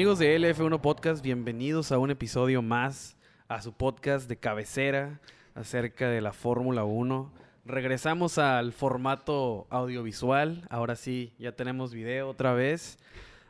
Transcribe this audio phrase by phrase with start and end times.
[0.00, 3.18] Amigos de LF1 Podcast, bienvenidos a un episodio más
[3.48, 5.20] a su podcast de cabecera
[5.54, 7.30] acerca de la Fórmula 1.
[7.66, 12.96] Regresamos al formato audiovisual, ahora sí, ya tenemos video otra vez.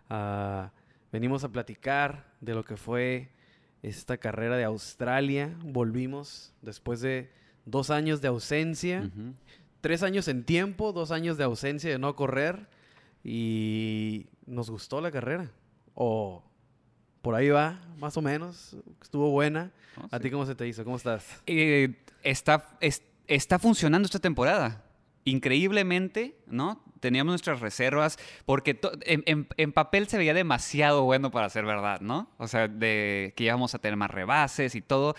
[0.09, 0.73] Ah,
[1.13, 3.29] venimos a platicar de lo que fue
[3.85, 5.57] esta carrera de Australia.
[5.63, 7.31] Volvimos después de
[7.65, 9.35] dos años de ausencia, Ujú.
[9.81, 12.67] tres años en tiempo, dos años de ausencia de no correr
[13.23, 15.49] y nos gustó la carrera.
[16.03, 16.43] O
[17.21, 18.75] por ahí va, más o menos.
[19.03, 19.71] Estuvo buena.
[19.99, 20.83] Oh, ¿A ti cómo se te hizo?
[20.83, 21.43] ¿Cómo estás?
[21.47, 24.83] Eh, está, es- está funcionando esta temporada.
[25.27, 26.83] Increíblemente, ¿no?
[27.01, 31.67] Teníamos nuestras reservas, porque to- en, en- en papel se veía demasiado bueno para ser
[31.67, 32.31] verdad, ¿no?
[32.39, 35.15] O sea, de que íbamos a tener más rebases y todo.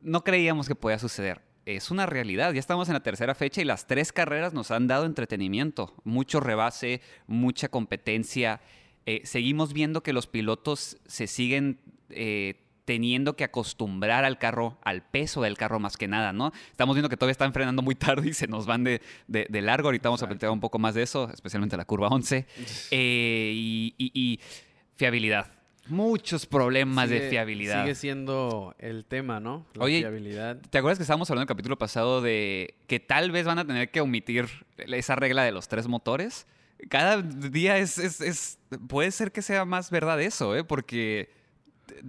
[0.00, 1.42] No creíamos que podía suceder.
[1.66, 2.52] Es una realidad.
[2.54, 5.94] Ya estamos en la tercera fecha y las tres carreras nos han dado entretenimiento.
[6.04, 8.60] Mucho rebase, mucha competencia.
[9.06, 11.78] Eh, seguimos viendo que los pilotos se siguen
[12.10, 16.52] eh, teniendo que acostumbrar al carro, al peso del carro más que nada, ¿no?
[16.70, 19.62] Estamos viendo que todavía están frenando muy tarde y se nos van de, de- de
[19.62, 19.88] largo.
[19.88, 20.38] Ahorita vamos a Exacto.
[20.38, 22.46] platicar un poco más de eso, especialmente la curva 11.
[22.90, 24.40] Eh, y, y- y
[24.94, 25.46] fiabilidad.
[25.88, 27.82] Muchos problemas de fiabilidad.
[27.82, 29.66] Sigue siendo el tema, ¿no?
[29.74, 30.60] La Oye, fiabilidad.
[30.70, 33.66] ¿Te acuerdas que estábamos hablando en el capítulo pasado de que tal vez van a
[33.66, 36.46] tener que omitir esa regla de los tres motores?
[36.88, 40.64] Cada día es, es- es- puede ser que sea más verdad eso, ¿eh?
[40.64, 41.30] Porque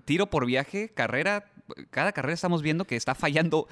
[0.05, 1.51] tiro por viaje, carrera,
[1.89, 3.67] cada carrera estamos viendo que está fallando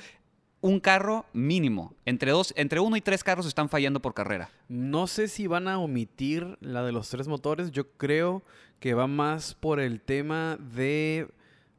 [0.61, 1.95] un carro mínimo.
[2.05, 4.49] Entre, dos, entre uno y tres carros están fallando por carrera.
[4.69, 7.71] No sé si van a omitir la de los tres motores.
[7.71, 8.43] Yo creo
[8.79, 11.27] que va más por el tema de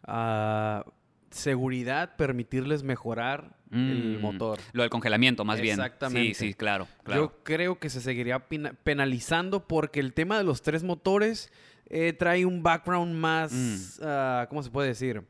[0.04, 0.84] ah,
[1.31, 4.59] seguridad, permitirles mejorar el Mm, motor.
[4.72, 5.75] Lo del congelamiento, más bien.
[5.81, 6.34] Exactamente.
[6.34, 6.87] Sí, sí, claro.
[7.05, 7.22] claro.
[7.22, 11.50] Yo creo que se seguiría pena- penalizando porque el tema de los tres motores
[11.94, 14.03] eh, trae un background más, Mm.
[14.05, 15.22] ah, ¿cómo se puede decir?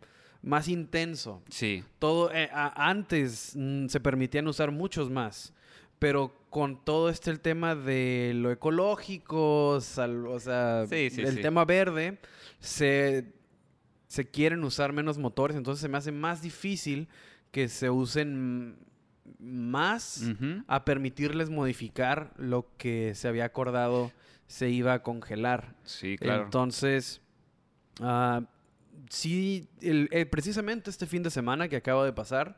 [0.42, 1.42] Más intenso.
[1.48, 1.82] Sí.
[1.98, 5.52] Todo, eh, a- antes mm, se permitían usar muchos más,
[5.98, 11.36] pero con todo este el tema de lo ecológico, sal- o sea, Sí, sí, el
[11.36, 11.40] sí.
[11.42, 12.18] tema verde,
[12.60, 13.24] se,
[14.08, 17.08] se quieren usar menos motores, entonces se me hace más difícil
[17.52, 18.76] que se usen
[19.38, 20.22] más
[20.68, 24.10] a permitirles modificar lo que se había acordado
[24.46, 25.74] se iba a congelar.
[25.84, 26.44] Sí, claro.
[26.44, 27.20] Entonces,
[28.00, 28.42] ah,
[29.08, 32.56] sí, el- eh, precisamente este fin de semana que acaba de pasar,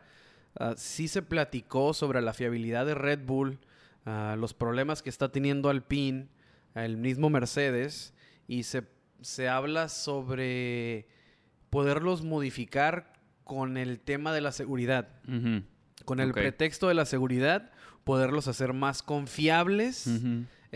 [0.59, 3.59] ah, sí se platicó sobre la fiabilidad de Red Bull,
[4.07, 6.29] ah, los problemas que está teniendo Alpine,
[6.75, 8.13] el mismo Mercedes,
[8.49, 8.83] y se,
[9.21, 11.07] se habla sobre
[11.71, 13.13] poderlos modificar
[13.45, 15.09] con el tema de la seguridad.
[16.05, 17.71] Con el pretexto de la seguridad,
[18.05, 20.09] poderlos hacer más confiables.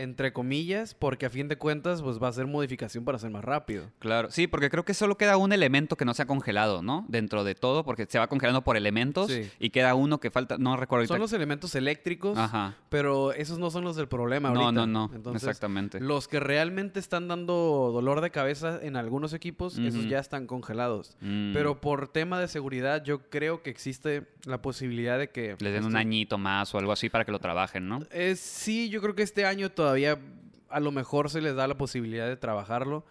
[0.01, 3.43] Entre comillas, porque a fin de cuentas pues va a ser modificación para ser más
[3.43, 3.85] rápido.
[3.99, 7.05] Claro, sí, porque creo que solo queda un elemento que no se ha congelado, ¿no?
[7.07, 9.49] Dentro de todo, porque se va congelando por elementos Sí.
[9.59, 11.13] y queda uno que falta, no recuerdo ahorita.
[11.13, 12.75] Son los elementos eléctricos, Ajá.
[12.89, 14.85] pero esos no son los del problema No, ahorita.
[14.85, 15.99] no, no, Entonces, exactamente.
[15.99, 21.17] Los que realmente están dando dolor de cabeza en algunos equipos, esos ya están congelados.
[21.21, 21.53] Mm.
[21.53, 25.55] Pero por tema de seguridad, yo creo que existe la posibilidad de que...
[25.59, 27.99] Les den un estos- añito más o algo así para que lo trabajen, ¿no?
[28.11, 29.88] Eh, sí, yo creo que este año todavía
[30.69, 33.05] a lo mejor se les da la posibilidad de trabajarlo.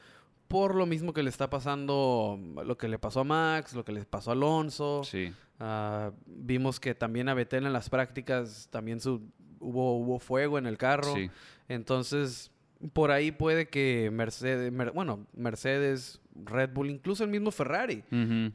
[0.48, 3.92] Por lo mismo que le está pasando, lo que le pasó a Max, lo que
[3.92, 5.02] le pasó a Alonso.
[5.04, 5.32] Sí.
[5.60, 9.20] Ah, vimos que también a Betel en las prácticas también su-
[9.60, 11.14] hubo, hubo fuego en el carro.
[11.14, 11.30] Sí.
[11.68, 12.50] Entonces,
[12.92, 18.02] por ahí puede que Mercedes, Mer- bueno, Mercedes, Red Bull, incluso el mismo Ferrari,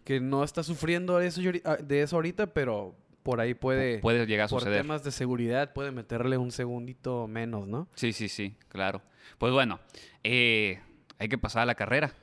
[0.03, 4.45] que no está sufriendo de eso, de eso ahorita, pero por ahí puede, Puede llegar
[4.45, 4.81] a por suceder.
[4.81, 7.87] temas de seguridad, puede meterle un segundito menos, ¿no?
[7.95, 9.01] Sí, sí, sí, claro.
[9.37, 9.79] Pues bueno,
[10.23, 10.79] eh,
[11.17, 12.13] hay que pasar a la carrera.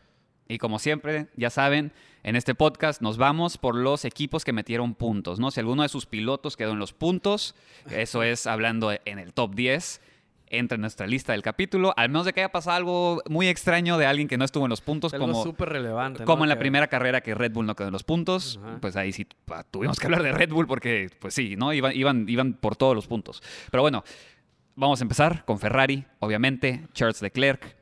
[0.49, 1.93] Y como siempre, ya saben,
[2.25, 5.50] en este podcast nos vamos por los equipos que metieron puntos, ¿no?
[5.52, 7.55] Si alguno de sus pilotos quedó en los puntos,
[7.91, 10.00] eso es hablando en el top 10,
[10.50, 13.97] entra en nuestra lista del capítulo, al menos de que haya pasado algo muy extraño
[13.99, 16.20] de alguien que no estuvo en los puntos, Algo como, súper relevante.
[16.20, 16.26] ¿no?
[16.26, 18.79] como en la Que- primera carrera que Red Bull no quedó en los puntos, Ajá.
[18.81, 21.73] pues ahí sí pa, tuvimos que hablar de Red Bull porque, pues sí, ¿no?
[21.73, 23.43] Iban, iban, iban por todos los puntos.
[23.70, 24.02] Pero bueno,
[24.75, 27.76] vamos a empezar con Ferrari, obviamente, Charles Leclerc.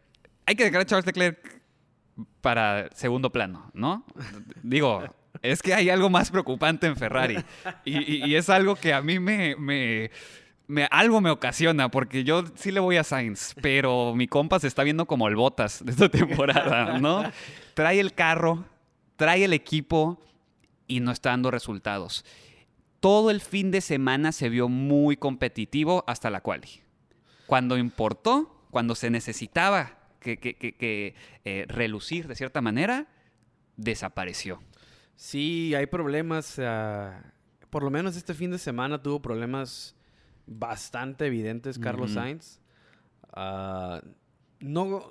[0.47, 1.63] Hay que dejar a Charles Leclerc
[2.41, 4.05] para segundo plano, ¿no?
[4.63, 5.05] Digo,
[5.43, 7.37] es que hay algo más preocupante en Ferrari.
[7.85, 10.11] Y, y- y es algo que a mí me, me-
[10.69, 14.69] me- algo me ocasiona, porque yo sí le voy a Sainz, pero mi compa se
[14.69, 17.25] está viendo como el Botas de esta temporada, ¿no?
[17.75, 18.65] Trae el carro,
[19.17, 20.21] trae el equipo
[20.87, 22.25] y no está dando resultados.
[23.01, 26.69] Todo el fin de semana se vio muy competitivo hasta la quali.
[27.47, 31.15] Cuando importó, cuando se necesitaba que, que- que- que,
[31.45, 33.07] eh, relucir de cierta manera,
[33.77, 34.61] desapareció.
[35.17, 36.61] Sí, hay problemas.
[37.71, 39.95] por lo menos este fin de semana tuvo problemas
[40.49, 42.13] bastante evidentes Carlos.
[42.13, 42.59] Sainz.
[43.33, 44.03] Ah,
[44.61, 45.05] no.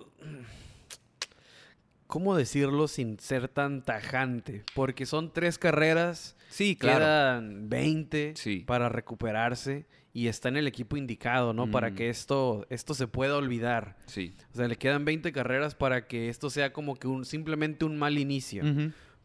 [2.07, 4.63] ¿Cómo decirlo sin ser tan tajante?
[4.73, 8.59] Porque son tres carreras, Sí, quedan 20 Sí.
[8.65, 11.69] para recuperarse y está en el equipo indicado, ¿no?
[11.69, 13.97] Para que esto, esto se pueda olvidar.
[14.05, 14.33] Sí.
[14.53, 17.97] O sea, le quedan 20 carreras para que esto sea como que un, simplemente un
[17.99, 18.63] mal inicio.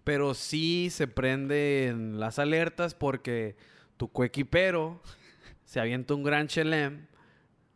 [0.03, 3.57] Pero sí se prenden las alertas porque
[3.97, 5.01] tu coequipero
[5.73, 7.07] se avienta un gran chelem.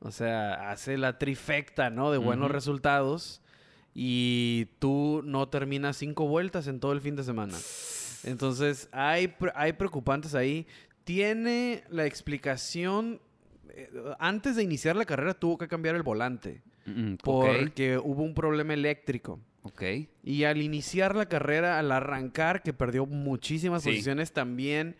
[0.01, 2.11] O sea, hace la trifecta, ¿no?
[2.13, 3.41] De buenos resultados.
[3.95, 7.57] Y tú no terminas cinco vueltas en todo el fin de semana.
[8.25, 10.67] Entonces, hay, hay preocupantes ahí.
[11.05, 13.21] Tiene la explicación.
[13.71, 13.89] eh,
[14.19, 16.63] Antes de iniciar la carrera tuvo que cambiar el volante.
[16.85, 19.41] Mm, Porque hubo un problema eléctrico.
[19.63, 19.83] ok.
[20.23, 23.89] Y al iniciar la carrera, al arrancar, que perdió muchísimas Sí.
[23.89, 24.97] posiciones, también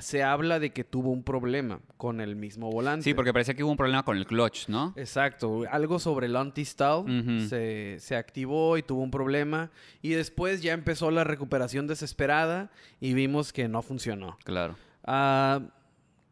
[0.00, 3.04] se habla de que tuvo un problema con el mismo volante.
[3.04, 4.92] Sí, porque parecía que hubo un problema con el clutch, ¿no?
[4.96, 9.70] Exacto, algo sobre el anti-stall se, se activó y tuvo un problema.
[10.02, 12.70] Y después ya empezó la recuperación desesperada
[13.00, 14.36] y vimos que no funcionó.
[14.44, 14.76] Claro.
[15.04, 15.60] Ah,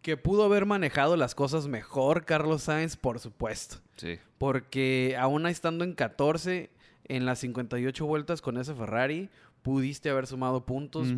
[0.03, 3.77] que pudo haber manejado las cosas mejor Carlos Sainz, por supuesto.
[3.97, 4.19] Sí.
[4.37, 6.69] Porque aún estando en 14,
[7.09, 9.31] en las 58 vueltas con ese Ferrari,
[9.63, 11.09] pudiste haber sumado puntos,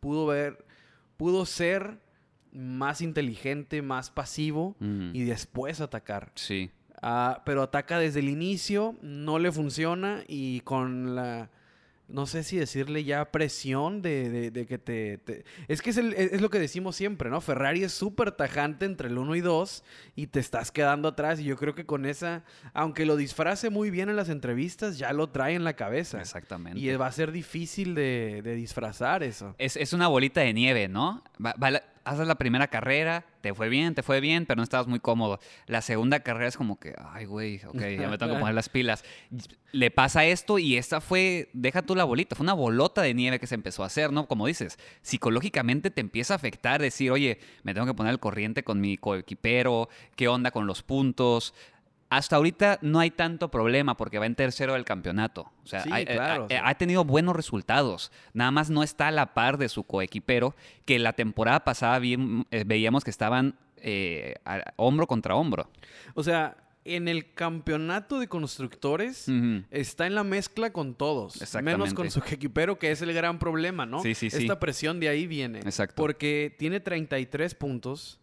[0.00, 0.64] pudo ver,
[1.16, 1.98] pudo ser
[2.52, 6.30] más inteligente, más pasivo y después atacar.
[6.34, 6.70] Sí.
[7.02, 11.50] Ah, pero ataca desde el inicio, no le funciona y con la,
[12.14, 15.96] no sé si decirle ya presión de, de- de que te, te- Es que es,
[15.98, 17.40] el- es lo que decimos siempre, ¿no?
[17.40, 19.84] Ferrari es súper tajante entre el 1 y 2
[20.16, 23.90] y te estás quedando atrás y yo creo que con esa, aunque lo disfrace muy
[23.90, 26.20] bien en las entrevistas, ya lo trae en la cabeza.
[26.20, 26.78] Exactamente.
[26.80, 29.54] Y va a ser difícil de, de disfrazar eso.
[29.58, 31.22] Es, es una bolita de nieve, ¿no?
[31.44, 34.62] Va- va la- haces la primera carrera, te fue bien, te fue bien, pero no
[34.62, 35.40] estabas muy cómodo.
[35.66, 38.68] La segunda carrera es como que, ay, güey, ok, ya me tengo que poner las
[38.68, 39.04] pilas.
[39.72, 43.40] Le pasa esto y esta fue, deja tú la bolita, fue una bolota de nieve
[43.40, 44.28] que se empezó a hacer, ¿no?
[44.28, 48.62] Como dices, psicológicamente te empieza a afectar, decir, oye, me tengo que poner al corriente
[48.62, 51.54] con mi coequipero, qué onda con los puntos.
[52.16, 55.50] Hasta ahorita no hay tanto problema porque va en tercero del campeonato.
[55.64, 58.12] O sea, Sí, hay- eh, claro, ha- ha tenido buenos resultados.
[58.32, 62.46] Nada más no está a la par de su coequipero, que la temporada pasada bien-
[62.50, 63.56] eh, veíamos que estaban
[63.86, 65.68] eh, a- hombro contra hombro.
[66.14, 66.56] O sea,
[66.86, 69.26] en el campeonato de constructores
[69.70, 71.40] está en la mezcla con todos.
[71.62, 74.02] Menos con su equipero, que es el gran problema, ¿no?
[74.02, 74.38] Sí, sí, sí.
[74.42, 75.58] Esta presión de ahí viene.
[75.60, 75.96] Exacto.
[75.96, 78.20] Porque tiene 33 puntos,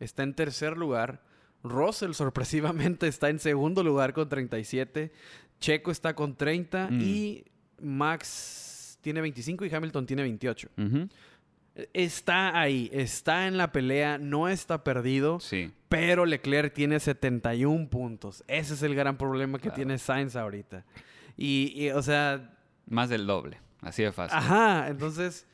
[0.00, 1.20] está en tercer lugar.
[1.64, 5.10] Russell, sorpresivamente, está en segundo lugar con 37.
[5.58, 7.00] Checo está con 30 Mm.
[7.00, 7.44] y
[7.80, 10.68] Max tiene 25 y Hamilton tiene 28.
[10.78, 11.08] Ujú.
[11.92, 15.40] Está ahí, está en la pelea, no está perdido.
[15.40, 15.72] Sí.
[15.88, 18.44] Pero Leclerc tiene 71 puntos.
[18.46, 19.74] Ese es el gran problema que Claro.
[19.76, 20.84] tiene Sainz ahorita.
[21.36, 22.54] Y, y, o sea,
[22.86, 23.58] Más del doble.
[23.80, 24.38] Así de fácil.
[24.38, 25.46] ajá, entonces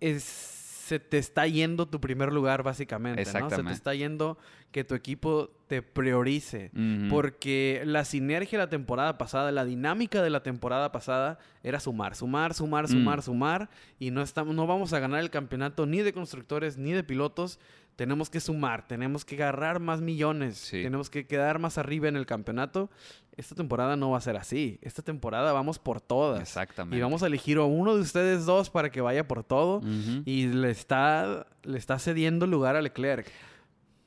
[0.00, 0.56] es-
[0.90, 3.48] se te está yendo tu primer lugar básicamente, ¿no?
[3.50, 4.38] Se te está yendo
[4.72, 6.72] que tu equipo te priorice.
[7.08, 12.16] Porque la sinergia de la temporada pasada, la dinámica de la temporada pasada era sumar,
[12.16, 12.88] sumar, sumar, Mm.
[12.88, 13.70] sumar, sumar.
[14.00, 17.60] Y no, estamos, no vamos a ganar el campeonato ni de constructores ni de pilotos.
[18.00, 20.82] Tenemos que sumar, tenemos que agarrar más millones, Sí.
[20.82, 22.88] tenemos que quedar más arriba en el campeonato.
[23.36, 24.78] Esta temporada no va a ser así.
[24.80, 26.40] Esta temporada vamos por todas.
[26.40, 26.96] Exactamente.
[26.96, 29.80] Y vamos a elegir a uno de ustedes dos para que vaya por todo.
[29.80, 30.22] Ujú.
[30.24, 33.30] Y le está, le está cediendo lugar a Leclerc.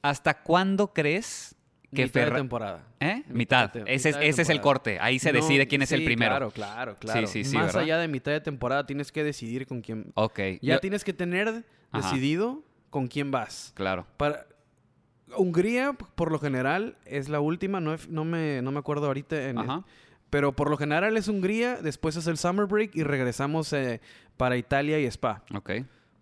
[0.01, 1.55] ¿Hasta cuándo crees
[1.93, 2.83] que Mitad de temporada.
[3.00, 3.21] ¿Eh?
[3.27, 3.73] Mitad Mitad.
[3.73, 4.97] de- ese es, mitad ese es el corte.
[5.00, 6.31] Ahí se No, decide quién es el primero.
[6.31, 7.27] Claro, claro, claro.
[7.27, 7.83] Sí, sí, Más ¿verdad?
[7.83, 10.12] allá de mitad de temporada tienes que decidir con quién.
[10.15, 10.39] Ok.
[10.63, 12.09] Ya yo- tienes que tener Ajá.
[12.09, 13.71] decidido con quién vas.
[13.75, 14.05] Claro.
[14.17, 14.45] Para
[15.35, 17.79] Hungría, por lo general, es la última.
[17.81, 19.50] No, me, no me acuerdo ahorita.
[19.50, 19.83] en el- Ajá.
[20.29, 24.00] pero por lo general es Hungría, después es el Summer Break y regresamos eh,
[24.38, 25.43] para Italia y Spa.
[25.55, 25.71] Ok.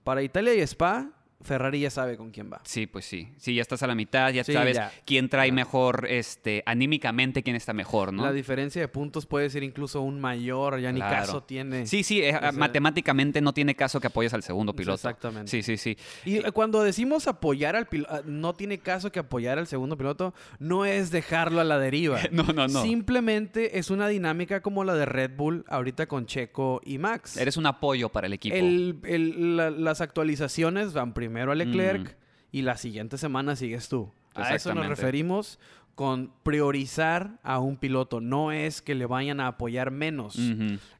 [0.05, 1.09] Para Italia y Spa,
[1.43, 2.61] Ferrari ya sabe con quién va.
[2.63, 3.29] Sí, pues sí.
[3.37, 4.91] Sí, ya estás a la mitad, ya Sí, sabes ya.
[5.05, 8.23] quién trae mejor, este, anímicamente quién está mejor, ¿no?
[8.25, 11.15] La diferencia de puntos puede ser incluso un mayor, ya ni Claro.
[11.15, 11.85] caso tiene.
[11.87, 14.95] Sí, sí, eh, matemáticamente no tiene caso que apoyes al segundo piloto.
[14.95, 15.49] Exactamente.
[15.51, 15.97] Sí, sí, sí.
[16.25, 20.33] Y eh, cuando decimos apoyar al piloto, no tiene caso que apoyar al segundo piloto,
[20.59, 22.19] no es dejarlo a la deriva.
[22.31, 22.81] No, no, no.
[22.81, 27.35] Simplemente es una dinámica como la de Red Bull ahorita con Checo y Max.
[27.37, 28.55] Eres un apoyo para el equipo.
[28.55, 32.15] El- el- la- las actualizaciones van primero a Leclerc Mm.
[32.51, 34.11] y la siguiente semana sigues tú.
[34.35, 35.59] A eso nos referimos
[35.95, 38.21] con priorizar a un piloto.
[38.21, 40.37] No es que le vayan a apoyar menos.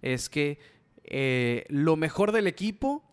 [0.02, 0.60] Es que
[1.04, 3.04] eh, lo mejor del equipo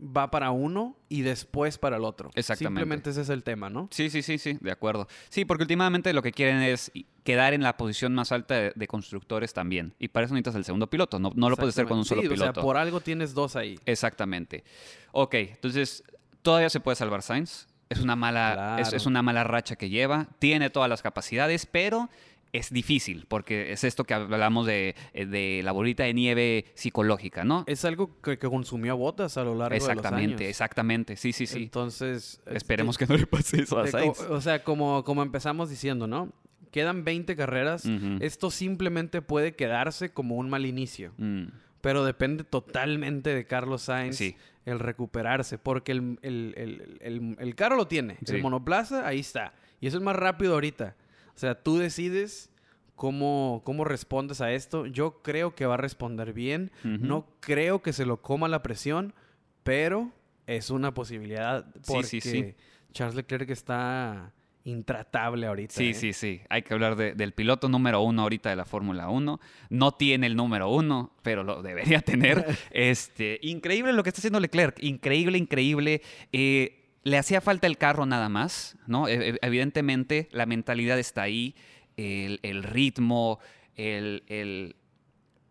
[0.00, 2.30] va para uno y después para el otro.
[2.34, 2.80] Exactamente.
[2.80, 3.88] Simplemente ese es el tema, ¿no?
[3.90, 5.06] Sí, sí, sí, sí, de acuerdo.
[5.28, 6.90] Sí, porque últimamente lo que quieren es
[7.24, 9.94] quedar en la posición más alta de, de constructores también.
[9.98, 11.18] Y para eso necesitas el segundo piloto.
[11.18, 12.22] No, no lo puedes hacer con un solo.
[12.22, 12.50] Sí, piloto.
[12.50, 13.78] O sea, por algo tienes dos ahí.
[13.86, 14.64] Exactamente.
[15.12, 16.02] Ok, entonces
[16.42, 17.68] todavía se puede salvar Sainz.
[17.88, 20.28] Es una mala, es una mala racha que lleva.
[20.38, 22.08] Tiene todas las capacidades, pero
[22.52, 27.44] es difícil porque es esto que hablamos de, eh, de la bolita de nieve psicológica,
[27.44, 27.64] ¿no?
[27.66, 30.50] Es algo que, que consumió botas a lo largo de los Exactamente, años.
[30.50, 31.16] exactamente.
[31.16, 31.62] Sí, sí, sí.
[31.64, 32.40] Entonces...
[32.46, 34.20] Esperemos este, que no le pase eso a Sainz.
[34.22, 36.32] O sea, como, como empezamos diciendo, ¿no?
[36.72, 37.84] Quedan 20 carreras.
[38.20, 41.12] Esto simplemente puede quedarse como un mal inicio.
[41.18, 41.46] Mm,
[41.80, 44.36] Pero depende totalmente de Carlos Sainz Sí.
[44.66, 45.58] el recuperarse.
[45.58, 48.18] Porque el, el- el- el- el carro lo tiene.
[48.24, 48.36] Sí.
[48.36, 49.52] El monoplaza, ahí está.
[49.80, 50.94] Y eso es más rápido ahorita.
[51.40, 52.50] O sea, tú decides
[52.96, 54.84] cómo, cómo respondes a esto.
[54.84, 56.70] Yo creo que va a responder bien.
[56.84, 59.14] No creo que se lo coma la presión.
[59.62, 60.12] Pero
[60.46, 61.64] es una posibilidad.
[61.76, 62.54] Sí, Porque sí, sí.
[62.92, 65.72] Charles Leclerc está intratable ahorita.
[65.72, 65.94] Sí, ¿eh?
[65.94, 66.42] sí, sí.
[66.50, 69.40] Hay que hablar de- del piloto número uno ahorita de la Fórmula 1.
[69.70, 72.44] No tiene el número uno, pero lo debería tener.
[72.70, 74.76] este, increíble lo que está haciendo Leclerc.
[74.82, 76.02] Increíble, increíble.
[76.34, 79.08] Eh, le hacía falta el carro nada más, ¿no?
[79.08, 81.54] E- e- evidentemente la mentalidad está ahí,
[81.96, 83.38] el, el ritmo,
[83.76, 84.76] el, el-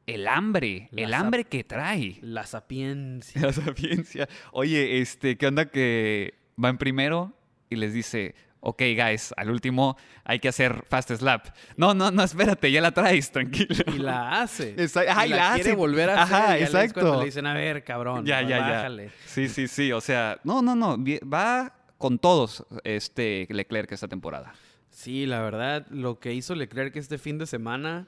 [0.08, 2.18] el hambre, La el hambre que trae.
[2.22, 3.41] La sapiencia.
[3.46, 4.27] La sapiencia.
[4.51, 7.34] Oye, este, ¿qué onda que va en primero
[7.70, 11.48] y les dice, ok, guys, al último hay que hacer fast slap?
[11.78, 13.75] No, no, no, espérate, ya la traes, tranquilo.
[13.94, 14.75] Y la hace.
[15.08, 15.75] Ajá, y la la quiere hace.
[15.75, 16.36] volver a hacer.
[16.36, 17.20] Ajá, y ya exacto.
[17.20, 18.25] Le dicen, a ver, cabrón.
[18.25, 18.70] ya, ya, ya.
[18.70, 19.12] bájale.
[19.25, 19.92] Sí, sí, sí.
[19.92, 20.98] O sea, no, no, no.
[21.32, 24.54] Va con todos este Leclerc esta temporada.
[24.89, 28.08] Sí, la verdad, lo que hizo Leclerc este fin de semana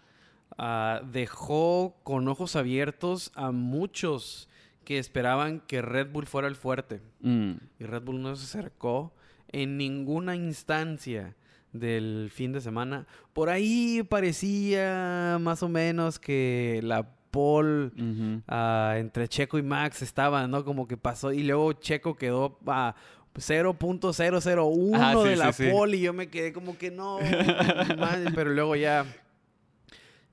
[0.58, 4.50] ah, dejó con ojos abiertos a muchos
[4.84, 7.02] que esperaban que Red Bull fuera el fuerte.
[7.22, 9.14] Mm, Y Red Bull no se acercó
[9.52, 11.36] en ninguna instancia
[11.74, 13.08] del fin de semana.
[13.34, 17.08] Por ahí parecía más o menos que la
[17.96, 18.42] ujú.
[18.48, 20.66] ah, entre Checo y Max estaba, ¿no?
[20.66, 22.96] Como que pasó y luego Checo quedó a
[23.36, 27.20] 0.001 Ah, sí, de la sí, y yo me quedé como que no,
[28.36, 29.06] pero luego ya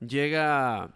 [0.01, 0.91] llega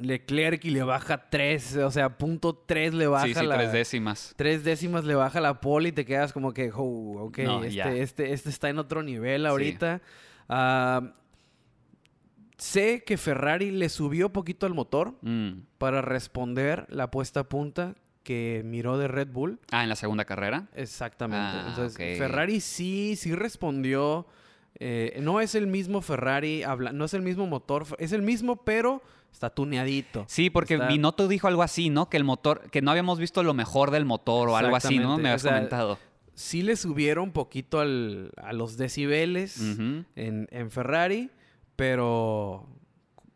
[0.00, 3.56] Leclerc y le baja 3, o sea, punto 3 le baja Sí, sí, la...
[3.56, 4.34] tres décimas.
[4.36, 8.02] Tres décimas le baja la pole y te quedas como que, oh, ok, No, este,
[8.02, 10.00] este, este está en otro nivel ahorita.
[10.48, 11.12] Ah,
[12.56, 15.62] sé que Ferrari le subió poquito al motor Mm.
[15.78, 19.58] para responder la puesta a punta que miró de Red Bull.
[19.70, 20.68] Ah, en la segunda carrera.
[20.74, 21.42] Exactamente.
[21.58, 22.18] Ah, Entonces.
[22.18, 24.26] Ferrari sí, sí respondió.
[24.78, 28.56] Eh, no es el mismo Ferrari, habla- no es el mismo motor, es el mismo,
[28.64, 30.24] pero está tuneadito.
[30.28, 32.08] Sí, porque Está- Binotto dijo algo así, ¿no?
[32.08, 35.16] Que el motor, que no habíamos visto lo mejor del motor o algo así, ¿no?
[35.18, 35.98] Me habías O sea, comentado.
[36.34, 40.06] Sí le subieron poquito al- a los decibeles en,
[40.50, 41.30] en Ferrari,
[41.76, 42.66] pero,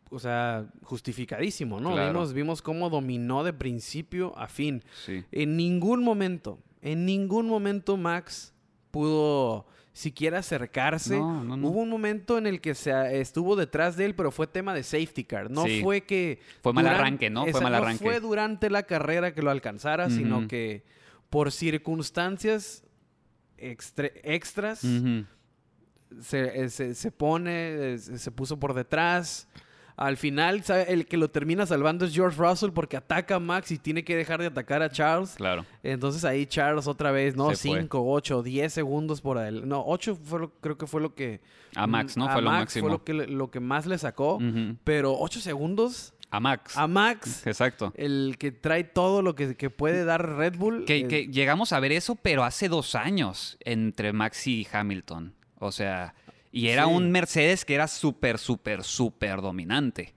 [0.09, 1.91] o sea, justificadísimo, ¿no?
[1.93, 2.13] Claro.
[2.13, 4.83] Vimos, vimos cómo dominó de principio a fin.
[5.05, 5.23] Sí.
[5.31, 8.53] En ningún momento, en ningún momento Max
[8.91, 9.65] pudo
[9.97, 11.17] siquiera acercarse.
[11.17, 11.67] No, no, no.
[11.69, 14.83] Hubo un momento en el que se estuvo detrás de él, pero fue tema de
[14.83, 15.49] safety car.
[15.49, 15.79] No Sí.
[15.81, 16.39] fue que...
[16.61, 17.43] Fue mal arranque, ¿no?
[17.43, 18.03] Fue Esa- mal arranque.
[18.03, 20.83] No fue durante la carrera que lo alcanzara, sino que
[21.29, 22.83] por circunstancias
[23.57, 24.79] extras
[26.21, 29.47] se, eh, se- se pone, eh, se se puso por detrás.
[29.97, 30.91] Al final, ¿sabe?
[30.91, 34.15] el que lo termina salvando es George Russell porque ataca a Max y tiene que
[34.17, 35.35] dejar de atacar a Charles.
[35.35, 35.65] Claro.
[35.83, 37.49] Entonces ahí Charles otra vez, ¿no?
[37.55, 37.79] Se fue.
[37.79, 39.67] 5, 8, 10 segundos por él.
[39.67, 41.39] No, 8 fue lo- creo que fue lo que...
[41.75, 42.27] A Max, ¿no?
[42.27, 42.83] a Fue lo Max máximo.
[42.87, 44.39] Fue lo que, lo que más le sacó.
[44.83, 46.77] Pero 8 segundos A Max.
[46.77, 47.93] a Max, Exacto.
[47.95, 50.83] el que trae todo lo que, que puede dar Red Bull.
[50.85, 55.33] Que, eh, que llegamos a ver eso, pero hace dos años entre Max y Hamilton.
[55.59, 56.13] O sea,
[56.55, 56.91] y era Sí.
[56.93, 60.13] un Mercedes que era súper, súper, súper dominante.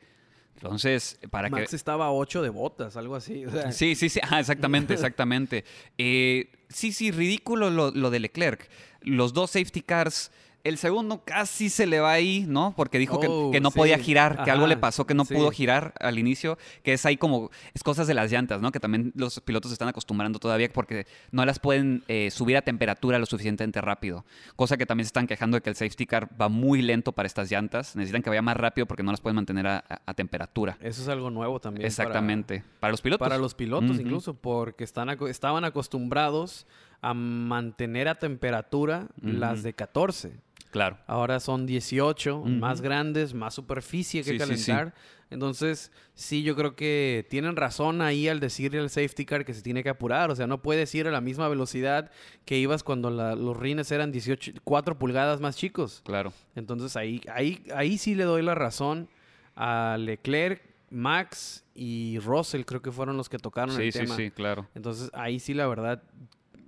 [0.54, 1.76] Entonces, para Max que...
[1.76, 3.44] estaba a 8 de botas, algo así.
[3.44, 4.20] o sea, Sí, sí, sí.
[4.28, 5.64] Ah, exactamente, exactamente.
[5.98, 8.68] Eh, sí, sí, ridículo lo, lo de Leclerc.
[9.02, 10.30] Los dos safety cars.
[10.64, 12.74] El segundo casi se le va ahí, ¿no?
[12.76, 13.78] Porque dijo que- Oh, que, no sí.
[13.78, 15.32] podía girar, que algo le pasó, que no sí.
[15.34, 18.70] pudo girar al inicio, que es ahí como, es cosas de las llantas, ¿no?
[18.72, 22.62] Que también los pilotos se están acostumbrando todavía porque no las pueden eh, subir a
[22.62, 24.24] temperatura lo suficientemente rápido.
[24.56, 27.26] Cosa que también se están quejando de que el safety car va muy lento para
[27.28, 27.96] estas llantas.
[27.96, 30.76] Necesitan que vaya más rápido porque no las pueden mantener a, a- a temperatura.
[30.82, 31.86] Eso es algo nuevo también.
[31.86, 32.62] Exactamente.
[32.80, 33.26] Para, los pilotos.
[33.26, 36.66] Para los pilotos incluso, porque están estaban acostumbrados
[37.00, 40.32] a mantener a temperatura las de 14.
[40.70, 40.98] Claro.
[41.06, 42.48] Ahora son 18, Ujú.
[42.48, 44.66] más grandes, más superficie que Sí, sí, sí.
[44.70, 44.94] calentar.
[45.30, 49.60] Entonces, sí, yo creo que tienen razón ahí al decirle al safety car que se
[49.62, 50.30] tiene que apurar.
[50.30, 52.10] O sea, no puedes ir a la misma velocidad
[52.46, 56.00] que ibas cuando la- los rines eran 18, 4 pulgadas más chicos.
[56.04, 56.32] Claro.
[56.54, 59.08] Entonces, ahí, ahí, ahí sí le doy la razón
[59.54, 64.16] a Leclerc, Max y Russell, creo que fueron los que tocaron Sí, el sí, tema.
[64.16, 64.66] sí, claro.
[64.74, 66.02] Entonces, ahí sí, la verdad,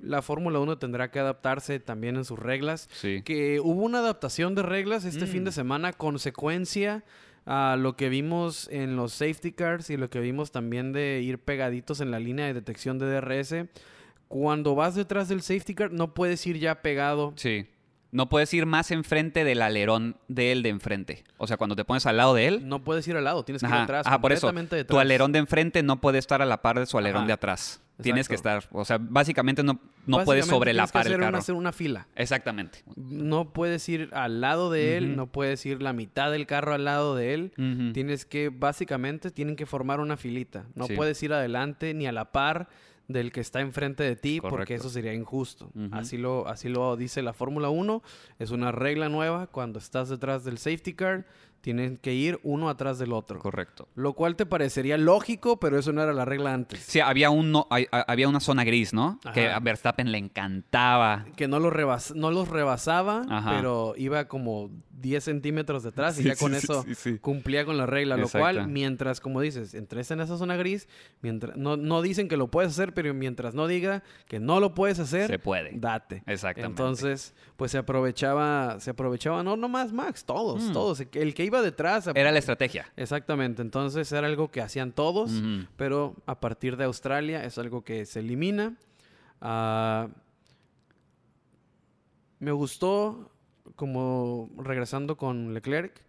[0.02, 3.22] la Fórmula 1 tendrá que adaptarse también en sus reglas Sí.
[3.22, 5.54] que hubo una adaptación de reglas este fin de Mm.
[5.54, 7.04] semana, consecuencia
[7.46, 11.38] a lo que vimos en los safety cars y lo que vimos también de ir
[11.38, 13.66] pegaditos en la línea de detección de DRS.
[14.28, 17.32] Cuando vas detrás del safety car, no puedes ir ya pegado.
[17.36, 17.66] Sí.
[18.12, 21.24] No puedes ir más enfrente del alerón de él de enfrente.
[21.38, 22.68] O sea, cuando te pones al lado de él.
[22.68, 24.06] No puedes ir al lado, tienes que ir atrás.
[24.06, 24.48] ajá, por eso.
[24.48, 25.00] completamente Tu detrás.
[25.00, 27.80] alerón de enfrente no puede estar a la par de su alerón Ajá, de atrás.
[28.02, 28.64] Tienes que estar.
[28.72, 31.28] O sea, básicamente no, no puedes sobrelapar el carro.
[31.28, 32.06] Una, hacer una fila.
[32.16, 32.82] Exactamente.
[32.96, 36.84] No puedes ir al lado de él, no puedes ir la mitad del carro al
[36.84, 37.52] lado de él.
[37.92, 40.66] Tienes que, básicamente, tienen que formar una filita.
[40.74, 40.94] No Sí.
[40.96, 42.68] puedes ir adelante ni a la par
[43.08, 45.70] del que está enfrente de ti, porque eso sería injusto.
[45.90, 48.02] Así, lo, así lo dice la Fórmula 1.
[48.38, 49.48] Es una regla nueva.
[49.48, 51.26] Cuando estás detrás del safety car,
[51.60, 53.38] tienen que ir uno atrás del otro.
[53.38, 53.88] Correcto.
[53.94, 56.80] Lo cual te parecería lógico, pero eso no era la regla antes.
[56.80, 59.20] Sí, había, un no- hay- ha- había una zona gris, ¿no?
[59.34, 61.26] Que a Verstappen le encantaba.
[61.36, 63.56] Que no, los rebas- no los rebasaba, Ajá.
[63.56, 67.86] pero iba como 10 centímetros detrás y ya con sí, eso sí, cumplía con la
[67.86, 68.16] regla.
[68.18, 70.88] Lo cual, mientras, como dices, entres en esa zona gris,
[71.22, 74.74] mientras no, no dicen que lo puedes hacer, pero mientras no diga que no lo
[74.74, 75.70] puedes hacer, Se puede.
[75.74, 76.22] date.
[76.26, 76.66] Exactamente.
[76.82, 80.72] Entonces, pues se aprovechaba, se aprovechaba, no nomás Max, todos, Mm.
[80.72, 81.00] todos.
[81.12, 82.06] El que iba detrás.
[82.14, 82.90] Era la estrategia.
[82.96, 83.60] Exactamente.
[83.62, 85.30] Entonces era algo que hacían todos,
[85.76, 88.76] pero a partir de Australia es algo que se elimina.
[89.40, 90.08] Ah,
[92.38, 93.30] me gustó,
[93.76, 96.02] como regresando con Leclerc,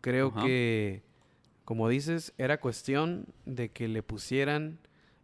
[0.00, 1.02] creo que,
[1.64, 4.78] como dices, era cuestión de que le pusieran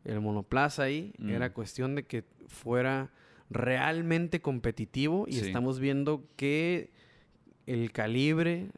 [0.04, 1.30] el monoplaza ahí, Mm.
[1.30, 3.10] era cuestión de que fuera
[3.50, 5.46] realmente competitivo y Sí.
[5.46, 6.90] estamos viendo que
[7.66, 8.70] el calibre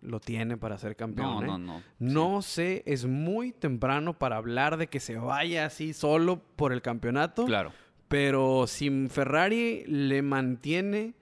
[0.00, 1.34] lo tiene para ser campeón.
[1.34, 1.46] No, ¿eh?
[1.46, 1.82] no, no.
[1.98, 6.82] No sé, es muy temprano para hablar de que se vaya así solo por el
[6.82, 7.44] campeonato.
[7.44, 7.72] Claro.
[8.08, 11.14] Pero si Ferrari le mantiene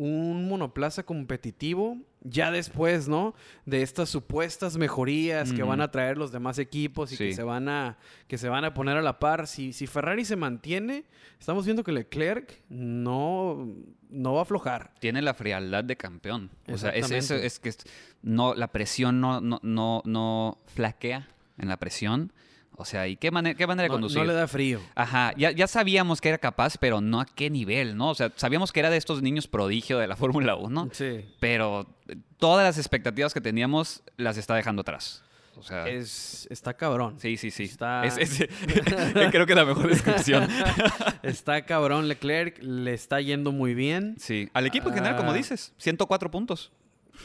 [0.00, 3.34] un monoplaza competitivo, ya después, ¿no?
[3.66, 7.68] De estas supuestas mejorías que van a traer los demás equipos y que se van
[7.68, 9.46] a que se van a poner a la par.
[9.46, 11.04] Si, si Ferrari se mantiene,
[11.38, 13.68] estamos viendo que Leclerc no,
[14.08, 14.94] no va a aflojar.
[15.00, 16.50] Tiene la frialdad de campeón.
[16.72, 17.70] O sea, es, es, que
[18.22, 22.32] no, la presión no, no, no, no flaquea en la presión.
[22.80, 24.18] O sea, ¿y qué, mane- qué manera de conducir?
[24.18, 24.80] no le da frío.
[24.94, 28.08] Ajá, ya, ya sabíamos que era capaz, pero no a qué nivel, ¿no?
[28.08, 31.26] O sea, sabíamos que era de estos niños prodigio de la Fórmula 1, Sí.
[31.40, 31.86] pero
[32.38, 35.22] todas las expectativas que teníamos las está dejando atrás.
[35.56, 37.16] O sea, Es, está cabrón.
[37.20, 37.64] sí, sí, sí.
[37.64, 38.48] Está- Es- es-
[39.30, 40.48] creo que la mejor descripción.
[41.22, 44.14] Está cabrón Leclerc, le está yendo muy bien.
[44.18, 45.34] Sí, al equipo en general, como Ah.
[45.34, 46.72] dices, 104 puntos.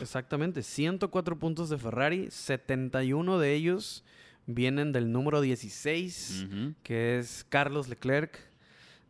[0.01, 4.03] Exactamente, 104 puntos de Ferrari, 71 de ellos
[4.47, 6.73] vienen del número 16, Ujú.
[6.83, 8.39] que es Carlos Leclerc.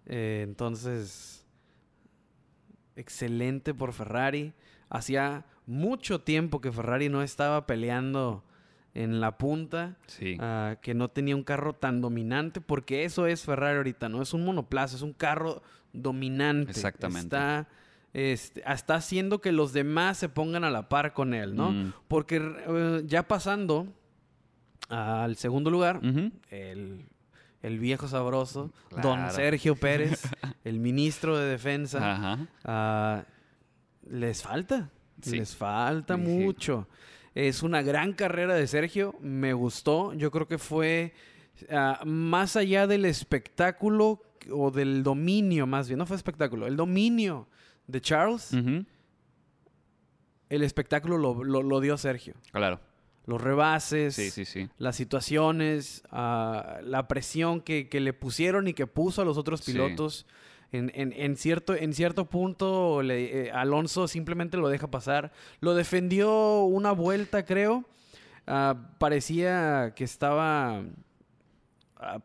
[0.05, 1.45] Eh, entonces,
[2.95, 4.53] excelente por Ferrari.
[4.89, 8.43] Hacía mucho tiempo que Ferrari no estaba peleando
[8.93, 9.97] en la punta.
[10.07, 10.37] Sí.
[10.39, 14.33] ah, que no tenía un carro tan dominante, porque eso es Ferrari ahorita, no es
[14.33, 16.71] un monoplaza, es un carro dominante.
[16.71, 17.25] Exactamente.
[17.25, 17.67] Está,
[18.13, 21.71] este, está haciendo que los demás se pongan a la par con él, ¿no?
[21.71, 21.93] Mm.
[22.07, 23.87] Porque eh, ya pasando
[24.89, 26.01] al segundo lugar,
[26.49, 27.05] el,
[27.61, 28.71] el viejo sabroso,
[29.01, 29.29] don.
[29.31, 30.21] Sergio Pérez,
[30.63, 32.47] el ministro de Defensa, Ajá.
[32.63, 33.25] Ah,
[34.09, 34.89] les falta.
[35.21, 35.37] Sí.
[35.37, 36.27] Les falta Sí, sí.
[36.27, 36.87] mucho.
[37.33, 39.15] Es una gran carrera de Sergio.
[39.21, 40.13] Me gustó.
[40.13, 41.13] Yo creo que fue
[41.71, 44.21] ah, más allá del espectáculo
[44.51, 45.97] o del dominio, más bien.
[45.97, 46.67] No fue espectáculo.
[46.67, 47.47] El dominio
[47.87, 48.85] de Charles, el
[50.63, 52.35] espectáculo lo, lo- lo dio Sergio.
[52.51, 52.79] Claro.
[53.25, 54.69] Los rebases, Sí, sí, sí.
[54.77, 59.61] las situaciones, ah, la presión que, que le pusieron y que puso a los otros
[59.63, 60.25] pilotos.
[60.71, 65.31] En, en- en cierto, en cierto punto, le- eh, Alonso simplemente lo deja pasar.
[65.59, 67.85] Lo defendió una vuelta, creo.
[68.47, 70.83] Ah, parecía que estaba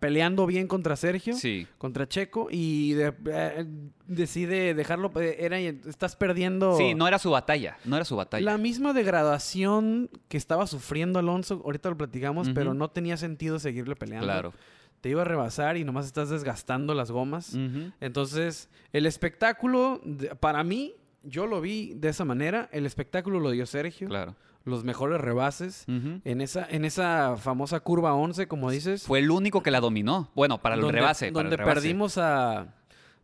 [0.01, 1.67] peleando bien contra Sergio, Sí.
[1.79, 3.67] contra Checo, y de- eh,
[4.07, 5.11] decide dejarlo.
[5.21, 6.77] eh, Era, estás perdiendo.
[6.77, 7.77] Sí, no era su batalla.
[7.85, 8.45] No era su batalla.
[8.45, 13.97] La misma degradación que estaba sufriendo Alonso, ahorita lo platicamos, pero no tenía sentido seguirle
[13.97, 14.27] peleando.
[14.27, 14.53] Claro.
[15.01, 17.57] Te iba a rebasar y nomás estás desgastando las gomas.
[18.01, 20.01] Entonces, el espectáculo,
[20.41, 22.69] para mí, yo lo vi de esa manera.
[22.73, 24.09] El espectáculo lo dio Sergio.
[24.09, 24.35] Claro.
[24.65, 25.85] Los mejores rebases.
[25.89, 29.05] En esa, en esa famosa curva 11, como dices.
[29.05, 30.31] Fue el único que la dominó.
[30.35, 31.27] Bueno, para el donde, rebase.
[31.27, 31.75] para el Donde rebase.
[31.75, 32.75] perdimos a.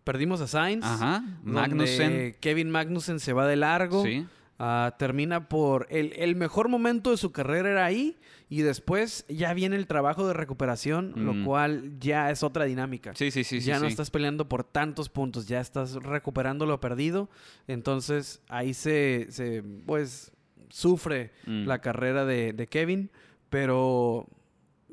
[0.05, 0.85] Perdimos a Sainz.
[0.85, 1.23] Ajá.
[1.43, 2.37] donde Magnussen.
[2.41, 4.03] Kevin Magnussen se va de largo.
[4.05, 4.25] Sí.
[4.59, 5.87] Ah, termina por.
[5.91, 8.17] El, el mejor momento de su carrera era ahí.
[8.49, 11.25] Y después ya viene el trabajo de recuperación, Mm.
[11.25, 13.11] lo cual ya es otra dinámica.
[13.17, 13.67] Sí, sí, sí, sí.
[13.67, 13.89] ya no sí.
[13.89, 17.29] estás peleando por tantos puntos, ya estás recuperando lo perdido.
[17.67, 20.31] Entonces ahí se, se pues,
[20.69, 21.67] sufre Mm.
[21.67, 23.11] la carrera de, de Kevin,
[23.51, 24.27] pero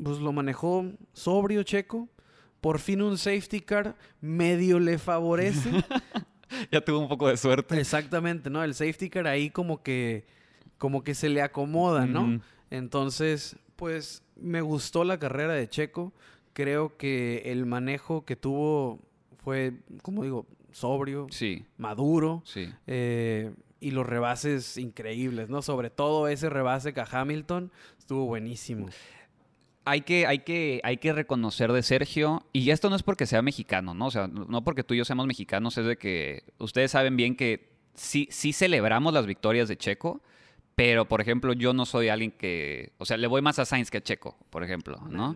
[0.02, 2.10] pues lo manejó sobrio Checo.
[2.62, 5.70] Por fin un safety car medio le favorece.
[6.72, 7.80] Ya tuvo un poco de suerte.
[7.80, 8.64] Exactamente, ¿no?
[8.64, 10.26] El safety car ahí como que,
[10.78, 12.40] como que se le acomoda, ¿no?
[12.70, 16.14] Entonces, pues me gustó la carrera de Checo.
[16.54, 19.00] Creo que el manejo que tuvo
[19.44, 22.44] fue, como digo, sobrio, Sí, maduro.
[22.46, 22.72] sí.
[22.86, 23.52] eh,
[23.84, 25.62] y los rebases increíbles, ¿no?
[25.62, 28.88] Sobre todo ese rebase que a Hamilton estuvo buenísimo.
[29.86, 33.42] Hay que, hay, que, hay que reconocer de Sergio, y esto no es porque sea
[33.42, 34.08] mexicano, ¿no?
[34.08, 37.36] O sea, no porque tú y yo seamos mexicanos, es de que ustedes saben bien
[37.36, 40.22] que sí, sí celebramos las victorias de Checo,
[40.76, 42.94] pero, por ejemplo, yo no soy alguien que...
[42.98, 45.36] O sea, le voy más a Sainz que a Checo, por ejemplo, ¿no?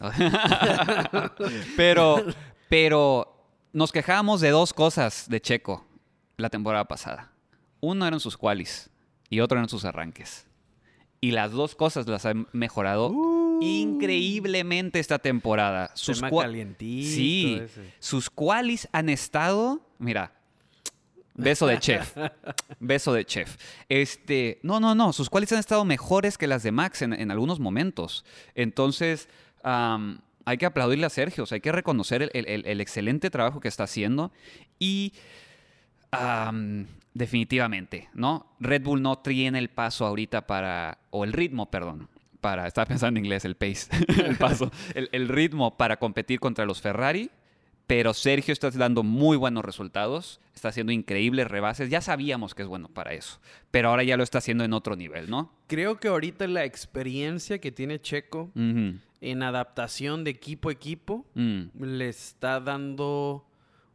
[1.76, 2.24] Pero,
[2.68, 5.86] pero nos quejábamos de dos cosas de Checo
[6.36, 7.33] la temporada pasada.
[7.84, 8.90] Uno eran sus qualis
[9.30, 10.46] y otro eran sus arranques.
[11.20, 13.12] Y las dos cosas las han mejorado
[13.60, 15.90] increíblemente esta temporada.
[15.94, 17.94] Sus Tema calientito Sí, ese.
[17.98, 20.32] sus qualis han estado, mira,
[21.34, 22.14] beso de chef,
[22.80, 23.56] beso de chef.
[23.88, 27.30] Este, no, no, no, sus qualis han estado mejores que las de Max en, en
[27.30, 28.24] algunos momentos.
[28.54, 29.28] Entonces,
[29.62, 33.30] hay que aplaudirle a Sergio, o sea, hay que reconocer el, el- el- el excelente
[33.30, 34.30] trabajo que está haciendo
[34.78, 35.14] y
[37.14, 38.46] definitivamente, ¿no?
[38.60, 42.08] Red Bull no tiene el paso ahorita para, o el ritmo, perdón,
[42.40, 43.88] para, estaba pensando en inglés, el pace,
[44.26, 47.30] el paso, el, el ritmo para competir contra los Ferrari,
[47.86, 52.68] pero Sergio está dando muy buenos resultados, está haciendo increíbles rebases, ya sabíamos que es
[52.68, 55.52] bueno para eso, pero ahora ya lo está haciendo en otro nivel, ¿no?
[55.66, 61.64] Creo que ahorita la experiencia que tiene Checo en adaptación de equipo a equipo Mm.
[61.80, 63.46] le está dando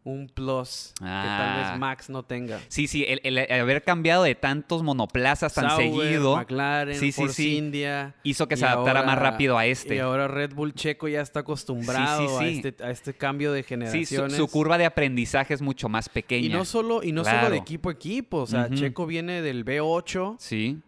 [0.09, 1.69] un plus que tal Ah.
[1.71, 2.59] vez Max no tenga.
[2.67, 7.57] Sí, sí, el, el haber cambiado de tantos monoplazas tan seguido McLaren, Sí, sí, sí.
[7.57, 8.15] India.
[8.23, 9.95] hizo que se adaptara más rápido a este.
[9.95, 13.65] Y ahora Red Bull Checo ya está acostumbrado A, este, a este cambio de Sí,
[13.65, 14.33] su, generaciones.
[14.37, 16.45] su curva de aprendizaje es mucho más pequeña.
[16.47, 18.37] y no solo, y no solo de equipo a equipo.
[18.39, 18.69] O sea.
[18.69, 20.79] Checo viene del V8 Sí.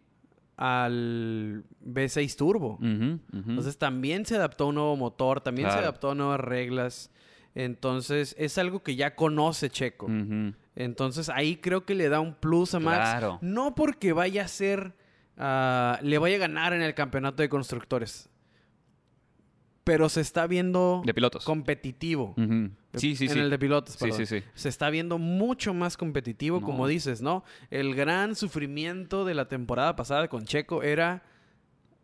[0.58, 2.78] al V6 Turbo.
[2.82, 7.10] Entonces también se adaptó a un nuevo motor, también se adaptó a nuevas reglas.
[7.56, 10.08] Entonces es algo que ya conoce Checo.
[10.76, 12.98] Entonces ahí creo que le da un plus a Max.
[12.98, 13.40] Claro.
[13.42, 14.94] No porque vaya a ser,
[15.38, 18.30] ah, le vaya a ganar en el campeonato de constructores.
[19.84, 21.44] Pero se está viendo De pilotos.
[21.44, 22.36] competitivo.
[22.38, 22.70] Ujú.
[22.94, 23.40] Sí, sí, en sí.
[23.40, 24.18] el de pilotos, Sí, perdón.
[24.20, 24.44] sí, sí.
[24.54, 26.66] Se está viendo mucho más competitivo, No.
[26.66, 27.44] como dices, ¿no?
[27.72, 31.24] El gran sufrimiento de la temporada pasada con Checo era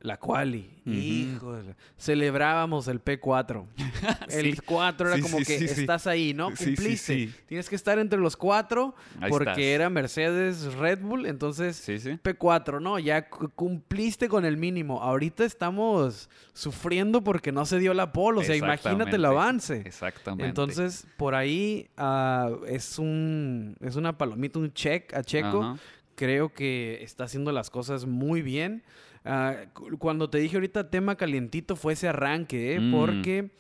[0.02, 0.70] la quali.
[0.86, 3.66] La- Celebrábamos el P4.
[4.30, 4.62] El Sí.
[4.66, 6.52] 4 era Sí, como sí, que estás ahí, ¿no?
[6.56, 7.30] Cumpliste.
[7.48, 9.58] Tienes que estar entre los cuatro Ahí porque estás.
[9.60, 12.12] era Mercedes, Red Bull, entonces Sí, sí.
[12.24, 13.00] P4, ¿no?
[13.00, 15.02] Ya cu- cumpliste con el mínimo.
[15.02, 18.40] Ahorita estamos sufriendo porque no se dio la pole.
[18.40, 19.82] O sea, imagínate el avance.
[19.86, 20.48] Exactamente.
[20.48, 25.78] Entonces, por ahí ah, es un es una palomita, un check a Checo.
[26.16, 28.84] Creo que está haciendo las cosas muy bien.
[29.28, 32.80] Ah, cu- cuando te dije ahorita tema calientito fue ese arranque, ¿eh?
[32.80, 32.92] Mm.
[32.92, 33.52] porque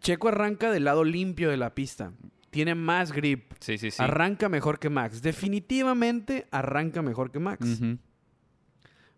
[0.00, 2.12] Checo arranca del lado limpio de la pista.
[2.50, 3.52] Tiene más grip.
[3.60, 4.02] Sí, sí, sí.
[4.02, 5.22] Arranca mejor que Max.
[5.22, 7.80] Definitivamente arranca mejor que Max.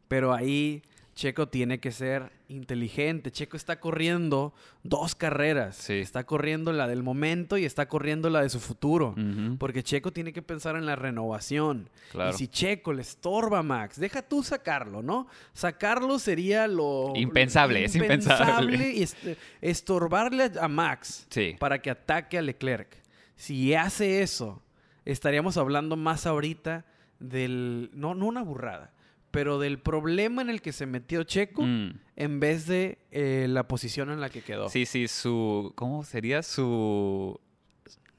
[0.08, 0.82] Pero ahí
[1.14, 3.30] Checo tiene que ser inteligente.
[3.30, 5.76] Checo está corriendo dos carreras.
[5.76, 5.94] Sí.
[5.94, 9.14] Está corriendo la del momento y está corriendo la de su futuro.
[9.58, 11.90] Porque Checo tiene que pensar en la renovación.
[12.12, 12.30] Claro.
[12.30, 15.26] Y si Checo le estorba a Max, deja tú sacarlo, ¿no?
[15.52, 17.12] Sacarlo sería lo...
[17.14, 18.92] Impensable, es impensable.
[18.92, 19.16] Y est-
[19.60, 21.56] estorbarle a Max Sí.
[21.58, 22.96] para que ataque a Leclerc.
[23.36, 24.62] Si hace eso,
[25.04, 26.84] estaríamos hablando más ahorita
[27.18, 27.90] del...
[27.94, 28.92] No, no una burrada,
[29.34, 31.98] pero del problema en el que se metió Checo Mm.
[32.16, 34.68] en vez de eh, la posición en la que quedó.
[34.70, 35.72] Sí, sí, su.
[35.74, 37.38] ¿Cómo sería su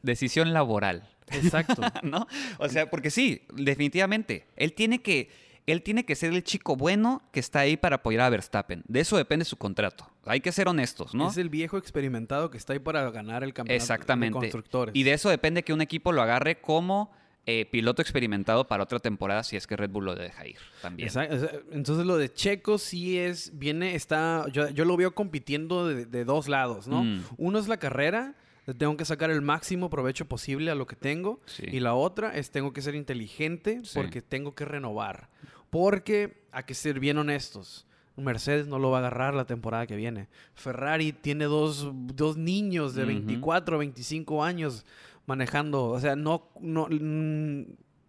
[0.02, 1.10] decisión laboral?
[1.32, 1.82] Exacto.
[2.04, 2.28] ¿No?
[2.60, 4.46] O sea, porque sí, definitivamente.
[4.56, 5.30] Él tiene que.
[5.68, 8.84] Él tiene que ser el chico bueno que está ahí para apoyar a Verstappen.
[8.88, 10.08] De eso depende su contrato.
[10.26, 11.28] Hay que ser honestos, ¿no?
[11.30, 14.36] Es el viejo experimentado que está ahí para ganar el campeonato Exactamente.
[14.38, 14.96] de constructores.
[14.96, 17.12] Y de eso depende que un equipo lo agarre como
[17.48, 21.08] eh, piloto experimentado para otra temporada si es que Red Bull lo deja ir también.
[21.08, 21.48] Exacto.
[21.72, 26.26] Entonces lo de Checo sí es, viene, está, yo, yo lo veo compitiendo de, de
[26.26, 27.04] dos lados, ¿no?
[27.04, 27.24] Mm.
[27.38, 28.34] Uno es la carrera,
[28.78, 31.40] tengo que sacar el máximo provecho posible a lo que tengo.
[31.46, 31.66] Sí.
[31.72, 33.92] Y la otra es tengo que ser inteligente Sí.
[33.94, 35.30] porque tengo que renovar.
[35.70, 37.86] Porque hay que ser bien honestos.
[38.18, 40.30] Mercedes no lo va a agarrar la temporada que viene.
[40.54, 43.08] Ferrari tiene dos, dos niños de Ujú.
[43.12, 44.86] 24, 25 años
[45.26, 45.86] manejando.
[45.90, 47.62] O sea, no, no, mm,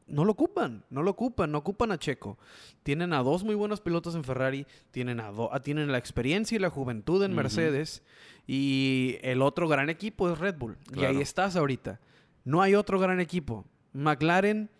[0.08, 0.84] no lo ocupan.
[0.90, 1.50] No lo ocupan.
[1.52, 2.38] No ocupan a Checo.
[2.82, 4.66] Tienen a dos muy buenos pilotos en Ferrari.
[4.90, 7.34] Tienen, a do- ah, tienen la experiencia y la juventud en.
[7.34, 8.02] Mercedes.
[8.46, 10.78] Y el otro gran equipo es Red Bull.
[10.94, 12.00] Y ahí estás ahorita.
[12.44, 13.64] No hay otro gran equipo.
[13.92, 14.70] McLaren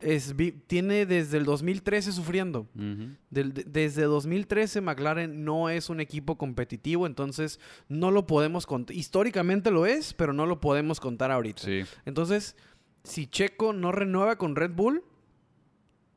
[0.00, 0.34] es,
[0.66, 2.66] tiene desde el 2013 sufriendo.
[3.30, 8.94] Del- de- desde 2013 McLaren no es un equipo competitivo, entonces no lo podemos contar.
[8.96, 11.62] Históricamente lo es, pero no lo podemos contar ahorita.
[11.62, 11.82] Sí.
[12.04, 12.56] Entonces,
[13.04, 15.02] si Checo no renueva con Red Bull,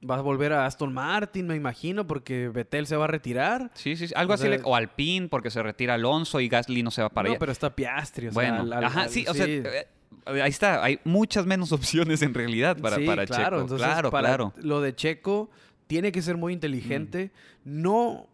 [0.09, 3.69] va a volver a Aston Martin, me imagino, porque Vettel se va a retirar.
[3.73, 4.13] Sí, sí, sí.
[4.15, 7.01] Algo O así, sea- le- o Alpine, porque se retira Alonso y Gasly no se
[7.01, 7.39] va para no, allá.
[7.39, 8.27] pero está Piastri.
[8.27, 9.87] o sea, bueno, al- al- ajá, al- sí, o sea, eh,
[10.25, 10.83] ahí está.
[10.83, 13.61] Hay muchas menos opciones en realidad para, Sí, para claro, Checo.
[13.61, 14.53] entonces, claro, para claro.
[14.61, 15.49] Lo de Checo
[15.87, 17.31] tiene que ser muy inteligente.
[17.63, 18.27] No.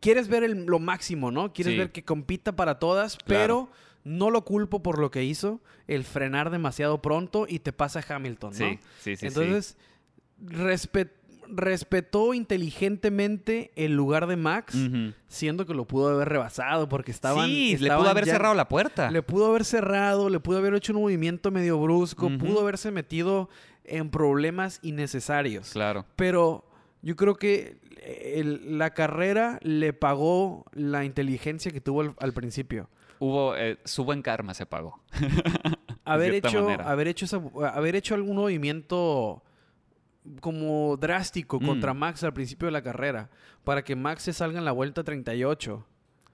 [0.00, 1.52] Quieres ver el- lo máximo, ¿no?
[1.52, 1.78] Quieres Sí.
[1.78, 3.26] ver que compita para todas, Claro.
[3.26, 3.70] pero
[4.04, 8.50] no lo culpo por lo que hizo, el frenar demasiado pronto y te pasa Hamilton,
[8.50, 8.56] ¿no?
[8.56, 9.16] Sí, sí, sí.
[9.16, 9.26] sí.
[9.26, 9.76] Entonces,
[10.44, 11.10] respe-
[11.50, 14.76] respetó inteligentemente el lugar de Max,
[15.26, 17.46] siendo que lo pudo haber rebasado porque estaban.
[17.48, 19.10] sí, le pudo haber ya- cerrado la puerta.
[19.10, 23.48] le pudo haber cerrado, le pudo haber hecho un movimiento medio brusco, pudo haberse metido
[23.84, 25.70] en problemas innecesarios.
[25.70, 26.04] Claro.
[26.16, 26.64] Pero
[27.02, 27.78] yo creo que
[28.34, 32.88] el- la carrera le pagó la inteligencia que tuvo al, al principio.
[33.20, 35.00] Hubo, eh, su buen karma se pagó.
[36.04, 36.90] Haber hecho, manera.
[36.90, 37.42] haber, hecho esa-
[37.74, 39.42] haber hecho algún movimiento
[40.40, 41.66] como drástico Mm.
[41.66, 43.30] contra Max al principio de la carrera
[43.64, 45.84] para que Max se salga en la vuelta 38.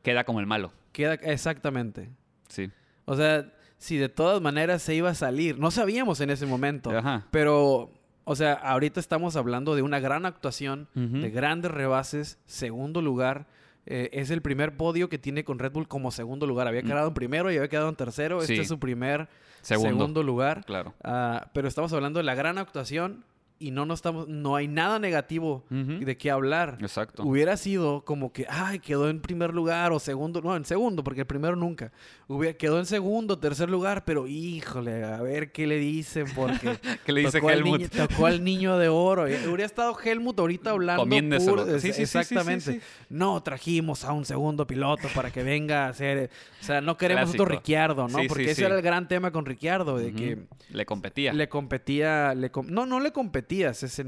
[0.02, 0.72] Queda como el malo.
[0.92, 2.10] Queda exactamente.
[2.48, 2.70] Sí.
[3.06, 6.90] O sea, si de todas maneras se iba a salir, no sabíamos en ese momento,
[6.96, 7.26] Ajá.
[7.30, 7.90] pero,
[8.24, 13.46] o sea, ahorita estamos hablando de una gran actuación, de grandes rebases, segundo lugar.
[13.86, 16.66] eh, es el primer podio que tiene con Red Bull como segundo lugar.
[16.66, 16.86] Había Mm.
[16.86, 18.40] quedado en primero y había quedado en tercero.
[18.40, 19.28] Este es su primer
[19.60, 19.90] Segundo.
[19.90, 20.64] segundo, lugar.
[20.64, 20.94] Claro.
[21.04, 23.26] Ah, pero estamos hablando de la gran actuación
[23.58, 26.76] y no, no, estamos, no hay nada negativo de qué hablar.
[26.80, 27.22] Exacto.
[27.22, 31.20] Hubiera sido como que, ay, quedó en primer lugar o segundo, no, en segundo, porque
[31.20, 31.92] el primero nunca.
[32.26, 37.12] Hubiera, quedó en segundo, tercer lugar, pero híjole, a ver qué le dicen, porque ¿Qué
[37.12, 37.78] le dice tocó, al Helmut?
[37.80, 39.28] niño, tocó al niño de oro.
[39.28, 41.04] Y Hubiera estado Helmut ahorita hablando.
[41.06, 42.72] Puro- Sí, sí, sí, sí, sí, exactamente.
[42.72, 42.80] sí.
[43.08, 46.28] No, trajimos a un segundo piloto para que venga a hacer.
[46.60, 47.42] O sea, no queremos Clásico.
[47.44, 48.18] otro Ricciardo, ¿no?
[48.28, 50.38] Porque ese era el gran tema con Ricciardo, de que
[50.70, 51.32] Le competía.
[51.32, 53.12] le competía, le com- no, no le
[53.44, 54.00] competías,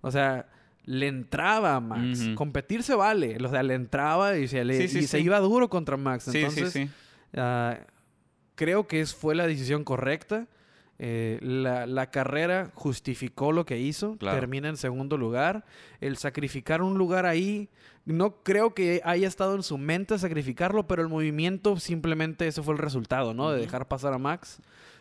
[0.00, 0.46] o sea,
[0.84, 2.30] le entraba a Max.
[2.34, 5.38] Competir se vale, o sea, le entraba y, se, le- Sí, sí, y se iba
[5.40, 6.28] duro contra Max.
[6.28, 6.90] Entonces, sí, sí.
[7.36, 7.78] ah,
[8.54, 10.46] creo que es, fue la decisión correcta.
[11.02, 14.38] Eh, la, la carrera justificó lo que hizo, Claro.
[14.38, 15.64] termina en segundo lugar.
[16.00, 17.70] El sacrificar un lugar ahí,
[18.04, 22.74] no creo que haya estado en su mente sacrificarlo, pero el movimiento simplemente eso fue
[22.74, 23.50] el resultado, ¿no?
[23.50, 24.60] De dejar pasar a Max.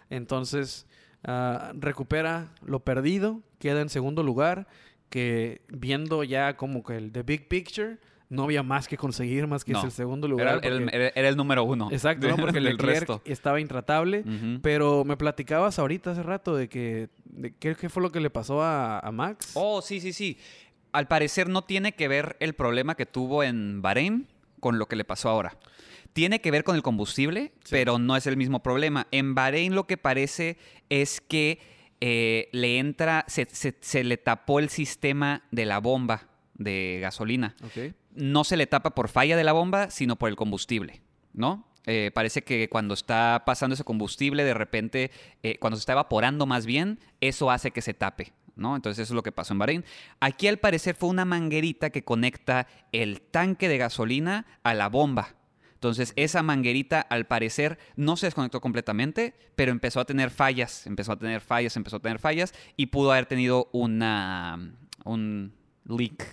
[0.10, 0.86] Entonces,
[1.26, 4.68] ah, recupera lo perdido, queda en segundo lugar,
[5.10, 7.98] que viendo ya como que el the big picture,
[8.30, 9.84] no había más que conseguir más que No.
[9.84, 10.60] el segundo lugar.
[10.64, 11.90] era el, porque- era- era el número uno.
[11.92, 12.38] Exacto, ¿no?
[12.38, 13.22] porque Leclerc resto.
[13.26, 14.24] estaba intratable.
[14.62, 18.30] Pero me platicabas ahorita hace rato de que de qué, qué fue lo que le
[18.30, 19.52] pasó a, a Max.
[19.56, 20.38] Oh, sí, sí, sí.
[20.92, 24.28] Al parecer no tiene que ver el problema que tuvo en Bahrein
[24.60, 25.58] con lo que le pasó ahora.
[26.14, 27.70] Tiene que ver con el combustible, Sí.
[27.72, 29.08] pero no es el mismo problema.
[29.12, 30.58] En Bahrein lo que parece
[30.90, 31.60] es que
[32.02, 37.56] eh, le entra, se, se- se le tapó el sistema de la bomba de gasolina.
[38.16, 41.02] No se le tapa por falla de la bomba, sino por el combustible,
[41.34, 41.66] ¿no?
[41.86, 45.12] Eh, parece que cuando está pasando ese combustible, de repente,
[45.44, 48.76] eh, cuando se está evaporando más bien, eso hace que se tape, ¿no?
[48.76, 49.86] Entonces eso es lo que pasó en Bahrein.
[50.20, 55.36] Aquí al parecer fue una manguerita que conecta el tanque de gasolina a la bomba.
[55.80, 61.14] Entonces esa manguerita al parecer no se desconectó completamente, pero empezó a tener fallas, empezó
[61.14, 64.74] a tener fallas, empezó a tener fallas y pudo haber tenido una
[65.06, 65.54] un
[65.88, 66.26] leak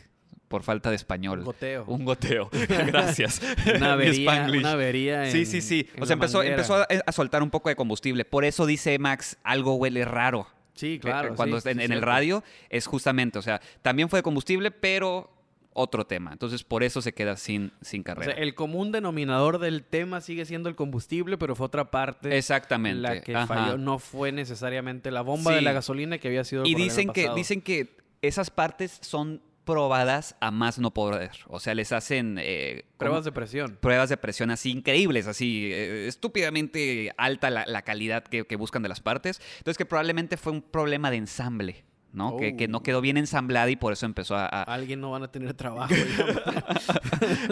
[0.49, 1.41] por falta de español.
[1.41, 1.85] Un goteo.
[1.87, 2.51] Un goteo.
[2.87, 3.41] Gracias.
[3.77, 5.89] Una avería, una avería Sí, en- sí, sí.
[5.95, 6.57] en O sea, empezó, manguera.
[6.57, 8.25] empezó a, a soltar un poco de combustible.
[8.25, 10.49] Por eso dice Max, algo huele raro.
[10.75, 11.35] Sí, Eh, claro.
[11.37, 14.71] Cuando sí, en, sí, en el radio es justamente, o sea, también fue de combustible,
[14.73, 15.31] pero
[15.77, 16.33] otro tema.
[16.33, 18.35] Entonces, por eso se queda sin, sin O carrera.
[18.35, 23.01] sea, el común denominador del tema sigue siendo el combustible, pero fue otra parte Exactamente.
[23.01, 23.47] la que ajá.
[23.47, 23.79] falló.
[23.79, 27.23] No fue necesariamente la bomba de la gasolina que había sido el Y dicen que,
[27.23, 27.37] pasado.
[27.37, 31.33] dicen que esas partes son probadas a más no poder.
[31.49, 32.39] O sea, les hacen...
[32.41, 33.77] eh, Pruebas de presión.
[33.81, 38.83] pruebas de presión así increíbles, así eh, estúpidamente alta la, la calidad que, que buscan
[38.83, 39.41] de las partes.
[39.59, 42.37] Entonces que probablemente fue un problema de ensamble, ¿no?
[42.37, 42.83] Que, que no Oh.
[42.83, 44.47] quedó bien ensamblada y por eso empezó a...
[44.47, 45.93] a- Alguien no van a tener trabajo.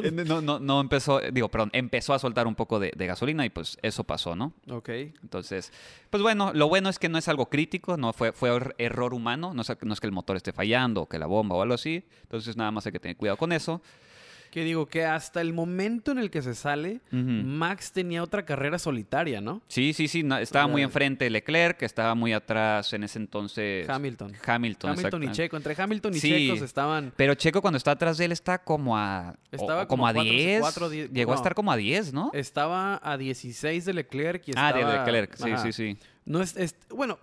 [0.27, 3.51] no, no, no empezó, digo, perdón, empezó a soltar un poco de, de gasolina y
[3.51, 4.53] pues eso pasó, ¿no?
[4.71, 4.89] ok.
[5.23, 5.73] Entonces,
[6.11, 9.15] pues bueno, lo bueno es que no es algo crítico, no fue, fue er- error
[9.15, 11.63] humano, no es, no es que el motor esté fallando o que la bomba o
[11.63, 12.05] algo así.
[12.23, 13.83] Entonces nada más hay que tener cuidado con eso.
[14.55, 17.01] Que digo que hasta el momento en el que se sale.
[17.11, 19.63] Max tenía otra carrera solitaria, ¿no?
[19.67, 23.89] Sí, sí, sí, no, estaba muy enfrente Leclerc, que estaba muy atrás en ese entonces.
[23.89, 24.33] Hamilton.
[24.47, 25.33] Hamilton, Hamilton y.
[25.33, 25.57] Checo.
[25.57, 26.51] Entre Hamilton y Sí.
[26.53, 27.13] Checo estaban...
[27.17, 30.13] Pero Checo cuando está atrás de él está como a Estaba o como, como a
[30.15, 30.61] cuatro- 10.
[30.61, 32.31] cuatro, diez- Llegó a estar como a 10, ¿no?
[32.33, 34.93] Estaba a 16 de Leclerc y ah, estaba...
[34.93, 35.63] de Leclerc, sí, Ajá.
[35.65, 35.99] sí, sí.
[36.27, 37.19] No es, es- bueno,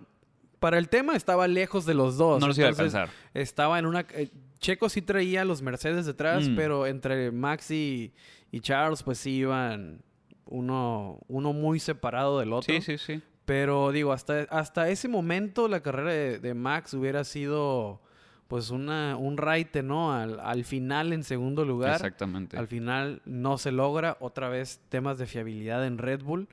[0.58, 2.40] para el tema estaba lejos de los dos.
[2.40, 3.08] No los iba a alcanzar.
[3.32, 4.00] Estaba en una...
[4.10, 4.28] eh,
[4.62, 6.56] Checo sí traía los Mercedes detrás, Mm.
[6.56, 8.14] pero entre Max y,
[8.50, 10.00] y Charles pues sí iban
[10.46, 12.72] uno, uno muy separado del otro.
[12.72, 13.20] Sí, sí, sí.
[13.44, 18.00] Pero digo, hasta, hasta ese momento la carrera de, de Max hubiera sido
[18.46, 20.12] pues una, un raite, ¿no?
[20.12, 21.94] Al, al final en segundo lugar.
[21.96, 22.56] Exactamente.
[22.56, 24.16] Al final no se logra.
[24.20, 26.48] Otra vez temas de fiabilidad en Red Bull.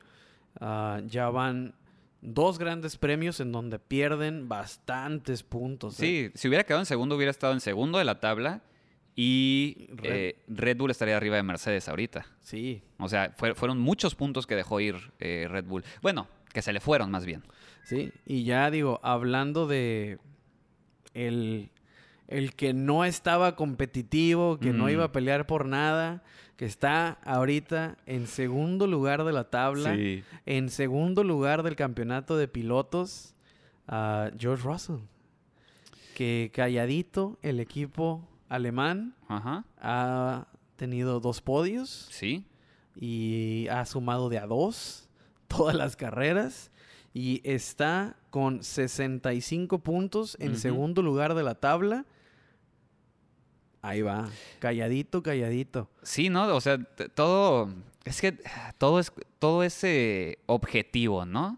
[0.61, 1.73] Ah, ya van
[2.21, 5.99] dos grandes premios en donde pierden bastantes puntos.
[5.99, 6.31] ¿eh?
[6.33, 8.61] Sí, si hubiera quedado en segundo, hubiera estado en segundo de la tabla
[9.15, 12.25] y Red- eh, Red Bull estaría arriba de Mercedes ahorita.
[12.41, 12.81] Sí.
[12.97, 15.83] O sea, fue- fueron muchos puntos que dejó ir eh, Red Bull.
[16.01, 17.43] Bueno, que se le fueron más bien.
[17.83, 18.11] Sí.
[18.25, 20.19] Y ya digo, hablando de
[21.13, 21.69] el,
[22.27, 24.89] el que no estaba competitivo, que no Mm.
[24.89, 26.23] iba a pelear por nada,
[26.59, 29.95] que está ahorita en segundo lugar de la tabla,
[30.45, 33.33] en segundo lugar del campeonato de pilotos,
[33.87, 34.97] a George Russell.
[36.15, 39.63] Que calladito el equipo alemán Ajá.
[39.79, 42.43] ha tenido dos podios Sí.
[42.93, 45.07] y ha sumado de a dos
[45.47, 46.71] todas las carreras
[47.13, 52.05] y está con 65 puntos en segundo lugar de la tabla.
[53.81, 55.89] Ahí va, calladito, calladito.
[56.03, 56.53] Sí, ¿no?
[56.55, 56.77] O sea,
[57.15, 57.73] todo.
[58.05, 58.33] Es que
[58.77, 61.57] todo es todo es eh, objetivo, ¿no?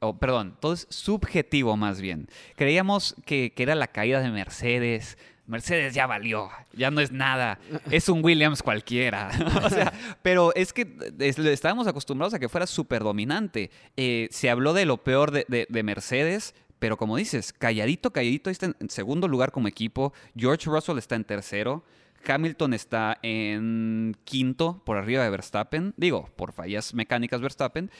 [0.00, 2.28] O, perdón, todo es subjetivo más bien.
[2.56, 5.16] Creíamos que, que era la caída de Mercedes.
[5.46, 7.58] Mercedes ya valió, ya no es nada.
[7.90, 9.30] Es un Williams cualquiera.
[9.64, 9.92] o sea,
[10.22, 13.70] pero es que es- estábamos acostumbrados a que fuera súper dominante.
[13.96, 18.50] Eh, se habló de lo peor de, de- de Mercedes, pero como dices, calladito, calladito,
[18.50, 20.12] está en en segundo lugar como equipo.
[20.36, 21.84] George Russell está en tercero.
[22.26, 25.94] Hamilton está en quinto por arriba de Verstappen.
[25.96, 27.90] Digo, por fallas mecánicas Verstappen.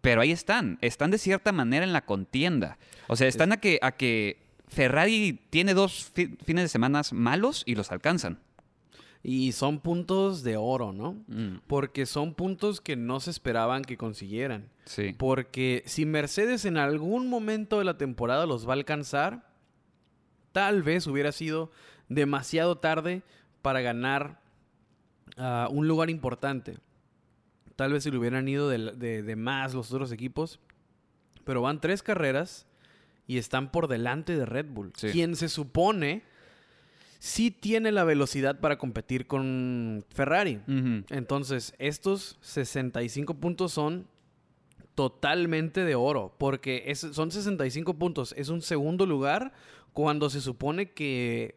[0.00, 0.78] Pero ahí están.
[0.80, 2.78] Están de cierta manera en la contienda.
[3.08, 7.62] O sea, están a que, a que Ferrari tiene dos fi- fines de semana malos
[7.66, 8.38] y los alcanzan.
[9.22, 11.12] Y son puntos de oro, ¿no?
[11.26, 14.70] Mm, Porque son puntos que no se esperaban que consiguieran.
[14.86, 15.14] sí.
[15.18, 19.46] Porque si Mercedes en algún momento de la temporada los va a alcanzar,
[20.52, 21.70] tal vez hubiera sido
[22.08, 23.22] demasiado tarde
[23.62, 24.40] para ganar
[25.36, 26.78] ah, un lugar importante.
[27.76, 30.60] Tal vez se le hubieran ido de, de- de más los otros equipos.
[31.44, 32.66] Pero van tres carreras
[33.26, 34.92] y están por delante de Red Bull.
[34.96, 35.08] Sí.
[35.08, 36.22] Quien se supone
[37.20, 40.60] sí tiene la velocidad para competir con Ferrari.
[41.10, 44.08] Entonces, estos 65 puntos son
[44.94, 49.52] totalmente de oro, porque es- son 65 puntos, es un segundo lugar
[49.92, 51.54] cuando se supone que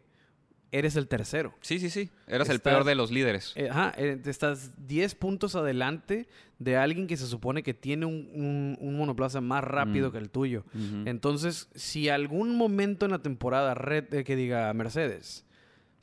[0.72, 1.53] eres el tercero.
[1.61, 2.09] Sí, sí, sí.
[2.28, 3.53] Eras el peor de los líderes.
[3.55, 8.30] Eh, Ajá, eh, estás 10 puntos adelante de alguien que se supone que tiene un,
[8.34, 10.11] un- un monoplaza más rápido Mm.
[10.11, 10.64] que el tuyo.
[11.05, 15.45] Entonces, si algún momento en la temporada, Red, eh, que diga Mercedes,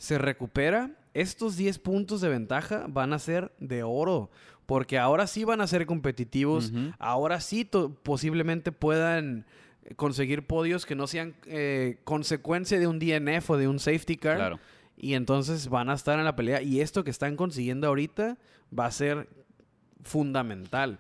[0.01, 4.30] se recupera, estos 10 puntos de ventaja van a ser de oro.
[4.64, 6.72] Porque ahora sí van a ser competitivos.
[6.98, 7.68] Ahora sí
[8.03, 9.44] posiblemente puedan
[9.96, 14.36] conseguir podios que no sean eh, consecuencia de un DNF o de un safety car.
[14.36, 14.61] Claro.
[14.96, 16.62] Y entonces van a estar en la pelea.
[16.62, 18.38] Y esto que están consiguiendo ahorita
[18.76, 19.28] va a ser
[20.03, 20.98] fundamental.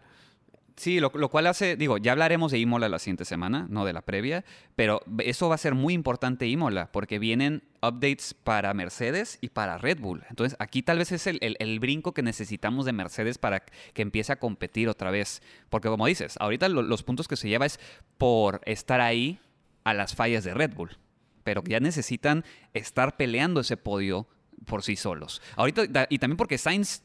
[0.80, 4.00] Sí, lo, cual hace, digo, ya hablaremos de Imola la siguiente semana, no de la
[4.00, 9.50] previa, pero eso va a ser muy importante Imola, porque vienen updates para Mercedes y
[9.50, 10.24] para Red Bull.
[10.30, 14.32] Entonces, aquí tal vez es el, el- brinco que necesitamos de Mercedes para que empiece
[14.32, 15.42] a competir otra vez.
[15.68, 17.78] Porque como dices, ahorita lo- los puntos que se lleva es
[18.16, 19.38] por estar ahí
[19.84, 20.96] a las fallas de Red Bull,
[21.44, 24.28] pero ya necesitan estar peleando ese podio
[24.64, 25.42] por sí solos.
[25.56, 27.02] Ahorita, y también porque Sainz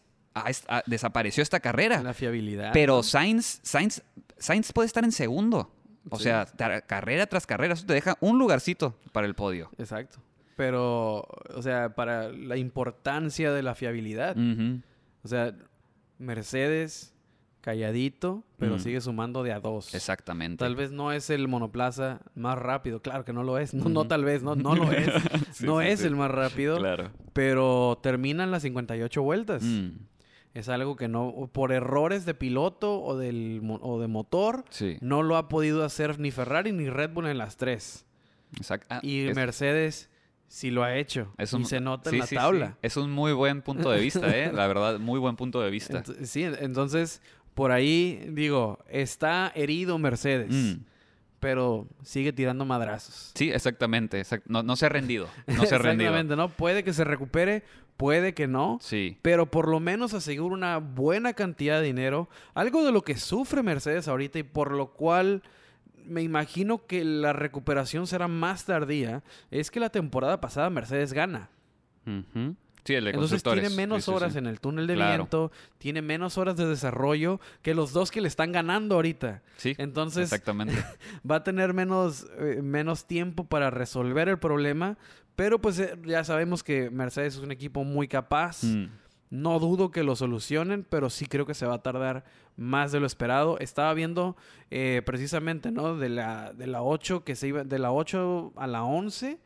[0.47, 2.01] es- desapareció esta carrera.
[2.03, 2.71] La fiabilidad.
[2.73, 3.03] Pero.
[3.03, 4.01] Sainz, Sainz,
[4.38, 5.71] Sainz puede estar en segundo.
[6.09, 6.23] O Sí.
[6.25, 6.45] sea,
[6.86, 9.71] carrera tras carrera, eso te deja un lugarcito para el podio.
[9.77, 10.19] Exacto.
[10.55, 11.25] Pero,
[11.55, 14.38] o sea, para la importancia de la fiabilidad.
[15.23, 15.53] O sea,
[16.19, 17.13] Mercedes,
[17.61, 18.79] calladito, pero Mm.
[18.79, 19.93] sigue sumando de a dos.
[19.95, 20.63] Exactamente.
[20.63, 23.01] Tal vez no es el monoplaza más rápido.
[23.01, 23.73] Claro que no lo es.
[23.73, 24.43] No, tal vez.
[24.43, 25.07] No, no lo es.
[25.55, 26.07] Sí, no sí, es sí.
[26.07, 26.77] el más rápido.
[26.77, 27.11] Claro.
[27.33, 29.63] Pero terminan las 58 vueltas.
[29.63, 29.89] Mm,
[30.55, 34.97] Es algo que no, por errores de piloto o, del, o de motor, Sí.
[35.01, 38.05] no lo ha podido hacer ni Ferrari ni Red Bull en las tres.
[38.57, 40.09] Exact- ah, Y es- Mercedes
[40.47, 41.33] sí lo ha hecho.
[41.37, 42.35] es y un- se nota sí, en la sí, sí.
[42.37, 42.77] tabla.
[42.81, 44.51] Es un muy buen punto de vista, ¿eh?
[44.53, 46.01] La verdad, muy buen punto de vista.
[46.03, 47.21] Ent- sí, entonces,
[47.53, 50.83] por ahí, digo, está herido Mercedes, Mm.
[51.41, 53.31] pero sigue tirando madrazos.
[53.35, 54.21] Sí, exactamente.
[54.21, 55.27] exact- No, no se ha rendido.
[55.47, 56.09] No se ha rendido.
[56.11, 56.49] Exactamente, ¿no?
[56.49, 57.63] Puede que se recupere,
[57.97, 58.77] puede que no.
[58.81, 59.17] Sí.
[59.21, 62.29] Pero por lo menos asegura una buena cantidad de dinero.
[62.53, 65.43] Algo de lo que sufre Mercedes ahorita y por lo cual
[66.05, 69.23] me imagino que la recuperación será más tardía.
[69.51, 71.49] Es que la temporada pasada Mercedes gana.
[72.83, 74.37] Sí, el de Entonces tiene menos sí, horas sí.
[74.37, 75.15] en el túnel de Claro.
[75.23, 79.41] viento, tiene menos horas de desarrollo que los dos que le están ganando ahorita.
[79.57, 80.75] Sí, Entonces exactamente.
[81.29, 84.97] va a tener menos, eh, menos tiempo para resolver el problema.
[85.36, 88.63] Pero pues eh, ya sabemos que Mercedes es un equipo muy capaz.
[88.63, 88.89] Mm.
[89.31, 92.23] No dudo que lo solucionen, pero sí creo que se va a tardar
[92.55, 93.57] más de lo esperado.
[93.59, 94.38] Estaba viendo
[94.71, 95.97] eh, precisamente, ¿no?
[95.97, 99.39] De la, de la 8 que se iba, de la 8 a la 11,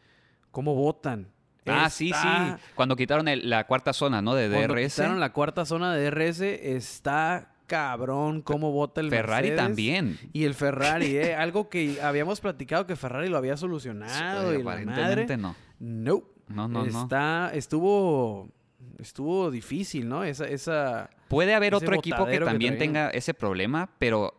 [0.52, 1.30] cómo votan.
[1.66, 2.64] Ah, sí, Está- sí.
[2.76, 4.36] Cuando quitaron el- la cuarta zona, ¿no?
[4.36, 4.96] De Cuando DRS.
[4.96, 6.42] quitaron la cuarta zona de DRS,
[6.76, 10.20] está cabrón cómo vota el Ferrari Mercedes también.
[10.34, 11.36] Y el Ferrari, ¿eh?
[11.36, 15.38] Algo que habíamos platicado que Ferrari lo había solucionado y la aparentemente madre.
[15.38, 15.56] no.
[15.80, 16.24] No.
[16.50, 17.04] No, no, no.
[17.04, 18.50] Está, estuvo,
[18.98, 20.24] estuvo difícil, ¿no?
[20.24, 24.34] Esa, esa, Puede haber otro equipo que también tenga ese problema, pero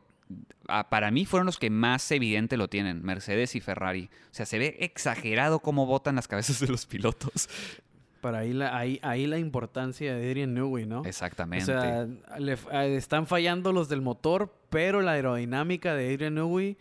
[0.66, 4.10] ah, para mí fueron los que más evidente lo tienen, Mercedes y Ferrari.
[4.24, 7.48] O sea, se ve exagerado cómo botan las cabezas de los pilotos.
[8.20, 11.04] Para ahí la, ahí, ahí la importancia de Adrian Newey, ¿no?
[11.04, 11.62] Exactamente.
[11.64, 12.06] O sea,
[12.38, 16.76] le eh, están fallando los del motor, pero la aerodinámica de Adrian Newey,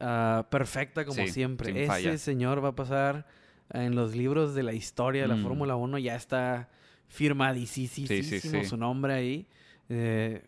[0.00, 1.70] ah, perfecta como Sí, siempre.
[1.70, 2.18] Ese falla.
[2.18, 3.26] señor va a pasar
[3.72, 5.42] en los libros de la historia de la Mm.
[5.42, 6.68] Fórmula 1, ya está
[7.08, 8.64] firmadísimo Sí, sí, sí.
[8.64, 9.46] su nombre ahí.
[9.88, 10.42] Eh,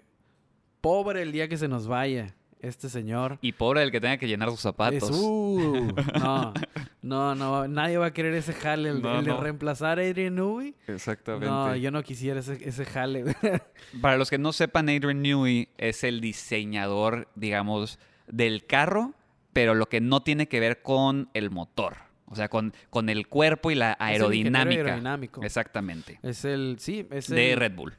[0.80, 3.38] pobre el día que se nos vaya este señor.
[3.40, 5.10] y pobre el que tenga que llenar sus zapatos.
[5.10, 6.52] Es, uh, no,
[7.02, 10.34] no, no, nadie va a querer ese jale, el, No, el de reemplazar a Adrian
[10.34, 10.74] Newey.
[10.86, 11.46] Exactamente.
[11.46, 13.24] No, yo no quisiera ese, ese jale.
[14.00, 19.14] Para los que no sepan, Adrian Newey es el diseñador, digamos, del carro,
[19.52, 21.96] pero lo que no tiene que ver con el motor.
[22.30, 24.82] O sea, con, con el cuerpo y la el aerodinámica.
[24.82, 25.42] aerodinámico.
[25.42, 26.18] Exactamente.
[26.22, 27.94] Es el, sí, es De el, Red Bull.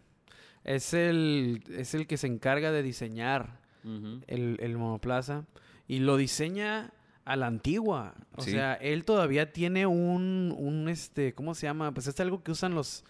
[0.63, 5.45] es el, es el que se encarga de diseñar el, el monoplaza
[5.87, 6.91] y lo diseña
[7.25, 8.13] a la antigua.
[8.35, 8.51] O Sí.
[8.51, 11.93] sea, él todavía tiene un, un, este, ¿cómo se llama?
[11.93, 13.03] Pues es algo que usan los,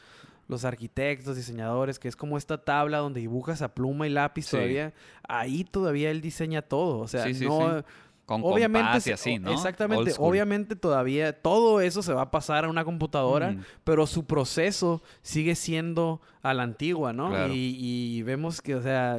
[0.47, 4.51] los arquitectos, diseñadores, que es como esta tabla donde dibujas a pluma y lápiz Sí.
[4.57, 4.93] todavía.
[5.27, 6.99] Ahí todavía él diseña todo.
[6.99, 7.83] O sea, Sí, no...
[8.25, 9.51] Con Obviamente, y así, ¿no?
[9.51, 10.13] Exactamente.
[10.19, 13.63] Obviamente todavía todo eso se va a pasar a una computadora, Mm.
[13.83, 17.29] pero su proceso sigue siendo a la antigua, ¿no?
[17.29, 17.51] Claro.
[17.51, 19.17] Y, y vemos que, o sea,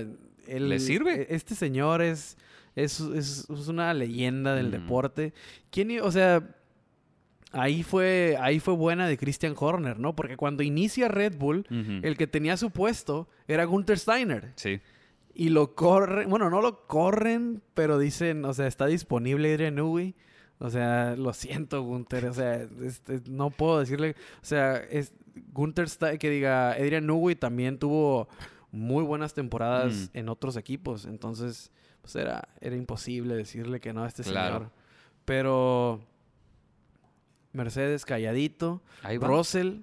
[0.59, 1.23] ¿Le sirve?
[1.23, 2.37] e- Este señor es,
[2.75, 4.73] es, es- es una leyenda del Mm.
[4.73, 5.33] deporte.
[5.71, 6.43] ¿Quién, o sea,
[7.53, 10.15] ahí fue, ahí fue buena de Christian Horner, ¿no?
[10.15, 11.67] Porque cuando inicia Red Bull,
[12.03, 14.53] el que tenía su puesto era Gunther Steiner.
[14.57, 14.81] Sí.
[15.35, 20.15] Y lo corren, bueno, no lo corren, pero dicen, o sea, está disponible Adrian Newey.
[20.59, 22.27] O sea, lo siento, Gunther.
[22.27, 24.15] O sea, este, no puedo decirle.
[24.43, 25.15] O sea, es
[25.55, 25.89] Gunther
[26.19, 28.29] que diga, Adrian Newey también tuvo
[28.73, 30.19] muy buenas temporadas Mm.
[30.19, 31.05] en otros equipos.
[31.07, 31.71] Entonces,
[32.03, 34.55] pues era, era imposible decirle que no a este Claro.
[34.57, 34.71] señor.
[35.25, 36.01] Pero
[37.53, 38.83] Mercedes calladito.
[39.03, 39.27] Ahí va.
[39.29, 39.81] Russell,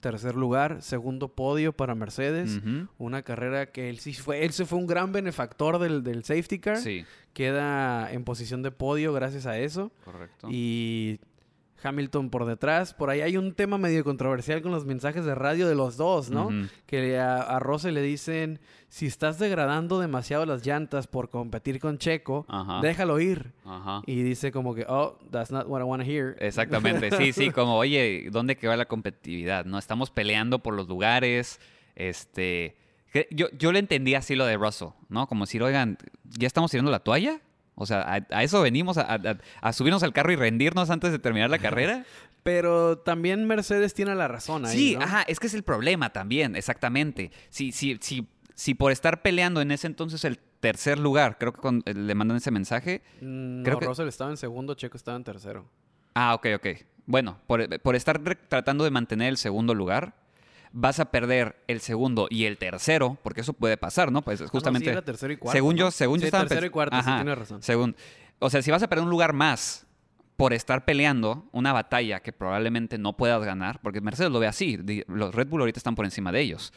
[0.00, 2.60] tercer lugar, segundo podio para Mercedes.
[2.98, 6.58] Una carrera que él sí fue, él se fue un gran benefactor del, del safety
[6.58, 6.76] car.
[6.78, 9.92] Sí, Queda en posición de podio gracias a eso.
[10.04, 10.48] correcto.
[10.50, 11.20] Y
[11.82, 12.94] Hamilton por detrás.
[12.94, 16.30] Por ahí hay un tema medio controversial con los mensajes de radio de los dos,
[16.30, 16.48] ¿no?
[16.86, 21.98] Que a, a Russell le dicen, si estás degradando demasiado las llantas por competir con
[21.98, 22.46] Checo,
[22.82, 23.52] déjalo ir.
[24.06, 26.36] Y dice como que, oh, that's not what I want to hear.
[26.40, 29.64] Exactamente, sí, sí, como, oye, ¿dónde queda la competitividad?
[29.64, 29.78] ¿No?
[29.78, 31.60] Estamos peleando por los lugares,
[31.94, 32.76] este...
[33.30, 35.26] Yo, yo le entendí así lo de Russell, ¿no?
[35.26, 37.40] Como decir, oigan, ¿ya estamos tirando la toalla?
[37.76, 38.98] O sea, ¿a, a eso venimos?
[38.98, 42.04] A, a- a subirnos al carro y rendirnos antes de terminar la carrera?
[42.42, 44.76] Pero también Mercedes tiene la razón ahí.
[44.76, 45.02] Sí, ¿no?
[45.04, 47.30] ajá, es que es el problema también, exactamente.
[47.50, 51.60] Si, si, si, si por estar peleando en ese entonces el tercer lugar, creo que
[51.60, 53.02] con- eh, le mandan ese mensaje.
[53.20, 55.68] Mm, creo no, que- Russell estaba en segundo, Checo estaba en tercero.
[56.14, 56.66] Ah, ok, ok.
[57.04, 60.14] Bueno, por, por estar tratando de mantener el segundo lugar,
[60.72, 64.22] vas a perder el segundo y el tercero, porque eso puede pasar, ¿no?
[64.22, 64.86] Pues Ah, no, justamente.
[64.86, 65.90] sí, era tercero y cuarto, según yo, ¿no?
[65.90, 67.62] según yo Sí, estaba tercero y cuarto, sí, tienes razón.
[67.62, 67.96] Según.
[68.38, 69.86] O sea, si vas a perder un lugar más
[70.36, 74.78] por estar peleando una batalla que probablemente no puedas ganar, porque Mercedes lo ve así,
[75.08, 76.72] los Red Bull ahorita están por encima de ellos.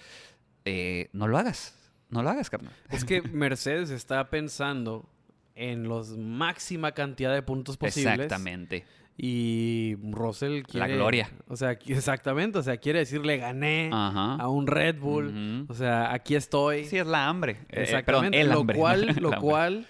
[0.66, 1.76] eh, no lo hagas.
[2.10, 2.74] No lo hagas, carnal.
[2.90, 5.08] Es que Mercedes está pensando
[5.56, 8.14] en los máxima cantidad de puntos posibles.
[8.14, 8.86] Exactamente.
[9.22, 10.88] Y Russell quiere...
[10.88, 11.30] La gloria.
[11.50, 12.58] O sea, exactamente.
[12.58, 14.36] O sea, quiere decir, le gané Ajá.
[14.36, 15.66] a un Red Bull.
[15.68, 16.86] O sea, aquí estoy.
[16.86, 17.58] Sí, es la hambre.
[17.68, 18.30] Eh, Exactamente.
[18.32, 18.78] perdón, el lo hambre.
[18.78, 19.86] cual, lo cual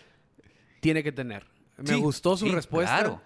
[0.79, 1.45] tiene que tener.
[1.77, 2.97] Me Sí, gustó su sí, respuesta.
[2.97, 3.21] claro.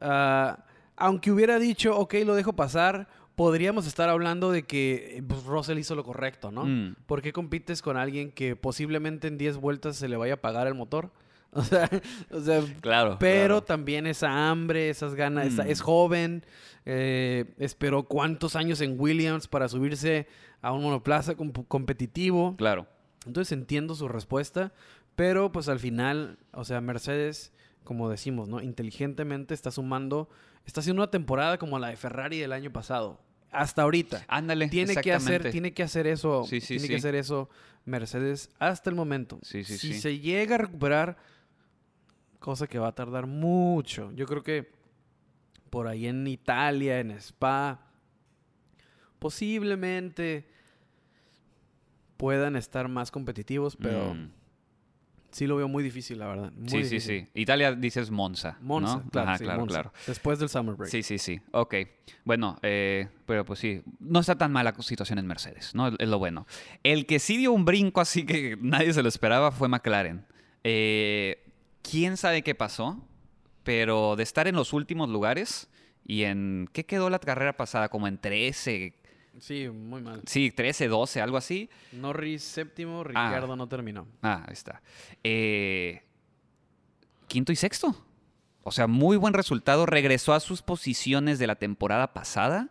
[0.00, 0.64] Ah,
[0.96, 5.94] aunque hubiera dicho, ok, lo dejo pasar, podríamos estar hablando de que pues, Russell hizo
[5.94, 6.64] lo correcto, ¿no?
[6.64, 6.96] Mm.
[7.06, 10.66] ¿Por qué compites con alguien que posiblemente en 10 vueltas se le vaya a apagar
[10.66, 11.12] el motor?
[11.56, 11.88] O sea,
[12.30, 13.16] o sea Claro.
[13.20, 13.62] pero claro.
[13.62, 15.68] también esa hambre, esas ganas, esa- Mm.
[15.70, 16.44] es joven,
[16.84, 20.26] eh, esperó cuántos años en Williams para subirse
[20.60, 22.56] a un monoplaza com- competitivo.
[22.56, 22.86] Claro.
[23.26, 24.72] Entonces entiendo su respuesta,
[25.16, 27.52] pero pues al final, o sea, Mercedes,
[27.84, 28.60] como decimos, ¿no?
[28.60, 30.28] Inteligentemente está sumando,
[30.66, 34.24] está haciendo una temporada como la de Ferrari del año pasado, hasta ahorita.
[34.26, 34.68] Ándale.
[34.68, 36.88] Tiene que hacer, tiene que hacer eso, Sí, sí, tiene sí.
[36.88, 37.48] que hacer eso
[37.84, 39.38] Mercedes hasta el momento.
[39.42, 41.16] Sí, sí, si se llega a recuperar,
[42.44, 44.12] cosa que va a tardar mucho.
[44.12, 44.70] Yo creo que
[45.70, 47.80] por ahí en Italia, en Spa,
[49.18, 50.46] posiblemente
[52.18, 54.28] puedan estar más competitivos, pero Mm.
[55.30, 56.52] sí lo veo muy difícil, la verdad.
[56.52, 57.26] Muy Sí, sí, sí.
[57.34, 58.58] Italia dices Monza.
[58.60, 59.10] Monza, ¿no?
[59.10, 59.72] claro, Ajá, sí, claro, Monza.
[59.82, 59.92] claro.
[60.06, 60.90] Después del Summer Break.
[60.90, 61.40] Sí, sí, sí.
[61.52, 61.74] Ok.
[62.24, 65.88] Bueno, eh, pero pues sí, no está tan mala situación en Mercedes, ¿no?
[65.98, 66.46] Es lo bueno.
[66.82, 70.24] El que sí dio un brinco así que nadie se lo esperaba fue McLaren.
[70.62, 71.43] Eh,
[71.88, 73.00] ¿Quién sabe qué pasó?
[73.62, 75.68] Pero de estar en los últimos lugares
[76.04, 76.68] y en...
[76.72, 77.88] ¿Qué quedó la carrera pasada?
[77.88, 78.94] Como en 13,
[79.40, 80.22] Sí, muy mal.
[80.26, 81.68] sí, 13, 12, algo así.
[81.92, 84.06] Norris séptimo, Ricardo no terminó.
[84.22, 84.80] Ah, ahí está.
[85.24, 86.02] Eh,
[87.26, 87.96] quinto y sexto.
[88.62, 89.86] O sea, muy buen resultado.
[89.86, 92.68] Regresó a sus posiciones de la temporada pasada.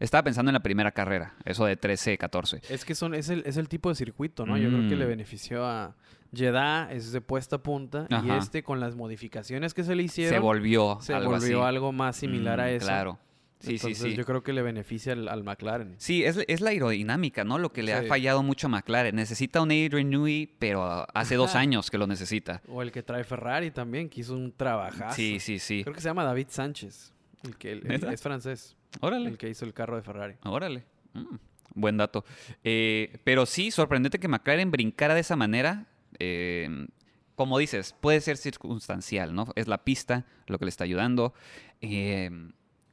[0.00, 2.60] Estaba pensando en la primera carrera, eso de 13, 14.
[2.68, 4.56] Es que son, es, el, es el tipo de circuito, ¿no?
[4.58, 5.08] Yo creo que le Mm.
[5.08, 5.94] benefició a
[6.34, 10.34] Jeddah, es de puesta a punta, y este con las modificaciones que se le hicieron,
[10.34, 11.68] Se volvió se algo volvió así.
[11.68, 12.86] algo más similar a Mm, eso.
[12.86, 13.18] Claro.
[13.58, 14.16] Sí, Entonces, sí, sí.
[14.16, 15.94] yo creo que le beneficia al, al McLaren.
[15.96, 17.58] Sí, es, es la aerodinámica, ¿no?
[17.58, 19.16] Lo que le ha fallado mucho a McLaren.
[19.16, 22.60] Necesita un Adrian Newey, pero hace dos años que lo necesita.
[22.68, 25.16] O el que trae Ferrari también, que hizo un trabajazo.
[25.16, 25.82] Sí, sí, sí.
[25.84, 28.12] Creo que se llama David Sánchez, el que el- el- ¿Neta?
[28.12, 29.30] es francés, Órale.
[29.30, 30.34] el que hizo el carro de Ferrari.
[30.44, 30.84] Órale.
[31.14, 31.36] Mm,
[31.74, 32.24] buen dato.
[32.64, 35.86] Eh, pero sí, sorprendente que McLaren brincara de esa manera.
[36.18, 36.86] Eh,
[37.34, 39.48] como dices, puede ser circunstancial, ¿no?
[39.56, 41.34] Es la pista lo que le está ayudando.
[41.82, 42.30] Eh,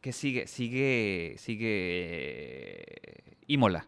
[0.01, 0.47] ¿Qué sigue?
[0.47, 1.35] Sigue.
[1.37, 2.83] Sigue.
[3.47, 3.87] Imola.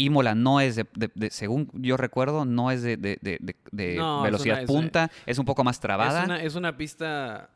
[0.00, 4.56] Imola no es de, de- de- según yo recuerdo, no es de, de- No, velocidad
[4.56, 6.20] una- es una- punta, es un poco más trabada.
[6.20, 7.50] Es una, es una pista...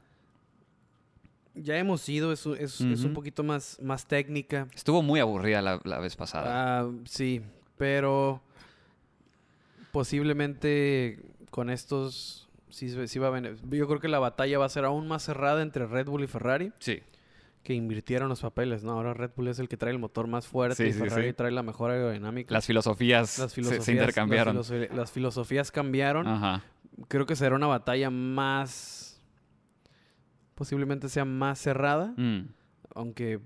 [1.55, 4.69] Ya hemos ido, es, un- es- es un poquito más, más técnica.
[4.75, 6.81] Estuvo muy aburrida la, la vez pasada.
[6.81, 7.43] Ah, sí,
[7.77, 8.41] pero
[9.93, 11.19] posiblemente
[11.51, 14.85] con estos sí, sí va a bene- Yo creo que la batalla va a ser
[14.85, 17.01] aún más cerrada entre Red Bull y Ferrari, sí.
[17.63, 18.93] que invirtieron los papeles, ¿no?
[18.93, 21.33] Ahora Red Bull es el que trae el motor más fuerte Sí, y Ferrari sí.
[21.35, 22.55] trae la mejor aerodinámica.
[22.55, 24.57] Las filosofías, Las se- filosofías, se, intercambiaron.
[24.57, 26.27] Las, las filosofías cambiaron.
[26.27, 26.63] Ajá.
[27.09, 29.12] Creo que será una batalla más...
[30.63, 32.15] Posiblemente sea más cerrada.
[32.17, 32.43] Mm.
[32.95, 33.41] Aunque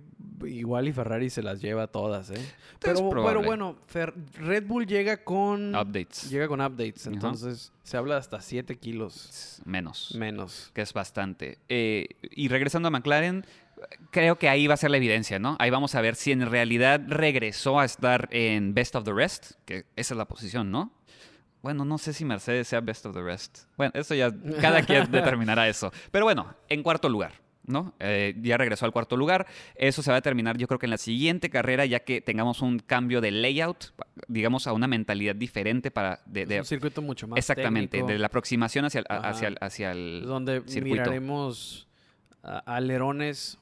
[0.44, 2.52] igual y Ferrari se las lleva todas, ¿eh?
[2.78, 3.00] Pero,
[3.42, 5.74] bueno, Fer- Red Bull llega con...
[5.74, 6.28] Updates.
[6.28, 10.14] Llega con updates, entonces se habla de hasta 7 kilos Menos.
[10.18, 10.70] menos.
[10.74, 11.58] que es bastante.
[11.70, 13.46] Eh, y regresando a McLaren,
[14.10, 15.56] creo que ahí va a ser la evidencia, ¿no?
[15.58, 19.52] Ahí vamos a ver si en realidad regresó a estar en Best of the Rest,
[19.64, 20.92] que esa es la posición, ¿no?
[21.66, 23.64] Bueno, no sé si Mercedes sea Best of the Rest.
[23.76, 25.92] Bueno, eso ya cada quien determinará eso.
[26.10, 27.32] Pero bueno, en cuarto lugar.
[27.68, 27.94] ¿no?
[27.98, 29.44] Eh, ya regresó al cuarto lugar.
[29.74, 32.62] Eso se va a terminar yo creo que en la siguiente carrera, ya que tengamos
[32.62, 33.86] un cambio de layout,
[34.28, 36.20] digamos, a una mentalidad diferente para...
[36.26, 39.28] De, de- es un circuito mucho más exactamente, técnico, de la aproximación hacia el, Ajá.
[39.30, 40.94] hacia el, hacia el donde circuito.
[40.94, 41.88] miraremos
[42.64, 43.58] alerones,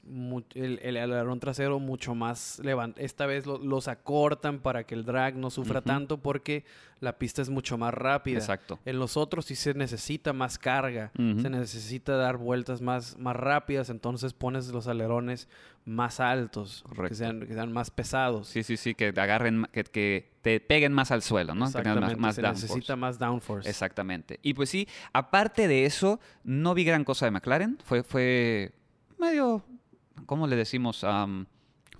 [0.55, 3.05] el, el alerón trasero mucho más levantado.
[3.05, 6.64] Esta vez lo- los acortan para que el drag no sufra tanto porque
[7.05, 8.38] la pista es mucho más rápida.
[8.38, 8.80] Exacto.
[8.84, 13.90] En los otros sí se necesita más carga, se necesita dar vueltas más, más rápidas,
[13.90, 15.48] entonces pones los alerones
[15.84, 18.48] más altos, que sean, que sean más pesados.
[18.48, 21.66] Sí, sí, sí, que te agarren, que, que te peguen más al suelo, ¿no?
[21.66, 22.66] Exactamente, más, más se downforce.
[22.66, 23.68] necesita más downforce.
[23.68, 24.40] Exactamente.
[24.42, 27.78] Y pues sí, aparte de eso, no vi gran cosa de McLaren.
[27.84, 28.72] Fue, fue
[29.18, 29.62] medio,
[30.26, 31.05] ¿cómo le decimos?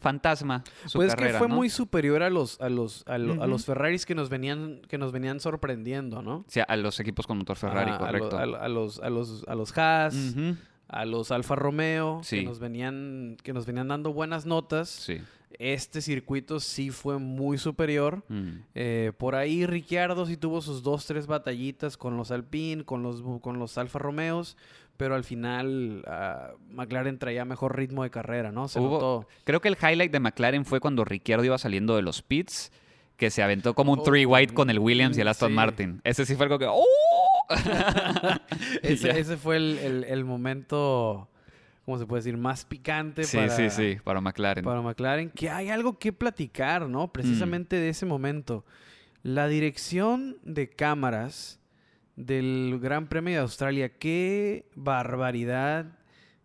[0.05, 1.55] Fantasma su pues es que fue ¿no?
[1.57, 3.47] muy superior a los a los a, lo- a Ujú.
[3.49, 6.45] los Ferraris que nos venían que nos venían sorprendiendo, ¿no?
[6.47, 8.39] Sí, a los equipos con motor Ferrari, Ah, correcto.
[8.39, 10.15] a lo- a los a los a los Haas,
[10.89, 12.41] a los Alfa Romeo Sí.
[12.41, 14.89] que nos venían que nos venían dando buenas notas.
[14.91, 15.19] Sí.
[15.61, 18.25] Este circuito sí fue muy superior.
[18.29, 18.49] Mm.
[18.75, 23.23] Eh, por ahí Ricciardo sí tuvo sus dos, tres batallitas con los Alpine, con los,
[23.41, 24.57] con los Alfa Romeos,
[24.97, 28.69] pero al final ah, McLaren traía mejor ritmo de carrera, ¿no?
[28.69, 29.29] Se Hubo- notó.
[29.45, 32.71] Creo que el highlight de McLaren fue cuando Ricciardo iba saliendo de los pits,
[33.17, 35.55] que se aventó como un Oh, three white con el Williams y el Aston sí.
[35.55, 36.01] Martin.
[36.05, 36.67] Ese sí fue algo que...
[36.69, 36.85] ¡Oh!
[38.83, 41.29] Ese, fue el, el- el momento,
[41.85, 42.37] ¿cómo se puede decir?
[42.37, 44.65] Más picante Sí, para, sí, sí, para McLaren.
[44.65, 47.13] para McLaren, que hay algo que platicar, ¿no?
[47.13, 48.65] Precisamente de ese momento.
[49.23, 51.61] La dirección de cámaras
[52.17, 55.87] del Gran Premio de Australia, qué barbaridad,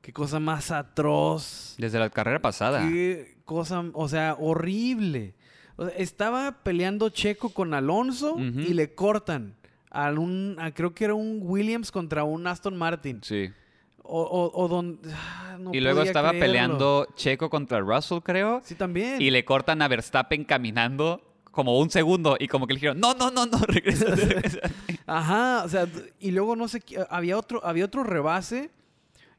[0.02, 2.88] qué cosa más atroz, Desde la carrera pasada.
[2.90, 5.36] qué cosa, o sea, horrible.
[5.76, 9.56] O sea, estaba peleando Checo con Alonso y le cortan.
[9.92, 13.22] A un, a- creo que era un Williams contra un Aston Martin.
[13.24, 13.50] Sí.
[14.04, 16.46] O, o, o don- ah, no y luego estaba creerlo.
[16.48, 18.62] peleando Checo contra Russell, creo.
[18.64, 19.20] Sí, también.
[19.22, 22.38] Y le cortan a Verstappen caminando como un segundo.
[22.40, 24.06] Y como que le dijeron, no, no, no, no, regresa.
[24.16, 24.60] regresa".
[25.06, 25.88] Ajá, o sea,
[26.20, 28.70] y luego no sé, qué- había otro, había otro rebase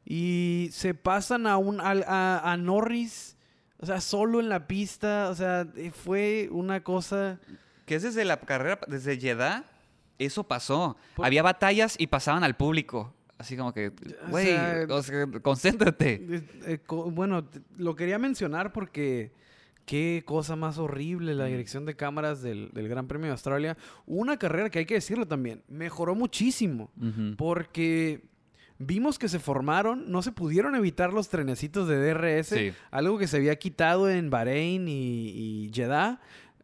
[0.05, 3.37] y se pasan a un a, a Norris,
[3.79, 7.39] o sea, solo en la pista, o sea, eh, fue una cosa.
[7.87, 9.65] que es desde la carrera, desde Jeddah,
[10.19, 10.97] eso pasó.
[11.15, 13.15] Por- Había batallas y pasaban al público.
[13.39, 13.87] Así como que,
[14.27, 16.13] O güey, sea, o sea, concéntrate.
[16.29, 17.47] eh, eh, co- bueno,
[17.79, 19.33] lo quería mencionar porque
[19.87, 23.77] qué cosa más horrible la dirección de cámaras del, del Gran Premio de Australia.
[24.07, 26.91] Una carrera que hay que decirlo también, mejoró muchísimo.
[27.37, 28.23] Porque
[28.79, 32.73] vimos que se formaron, no se pudieron evitar los trenecitos de DRS, Sí.
[32.91, 34.93] algo que se había quitado en Bahrein y,
[35.67, 36.21] y Jeddah.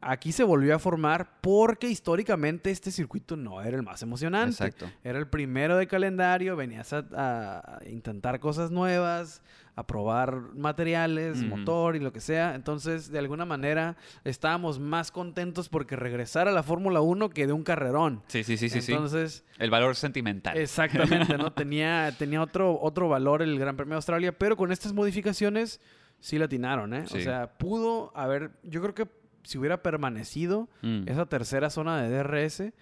[0.08, 4.50] Aquí se volvió a formar porque históricamente este circuito no era el más emocionante.
[4.50, 4.90] Exacto.
[5.02, 9.42] Era el primero de calendario, venías a, a intentar cosas nuevas,
[9.74, 12.54] a probar materiales, motor y lo que sea.
[12.54, 17.52] Entonces, de alguna manera, estábamos más contentos porque regresar a la Fórmula 1 que de
[17.52, 18.22] un carrerón.
[18.28, 18.92] Sí, sí, sí, sí, sí.
[18.92, 20.56] Entonces, El valor sentimental.
[20.56, 21.52] Exactamente, ¿no?
[21.54, 25.80] tenía, tenía otro, otro valor el Gran Premio de Australia, pero con estas modificaciones
[26.20, 27.02] sí la atinaron, ¿eh?
[27.04, 27.22] O Sí.
[27.22, 29.06] sea, pudo haber, yo creo que
[29.46, 31.04] si hubiera permanecido Mm.
[31.08, 32.72] esa tercera zona de DRS,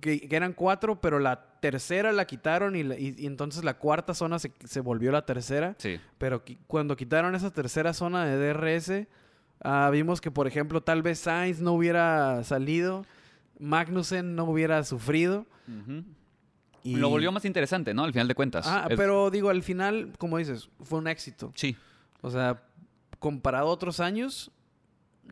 [0.00, 3.74] que, que eran cuatro, pero la tercera la quitaron y, la- y- y entonces la
[3.78, 6.00] cuarta zona se, se volvió la tercera, Sí.
[6.18, 9.06] pero qui- cuando quitaron esa tercera zona de DRS,
[9.62, 13.04] ah, vimos que, por ejemplo, tal vez Sainz no hubiera salido,
[13.60, 15.46] Magnussen no hubiera sufrido.
[16.82, 16.96] Y...
[16.96, 18.04] Lo volvió más interesante, ¿no?
[18.04, 18.66] Al final de cuentas.
[18.68, 21.52] Ah, Es- pero digo, al final, como dices, fue un éxito.
[21.54, 21.76] Sí.
[22.22, 22.62] O sea,
[23.18, 24.50] comparado a otros años,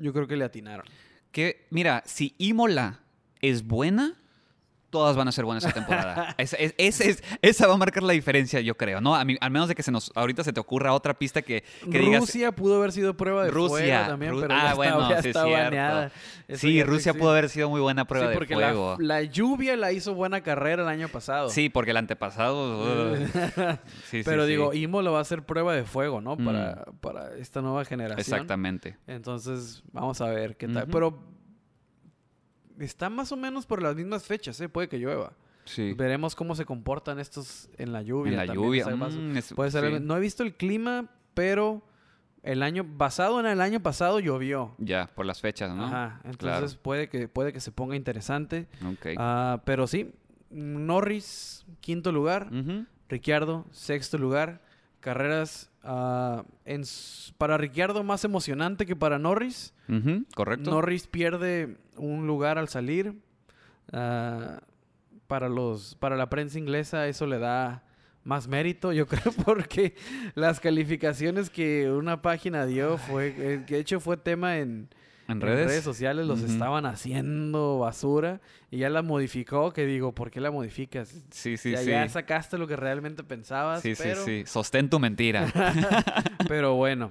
[0.01, 0.87] yo creo que le atinaron.
[1.33, 3.01] Que, mira, si Imola
[3.41, 4.17] es buena,
[4.95, 6.35] todas van a ser buenas esta temporada.
[6.39, 9.17] esa, es- esa es- esa va a marcar la diferencia, yo creo, ¿no?
[9.17, 11.65] A mí- al menos de que se nos ahorita se te ocurra otra pista que,
[11.91, 12.21] que digas.
[12.21, 15.11] Rusia pudo haber sido prueba de Rusia, fuego también, Ru- pero ah, ya está- bueno,
[15.11, 16.13] ya sí, está baneada.
[16.49, 17.15] Sí, Rusia existe.
[17.15, 18.97] pudo haber sido muy buena prueba Sí, de porque la- fuego.
[19.01, 21.51] La, lluvia la hizo buena carrera el año pasado.
[21.51, 23.13] Sí, porque el antepasado.
[23.13, 23.17] uh,
[24.11, 26.37] sí, pero digo, Imola va a ser prueba de fuego, ¿no?
[26.37, 26.45] Mm.
[27.01, 28.21] Para, esta nueva generación.
[28.21, 28.97] Exactamente.
[29.07, 30.87] Entonces, vamos a ver qué tal.
[30.87, 31.19] Pero
[32.79, 34.68] está más o menos por las mismas fechas, ¿eh?
[34.68, 35.33] Puede que llueva.
[35.64, 35.95] Sí.
[35.95, 38.33] Veremos cómo se comportan estos en la lluvia.
[38.33, 38.87] En la también, lluvia.
[38.87, 39.87] mm, es- puede ser sí.
[39.87, 41.83] algo- No he visto el clima, pero
[42.43, 44.75] el año basado en el año pasado llovió.
[44.79, 45.87] Ya, por las fechas, ¿no?
[45.87, 46.20] Ajá.
[46.25, 46.83] Entonces Claro.
[46.83, 48.68] puede que puede que se ponga interesante.
[48.87, 49.14] Ok.
[49.16, 50.12] Ah, pero sí,
[50.51, 52.87] Norris quinto lugar, Ujú.
[53.09, 54.61] Ricciardo sexto lugar.
[55.01, 56.82] Carreras ah, en
[57.39, 59.74] para Ricciardo más emocionante que para Norris.
[60.35, 60.70] Correcto.
[60.70, 63.14] Norris pierde un lugar al salir.
[63.93, 64.61] Ah,
[65.26, 67.82] para los para la prensa inglesa eso le da
[68.24, 69.95] más mérito, yo creo, porque
[70.35, 74.89] las calificaciones que una página dio fue, eh, de hecho fue tema en,
[75.29, 75.83] en en redes.
[75.85, 81.25] sociales, los estaban haciendo basura y ya la modificó, que digo, ¿por qué la modificas?
[81.31, 81.91] Sí, sí, ya, sí.
[81.91, 84.45] ya sacaste lo que realmente pensabas, Sí, sí, pero, sí.
[84.47, 85.51] Sostén tu mentira.
[86.49, 87.11] pero bueno.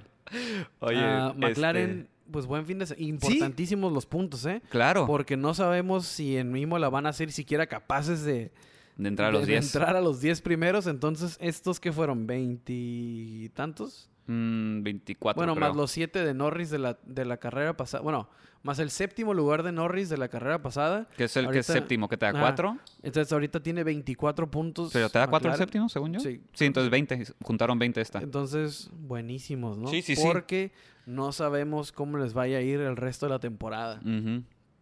[0.80, 3.06] Oye, Ah, McLaren, este, pues buen fin de semana.
[3.06, 4.62] Importantísimos los puntos, ¿eh?
[4.70, 5.06] Claro.
[5.06, 8.50] Porque no sabemos si en Imola van a ser siquiera capaces de,
[8.96, 9.74] de entrar a los de- de 10.
[9.74, 10.86] entrar a los 10 primeros.
[10.86, 12.26] Entonces, ¿estos que fueron?
[12.26, 14.08] ¿Veintitantos?
[14.26, 15.38] Mm, 24.
[15.38, 15.68] Bueno, creo.
[15.68, 18.02] más los 7 de Norris de la, de la carrera pasada.
[18.02, 18.28] Bueno,
[18.62, 21.06] más el séptimo lugar de Norris de la carrera pasada.
[21.16, 22.40] Que es el que es séptimo, que te da Ajá.
[22.40, 22.78] 4.
[23.02, 24.90] Entonces ahorita tiene 24 puntos.
[24.92, 26.20] Pero te da 4 el séptimo, según yo.
[26.20, 26.40] Sí.
[26.54, 27.24] Sí, entonces 20.
[27.42, 28.20] Juntaron 20 esta.
[28.20, 29.88] Entonces, buenísimos, ¿no?
[29.88, 30.22] Sí, sí, sí.
[30.24, 30.72] Porque
[31.04, 34.00] no sabemos cómo les vaya a ir el resto de la temporada.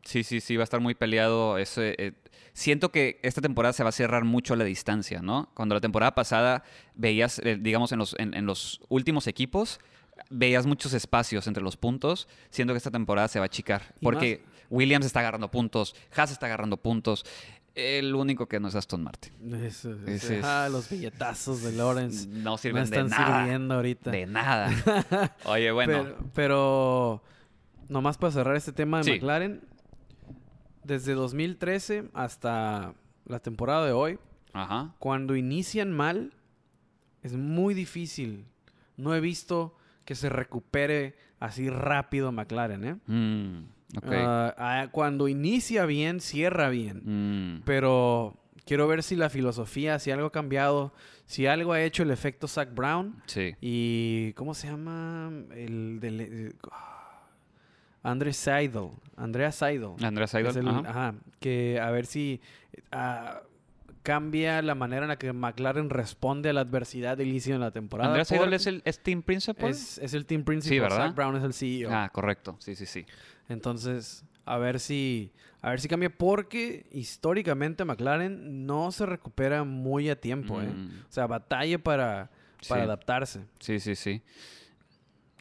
[0.05, 1.59] Sí, sí, sí, va a estar muy peleado.
[1.59, 2.13] Ese, eh,
[2.53, 5.51] siento que esta temporada se va a cerrar mucho la distancia, ¿no?
[5.55, 6.63] Cuando la temporada pasada
[6.95, 9.81] veías, eh, digamos, en los, en, en los últimos equipos,
[10.31, 12.29] veías muchos espacios entre los puntos.
[12.51, 13.95] Siento que esta temporada se va a achicar.
[14.03, 17.25] Porque Williams está agarrando puntos, Haas está agarrando puntos.
[17.75, 19.33] El único que no es Aston Martin.
[19.65, 20.07] Eso, eso.
[20.07, 22.27] Ese es- Ah, los billetazos de Lawrence.
[22.29, 23.41] No No sirven de están nada.
[23.45, 24.11] sirviendo ahorita.
[24.11, 25.35] De nada.
[25.47, 25.93] Oye, bueno.
[26.05, 27.23] Pero, pero
[27.89, 29.11] nomás para cerrar este tema de Sí.
[29.13, 29.63] McLaren,
[30.85, 32.95] desde 2013 hasta
[33.27, 34.19] la temporada de hoy,
[34.53, 34.95] Ajá.
[34.99, 36.33] cuando inician mal,
[37.23, 38.47] es muy difícil.
[38.97, 42.97] No he visto que se recupere así rápido McLaren, ¿eh?
[43.07, 43.65] Mm,
[43.99, 44.13] ok.
[44.13, 47.03] Ah, ah, cuando inicia bien, cierra bien.
[47.59, 50.93] Mm, Pero quiero ver si la filosofía, si algo ha cambiado,
[51.27, 53.23] si algo ha hecho el efecto Zach Brown.
[53.27, 53.55] sí.
[53.61, 55.31] Y ¿cómo se llama?
[55.55, 56.53] El de
[58.03, 58.89] André Seidel.
[59.17, 59.93] Andrea Seidel.
[60.03, 60.57] Andrea Seidel.
[60.57, 60.83] El- ajá.
[60.89, 62.41] ajá, que a ver si
[62.91, 63.43] ah,
[64.03, 67.71] cambia la manera en la que McLaren responde a la adversidad del inicio de la
[67.71, 68.09] temporada.
[68.11, 69.71] Andrea Seidel es el es team principal.
[69.71, 70.75] es, es el team principal.
[70.75, 71.07] Sí, ¿verdad?
[71.09, 71.91] Zach Brown es el CEO.
[71.93, 72.57] Ah, correcto.
[72.59, 73.07] Sí, sí, sí.
[73.49, 75.31] Entonces, a ver si
[75.61, 80.67] a ver si cambia porque históricamente McLaren no se recupera muy a tiempo, ¿eh?
[80.67, 82.31] Mm, O sea, batalla para,
[82.69, 82.85] para Sí.
[82.87, 83.41] adaptarse.
[83.61, 84.23] Sí, sí, sí.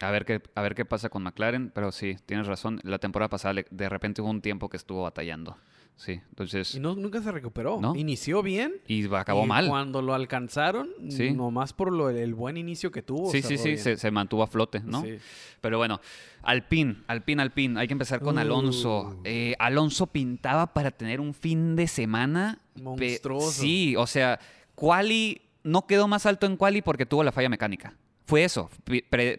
[0.02, 2.80] A ver qué a ver qué pasa con McLaren, pero sí, tienes razón.
[2.84, 5.58] La temporada pasada de repente hubo un tiempo que estuvo batallando.
[5.98, 7.80] Sí, entonces Y no, nunca se recuperó.
[7.80, 7.96] ¿No?
[7.96, 8.74] Inició bien.
[8.88, 9.68] y acabó y mal.
[9.68, 11.32] Cuando lo alcanzaron, Sí.
[11.32, 13.30] nomás por lo, el buen inicio que tuvo.
[13.30, 15.04] Sí, sí, sí, se, se mantuvo a flote, ¿no?
[15.04, 15.18] Sí.
[15.60, 16.02] Pero bueno,
[16.42, 17.80] Alpine, Alpine, Alpine.
[17.80, 19.18] Hay que empezar con Alonso.
[19.20, 19.22] Uh.
[19.26, 22.58] Eh, Alonso pintaba para tener un fin de semana.
[22.82, 23.52] Monstruoso.
[23.62, 24.40] Sí, o sea,
[24.74, 27.94] Quali no quedó más alto en Quali porque tuvo la falla mecánica.
[28.32, 28.70] Fue eso.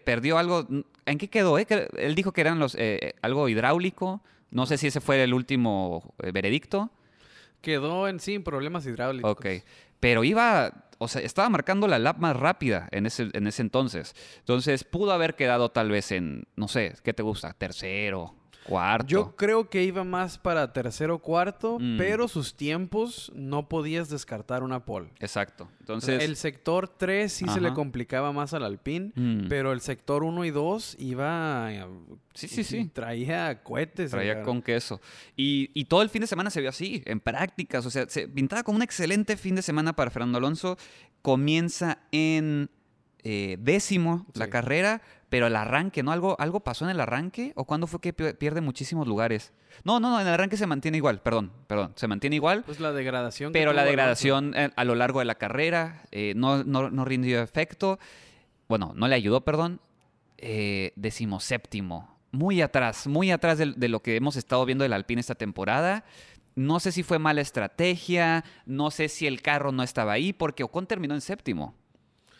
[0.05, 0.67] Perdió algo.
[1.07, 1.57] ¿En qué quedó?
[1.57, 1.65] eh?
[1.97, 4.21] Él dijo que eran los eh, algo hidráulico.
[4.51, 6.91] No sé si ese fue el último eh, veredicto.
[7.61, 9.31] Quedó en sí en problemas hidráulicos.
[9.31, 9.47] Ok.
[9.99, 14.13] Pero iba, o sea, estaba marcando la lap más rápida en ese, en ese entonces.
[14.37, 17.53] Entonces pudo haber quedado tal vez en, no sé, ¿qué te gusta?
[17.53, 18.35] Tercero,
[18.65, 19.07] cuarto.
[19.07, 21.97] Yo creo que iba más para tercero o cuarto, Mm.
[21.97, 25.11] pero sus tiempos no podías descartar una pole.
[25.19, 25.69] Exacto.
[25.79, 29.47] Entonces, el sector 3 sí se le complicaba más al Alpine, Mm.
[29.49, 31.73] pero el sector 1 y 2 iba...
[31.73, 31.85] eh,
[32.35, 32.85] Sí, sí, sí.
[32.91, 34.09] Traía cohetes.
[34.09, 34.99] traía con queso.
[35.35, 37.85] Y, y todo el fin de semana se vio así, en prácticas.
[37.85, 40.75] O sea, se pintaba como un excelente fin de semana para Fernando Alonso.
[41.21, 42.69] Comienza en
[43.25, 45.01] eh, décimo la carrera,
[45.33, 46.11] pero el arranque, ¿no?
[46.11, 47.53] ¿Algo, ¿Algo pasó en el arranque?
[47.55, 49.51] ¿O cuándo fue que pi- pierde muchísimos lugares?
[49.83, 52.61] No, no, no, en el arranque se mantiene igual, perdón, perdón, se mantiene igual.
[52.63, 53.51] Pues la degradación.
[53.51, 57.41] Pero la degradación eh, a lo largo de la carrera eh, no, no, no rindió
[57.41, 57.97] efecto.
[58.69, 59.81] Bueno, no le ayudó, perdón.
[60.37, 62.15] Eh, decimoséptimo.
[62.31, 66.03] Muy atrás, muy atrás de, de lo que hemos estado viendo del Alpine esta temporada.
[66.55, 70.63] No sé si fue mala estrategia, no sé si el carro no estaba ahí, porque
[70.63, 71.73] Ocon terminó en séptimo.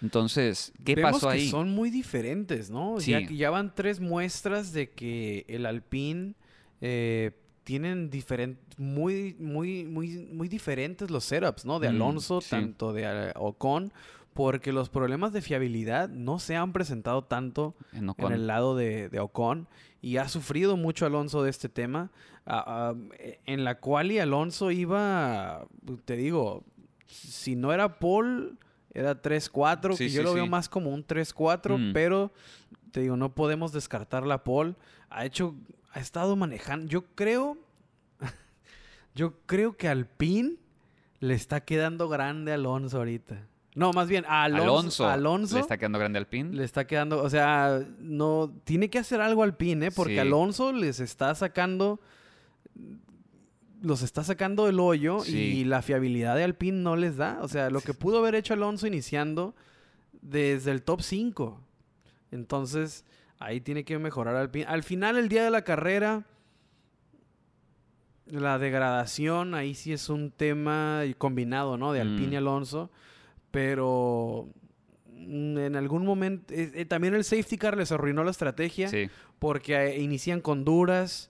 [0.04, 1.50] Entonces, ¿qué Vemos pasó que ahí?
[1.50, 3.00] son muy diferentes, ¿no?
[3.00, 3.12] Sí.
[3.12, 6.36] Ya, ya van tres muestras de que el Alpine
[6.82, 7.32] eh,
[7.64, 11.80] tienen diferentes, muy, muy, muy, muy diferentes los setups, ¿no?
[11.80, 12.50] De Mm, Alonso, sí.
[12.50, 13.94] tanto de eh, Ocon,
[14.34, 19.20] porque los problemas de fiabilidad no se han presentado tanto En el lado de, de
[19.20, 19.68] Ocon
[20.02, 22.12] y ha sufrido mucho Alonso de este tema.
[22.46, 22.94] Ah,
[23.46, 25.66] en la cual y Alonso iba,
[26.04, 26.66] te digo,
[27.08, 28.58] si no era Paul,
[28.94, 31.94] era 3-4, Sí, que yo sí, lo veo más como un 3-4, Mm.
[31.94, 32.32] pero
[32.92, 34.76] te digo, no podemos descartar la Paul.
[35.10, 35.56] Ha hecho,
[35.92, 37.58] ha estado manejando, yo creo,
[39.16, 40.56] yo creo que Alpine
[41.20, 43.48] le está quedando grande a Alonso ahorita.
[43.76, 44.64] No, más bien a Alonso.
[45.08, 46.54] Alonso, Alonso le está quedando grande Alpine.
[46.54, 49.92] le está quedando, o sea, no tiene que hacer algo Alpine, ¿eh?
[49.92, 50.20] Porque Sí.
[50.20, 52.00] Alonso les está sacando
[53.84, 55.38] los está sacando del hoyo Sí.
[55.38, 58.54] y la fiabilidad de Alpine no les da, o sea, lo que pudo haber hecho
[58.56, 59.54] Alonso iniciando
[60.22, 61.60] desde el top 5.
[62.32, 63.04] Entonces,
[63.40, 64.66] ahí tiene que mejorar Alpine.
[64.66, 66.24] Al final el día de la carrera
[68.26, 71.92] la degradación ahí sí es un tema combinado, ¿no?
[71.92, 72.38] De Alpine y Mm.
[72.38, 72.90] Alonso,
[73.52, 74.48] pero
[75.12, 79.10] mm, en algún momento eh, eh, también el safety car les arruinó la estrategia Sí.
[79.40, 81.30] porque eh, inician con duras.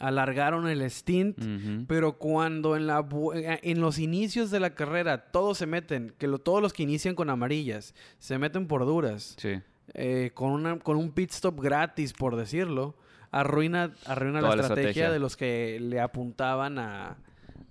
[0.00, 1.38] Alargaron el stint.
[1.86, 6.26] Pero cuando en, la, eh, en los inicios de la carrera todos se meten, que
[6.26, 9.60] lo- todos los que inician con amarillas se meten por duras, Sí.
[9.94, 12.96] eh, con, una, con un pit stop gratis, por decirlo,
[13.30, 15.10] arruina, arruina la estrategia, estrategia.
[15.12, 17.18] de los que le apuntaban a,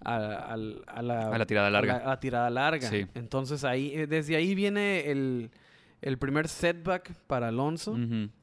[0.06, 0.16] a,
[0.54, 1.98] al- a la, A la tirada larga.
[1.98, 2.90] a la- tirada larga.
[2.90, 3.06] Sí.
[3.16, 5.50] Entonces ahí, eh, desde ahí viene el,
[6.02, 7.98] el primer setback para Alonso.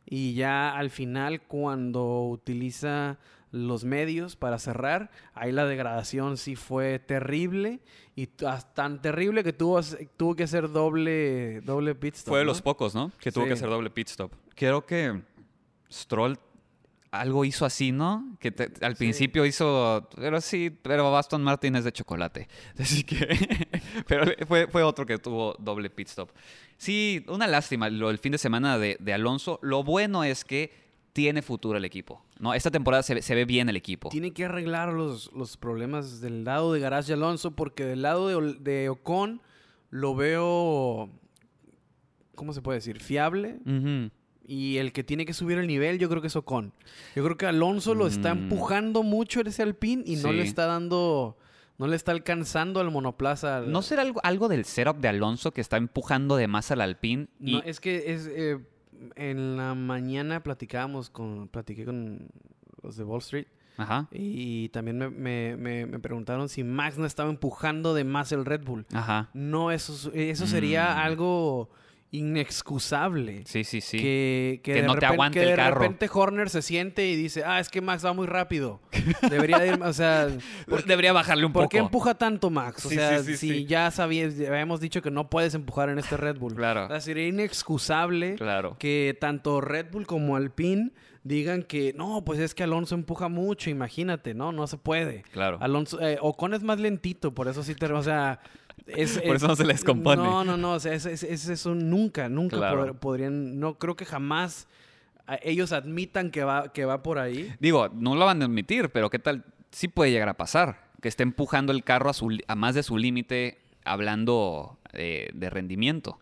[0.09, 3.19] Y ya al final, cuando utiliza
[3.57, 7.81] los medios para cerrar, ahí la degradación sí fue terrible.
[8.15, 9.81] Y tan terrible que tuvo,
[10.17, 12.33] tuvo que hacer doble, doble pit stop.
[12.33, 12.51] Fue de ¿no?
[12.51, 13.13] los pocos, ¿no?
[13.21, 13.49] Que tuvo Sí.
[13.49, 14.33] que hacer doble pit stop.
[14.55, 15.21] Creo que
[15.93, 16.39] Stroll
[17.11, 18.37] algo hizo así, ¿no?
[18.41, 18.99] Que te- al Sí.
[18.99, 22.49] principio hizo, pero sí, pero Aston Martin es de chocolate.
[22.79, 23.17] Así que,
[24.07, 26.31] pero fue, fue otro que tuvo doble pit stop.
[26.77, 29.59] Sí, una lástima lo el fin de semana de, de Alonso.
[29.63, 30.86] Lo bueno es que
[31.17, 32.53] tiene futuro el equipo, ¿no?
[32.55, 34.11] Esta temporada se, ve- se ve bien el equipo.
[34.11, 38.89] Tiene que arreglar los, los problemas del lado de Garage Alonso, porque del lado de,
[38.91, 39.41] Ocon
[39.91, 41.09] lo veo,
[42.35, 43.01] ¿cómo se puede decir?
[43.01, 43.59] Fiable.
[44.49, 46.73] Y el que tiene que subir el nivel, yo creo que es Ocon.
[47.17, 48.39] Yo creo que Alonso lo está Mm.
[48.45, 51.37] empujando mucho ese Alpine y no le está dando,
[51.79, 53.57] no le está alcanzando al monoplaza.
[53.57, 56.81] al- ¿No será algo, algo del setup de Alonso que está empujando de más al
[56.83, 57.27] Alpine?
[57.41, 58.59] Y, No, es que es eh,
[59.17, 62.29] en la mañana platicábamos con, platiqué con
[62.83, 63.47] los de Wall Street
[63.79, 68.33] Ajá, y también me, me- me- me preguntaron si Max no estaba empujando de más
[68.33, 68.87] el Red Bull.
[68.93, 69.29] ajá.
[69.35, 70.99] No, eso, es- eso sería Mm.
[70.99, 71.69] algo
[72.11, 73.43] inexcusable.
[73.47, 73.99] Sí, sí, sí.
[73.99, 75.81] Que, Que de no te repen- aguante que el de carro.
[75.81, 78.81] repente Horner se siente y dice, ah, es que Max va muy rápido.
[79.31, 80.29] Debería de ir, o sea,
[80.69, 81.71] ¿por, Debería bajarle un por poco.
[81.71, 82.87] qué empuja tanto Max?
[82.87, 85.89] O Sí, sea, sí, sí, si ya sabías, ya habíamos dicho que no puedes empujar
[85.89, 86.55] en este Red Bull.
[86.55, 86.85] Claro.
[86.87, 88.77] O sea, sería inexcusable Claro.
[88.79, 90.93] que tanto Red Bull como Alpine
[91.25, 95.23] digan que no, pues es que Alonso empuja mucho, imagínate, no, no se puede.
[95.33, 95.59] Claro.
[95.61, 98.39] Alonso, eh, Ocon es más lentito, por eso sí te, o sea,
[98.87, 100.23] es, Por es- eso no se les compone.
[100.23, 102.95] No, no, no, o sea, es, es- es eso nunca, nunca Claro.
[102.95, 104.69] podrían, no creo que jamás
[105.43, 107.53] ellos admitan que va, que va por ahí.
[107.59, 109.45] Digo, no lo van a admitir, pero ¿qué tal?
[109.73, 110.87] Sí puede llegar a pasar.
[111.03, 115.51] Que esté empujando el carro a, su, a más de su límite hablando eh, de
[115.51, 116.19] rendimiento.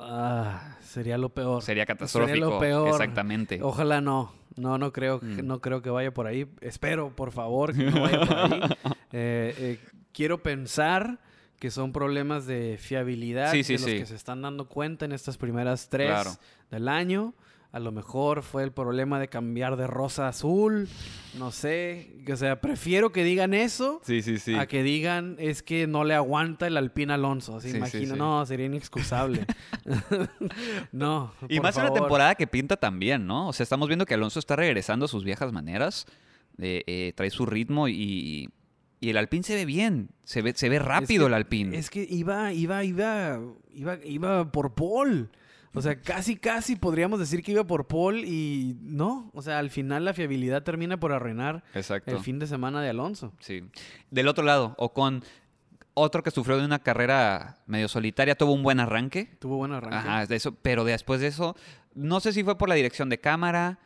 [0.00, 1.62] Ah, sería lo peor.
[1.62, 2.38] Sería catastrófico.
[2.50, 2.88] lo peor.
[2.88, 3.60] Exactamente.
[3.62, 4.32] Ojalá no.
[4.56, 5.46] No, no creo, que- Mm.
[5.46, 6.46] no creo que vaya por ahí.
[6.60, 8.60] Espero, por favor, que no vaya por ahí.
[9.12, 9.80] Eh, eh,
[10.12, 11.18] quiero pensar
[11.58, 13.98] que son problemas de fiabilidad Sí, sí, de los sí.
[13.98, 16.30] que se están dando cuenta en estas primeras tres Claro.
[16.70, 17.34] del año.
[17.70, 20.88] A lo mejor fue el problema de cambiar de rosa a azul.
[21.38, 22.16] No sé.
[22.32, 24.54] O sea, prefiero que digan eso Sí, sí, sí.
[24.54, 27.60] a que digan es que no le aguanta el Alpine Alonso.
[27.60, 29.44] Sí, imagino, no, sería inexcusable.
[30.92, 31.32] no.
[31.48, 31.98] Y por más en favor.
[31.98, 33.48] temporada que pinta también, ¿no?
[33.48, 36.06] O sea, estamos viendo que Alonso está regresando a sus viejas maneras.
[36.60, 38.48] eh, eh, trae su ritmo y,
[39.00, 40.10] y el Alpine se ve bien.
[40.24, 41.76] Se ve, se ve rápido que- el Alpine.
[41.78, 43.40] Es que iba, iba, iba,
[43.72, 45.30] iba, iba por Paul.
[45.74, 49.30] O sea, casi, casi podríamos decir que iba por Paul y no.
[49.34, 52.10] O sea, al final la fiabilidad termina por arruinar Exacto.
[52.10, 53.32] el fin de semana de Alonso.
[53.38, 53.62] Sí.
[54.10, 55.22] Del otro lado, Ocon,
[55.94, 59.26] otro que sufrió de una carrera medio solitaria, tuvo un buen arranque.
[59.38, 59.96] Tuvo buen arranque.
[59.96, 61.54] Ajá, de eso, pero después de eso,
[61.94, 63.78] no sé si fue por la dirección de cámara,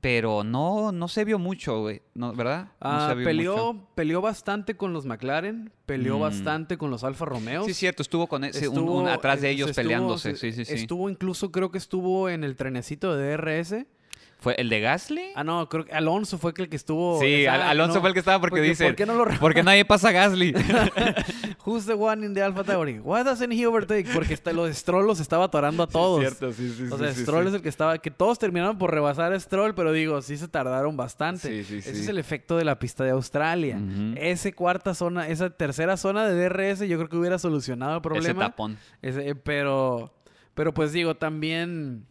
[0.00, 2.66] pero no, no se vio mucho, güey, ¿no, ¿verdad?
[2.66, 3.88] No Ah, se vio peleó, mucho.
[3.96, 6.20] peleó bastante con los McLaren, peleó Mm.
[6.20, 7.66] bastante con los Alfa Romeos.
[7.66, 10.36] Sí, cierto, estuvo con ese, un- Estuvo- un atrás de ellos estuvo- peleándose.
[10.36, 10.74] se- Sí, sí, sí.
[10.74, 13.86] Estuvo incluso, creo que estuvo en el trenecito de DRS.
[14.40, 15.32] ¿Fue el de Gasly?
[15.34, 17.18] Ah, no, creo que Alonso fue el que estuvo.
[17.20, 19.64] sí, Al- Alonso no, fue el que estaba porque, dice, ¿Por qué no lo porque
[19.64, 20.54] nadie pasa a Gasly.
[21.66, 23.00] Who's the one in the Alpha Tauri?
[23.00, 24.06] Why doesn't he overtake?
[24.14, 26.24] Porque está, los Stroll los estaba atorando a todos.
[26.54, 27.98] sí, sí, o sea, Stroll es el que estaba...
[27.98, 31.48] Que todos terminaron por rebasar a Stroll, pero digo, sí se tardaron bastante.
[31.48, 32.00] Sí, sí, Ese sí.
[32.02, 33.76] es el efecto de la pista de Australia.
[33.76, 34.14] Ujú.
[34.16, 38.02] Ese cuarta zona, esa tercera zona de DRS yo creo que hubiera solucionado el Ese
[38.08, 38.40] problema.
[38.50, 38.78] tapón.
[39.02, 40.14] Ese, eh, pero,
[40.54, 42.06] pero pues digo, también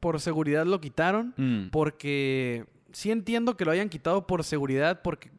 [0.00, 1.34] por seguridad lo quitaron.
[1.36, 1.68] Mm.
[1.70, 5.30] Porque sí entiendo que lo hayan quitado por seguridad, porque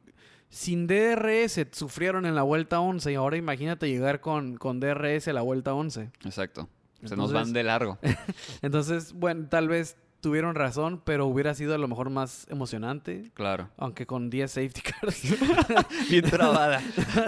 [0.49, 5.33] sin DRS sufrieron en la vuelta 11 y ahora imagínate llegar con, con DRS a
[5.33, 6.11] la vuelta 11.
[6.25, 6.67] Exacto.
[6.95, 7.97] Se nos Entonces- van de largo.
[8.61, 13.31] Entonces, bueno, tal vez tuvieron razón, pero hubiera sido a lo mejor más emocionante.
[13.33, 13.69] Claro.
[13.77, 15.23] Aunque con 10 safety cars.
[16.09, 16.79] Bien trabada.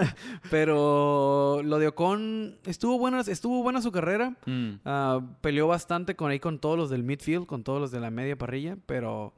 [0.50, 4.36] pero lo de Ocon estuvo buena, estuvo buena su carrera.
[4.46, 4.74] Mm.
[4.84, 8.10] Ah, peleó bastante con ahí con todos los del midfield, con todos los de la
[8.10, 9.34] media parrilla, pero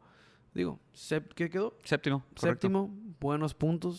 [0.54, 0.78] digo,
[1.34, 1.76] ¿qué quedó?
[1.84, 2.20] Séptimo.
[2.20, 2.40] correcto.
[2.46, 2.90] Séptimo,
[3.20, 3.98] buenos puntos.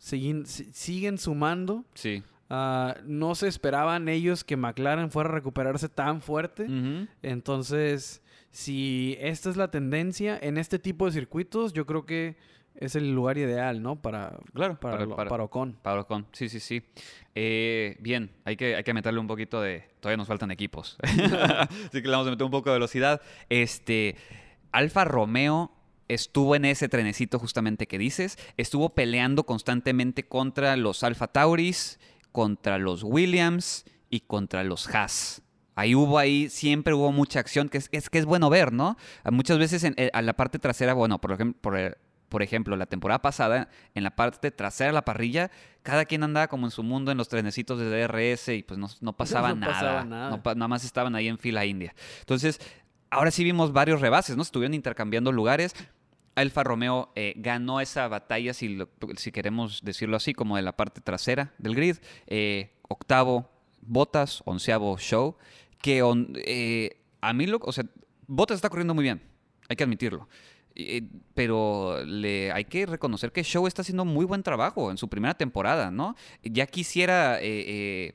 [0.00, 1.84] Siguen- si- siguen sumando.
[1.94, 2.22] Sí.
[2.50, 6.66] Ah, no se esperaban ellos que McLaren fuera a recuperarse tan fuerte.
[7.22, 12.36] Entonces, si esta es la tendencia en este tipo de circuitos, yo creo que
[12.74, 14.00] es el lugar ideal, ¿no?
[14.00, 16.26] Para, Claro, para, para- lo- para- para Ocon.
[16.32, 16.82] Sí, sí, sí.
[17.34, 19.84] Eh, bien, hay que, hay que meterle un poquito de...
[20.00, 20.96] Todavía nos faltan equipos.
[21.02, 23.20] Así que le vamos a meter un poco de velocidad.
[23.48, 24.14] Este,
[24.70, 25.72] Alfa Romeo
[26.06, 28.38] estuvo en ese trenecito justamente que dices.
[28.56, 31.98] Estuvo peleando constantemente contra los Alfa Tauris,
[32.30, 35.42] contra los Williams y contra los Haas.
[35.78, 38.96] Ahí hubo ahí, siempre hubo mucha acción, que es, es que es bueno ver, ¿no?
[39.30, 41.94] Muchas veces en, eh, a la parte trasera, bueno, por ejemplo, por, eh,
[42.28, 45.50] por ejemplo, la temporada pasada, en la parte trasera de la parrilla,
[45.82, 48.88] cada quien andaba como en su mundo en los trenecitos de DRS y pues no,
[49.00, 49.72] no pasaba, No nada.
[49.72, 50.30] pasaba nada.
[50.30, 51.94] No nada más estaban ahí en fila india.
[52.20, 52.60] Entonces,
[53.10, 54.42] ahora sí vimos varios rebases, ¿no?
[54.42, 55.74] Estuvieron intercambiando lugares.
[56.34, 60.76] Alfa Romeo eh, ganó esa batalla, si, lo- si queremos decirlo así, como de la
[60.76, 61.96] parte trasera del grid.
[62.26, 63.48] Eh, octavo,
[63.80, 65.36] Botas, onceavo, Show.
[65.80, 67.84] Que on- eh, a mí, lo, o sea,
[68.26, 69.22] Botas está corriendo muy bien,
[69.68, 70.28] hay que admitirlo.
[70.74, 71.02] Eh,
[71.34, 75.34] pero le, hay que reconocer que Show está haciendo muy buen trabajo en su primera
[75.34, 76.14] temporada, ¿no?
[76.42, 78.14] Ya quisiera eh,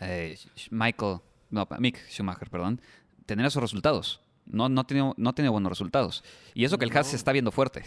[0.00, 0.36] eh,
[0.70, 1.18] Michael,
[1.50, 2.80] no, Mick Schumacher, perdón,
[3.26, 4.20] tener esos resultados.
[4.46, 6.24] No, no, tiene, no tiene buenos resultados.
[6.54, 7.84] Y eso que el Haas se está viendo fuerte.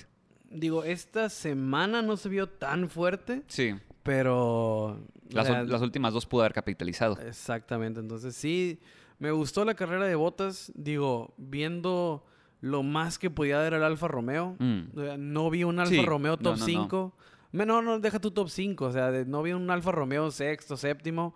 [0.50, 3.74] Digo, esta semana no se vio tan fuerte, Sí.
[4.04, 5.00] pero...
[5.30, 7.18] Las, sea, las últimas dos pudo haber capitalizado.
[7.20, 8.80] Exactamente, entonces sí,
[9.20, 12.26] me gustó la carrera de botas, digo, viendo
[12.62, 14.82] lo más que podía dar el Alfa Romeo, Mm.
[15.18, 16.66] no vi un Alfa Sí, Romeo top no, no.
[16.66, 17.16] 5,
[17.52, 17.66] no.
[17.66, 20.78] no, no, deja tu top 5, o sea, de- no vi un Alfa Romeo sexto,
[20.78, 21.36] séptimo,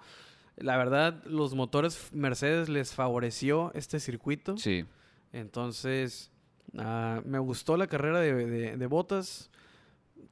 [0.57, 4.85] la verdad, los motores Mercedes les favoreció este circuito, Sí.
[5.33, 6.31] entonces
[6.77, 9.49] ah, me gustó la carrera de, de, de Bottas.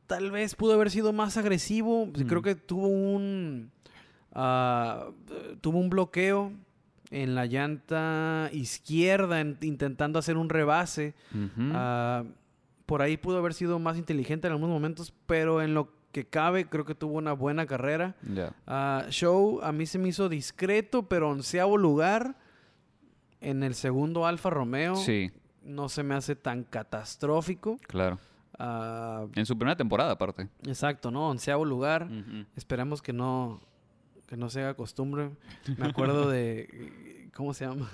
[0.07, 2.05] Tal vez pudo haber sido más agresivo.
[2.07, 2.21] Mm.
[2.27, 3.71] Creo que tuvo un
[4.33, 5.07] ah,
[5.61, 6.51] tuvo un bloqueo
[7.11, 11.13] en la llanta izquierda en- intentando hacer un rebase.
[11.73, 12.23] Ah,
[12.85, 16.67] por ahí pudo haber sido más inteligente en algunos momentos, pero en lo que cabe
[16.69, 18.15] creo que tuvo una buena carrera.
[18.65, 22.35] Ah, show a mí se me hizo discreto, pero onceavo lugar
[23.41, 24.95] en el segundo Alfa Romeo.
[24.95, 25.31] Sí,
[25.63, 27.77] No se me hace tan catastrófico.
[27.87, 28.19] claro.
[28.59, 30.47] Ah, En su primera temporada, aparte.
[30.65, 31.29] exacto, ¿no?
[31.29, 32.03] Onceavo lugar.
[32.05, 32.45] Ujú.
[32.55, 33.61] Esperemos que no,
[34.27, 35.29] que no se haga costumbre.
[35.77, 37.89] Me acuerdo de, ¿cómo se llama?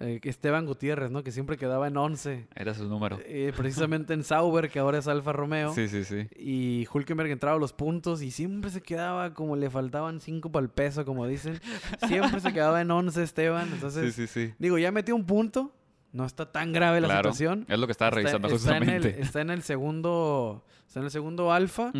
[0.00, 1.22] Eh, Esteban Gutiérrez, ¿no?
[1.22, 2.48] Que siempre quedaba en 11.
[2.54, 3.18] Era su número.
[3.26, 5.74] eh, precisamente en Sauber, que ahora es Alfa Romeo.
[5.74, 6.28] Sí, sí, sí.
[6.36, 10.64] Y Hulkenberg entraba a los puntos y siempre se quedaba como le faltaban 5 para
[10.64, 11.60] el peso, como dicen.
[12.08, 13.68] Siempre se quedaba en 11 Esteban.
[13.72, 14.54] Entonces, sí, sí, sí.
[14.58, 15.72] digo, ya metió un punto.
[16.12, 17.32] No está tan grave la Claro.
[17.32, 17.64] situación.
[17.68, 19.22] Es lo que estaba revisando está, está en el, justamente.
[19.26, 21.90] está en el segundo está en el segundo alfa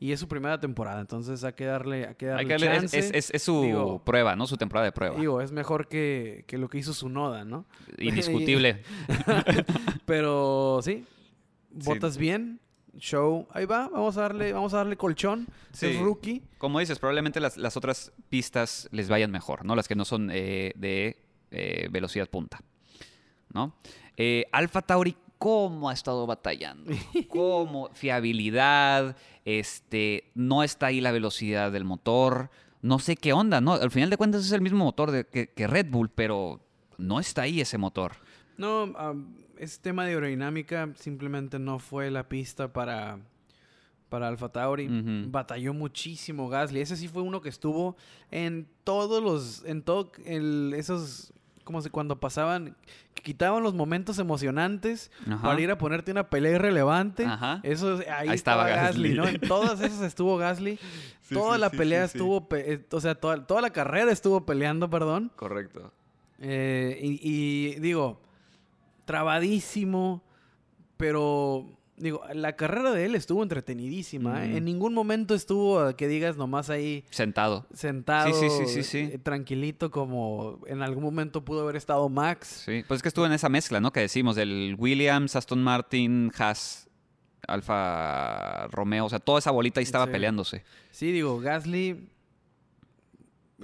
[0.00, 2.72] y es su primera temporada entonces hay que darle hay que darle, Hay que darle-
[2.74, 2.98] es, chance.
[2.98, 4.48] es- es- es su Digo- prueba, ¿no?
[4.48, 5.14] Su temporada de prueba.
[5.20, 7.64] digo es mejor que, que lo que hizo su noda no
[7.98, 8.82] Indiscutible.
[10.04, 11.04] pero sí
[11.78, 11.86] Sí.
[11.86, 12.60] botas bien
[12.98, 15.86] show ahí va vamos a darle vamos a darle colchón Sí.
[15.86, 19.76] es rookie Como dices, probablemente las, las otras pistas les vayan mejor, ¿no?
[19.76, 22.60] Las que no son eh, de eh, velocidad punta,
[23.52, 23.74] ¿no?
[24.16, 26.92] Eh, Alfa Tauri, ¿cómo ha estado batallando?
[27.28, 27.88] ¿Cómo?
[27.94, 32.50] Fiabilidad, este, no está ahí la velocidad del motor,
[32.82, 33.74] no sé qué onda, ¿no?
[33.74, 36.60] Al final de cuentas es el mismo motor de- que, que Red Bull, pero
[36.98, 38.12] no está ahí ese motor.
[38.56, 38.92] no
[39.58, 43.18] ese tema de aerodinámica simplemente no fue la pista para
[44.08, 44.88] para Alfa Tauri.
[45.30, 46.80] Batalló muchísimo Gasly.
[46.80, 47.96] Ese sí fue uno que estuvo
[48.32, 49.64] en todos los.
[49.66, 50.10] En todo.
[50.24, 51.32] el- esos.
[51.70, 52.74] Como se cuando pasaban.
[53.22, 55.40] Quitaban los momentos emocionantes Ajá.
[55.40, 57.24] para ir a ponerte una pelea irrelevante.
[57.24, 57.60] Ajá.
[57.62, 59.14] Eso, ahí, Ahí estaba, estaba Gasly, Gasly.
[59.14, 59.28] ¿no?
[59.28, 60.80] En todas esas estuvo Gasly.
[61.20, 62.48] Sí, toda sí, la sí, pelea estuvo.
[62.48, 65.30] pe- eh, o sea, toda, toda la carrera estuvo peleando, perdón.
[65.36, 65.92] Correcto.
[66.40, 68.20] Eh, y, y digo,
[69.04, 70.24] trabadísimo,
[70.96, 71.66] pero
[72.00, 74.44] digo, la carrera de él estuvo entretenidísima.
[74.44, 74.56] ¿eh?
[74.56, 77.66] En ningún momento estuvo que digas nomás ahí Sentado.
[77.72, 78.98] sentado, Sí, sí, sí, sí, sí.
[79.14, 82.62] eh, tranquilito, como en algún momento pudo haber estado Max.
[82.64, 83.92] Sí, pues es que estuvo en esa mezcla, ¿no?
[83.92, 86.88] Que decimos, del Williams, Aston Martin, Haas,
[87.46, 90.12] Alfa Romeo, o sea, toda esa bolita ahí estaba Sí.
[90.12, 90.64] peleándose.
[90.90, 92.08] Sí, digo, Gasly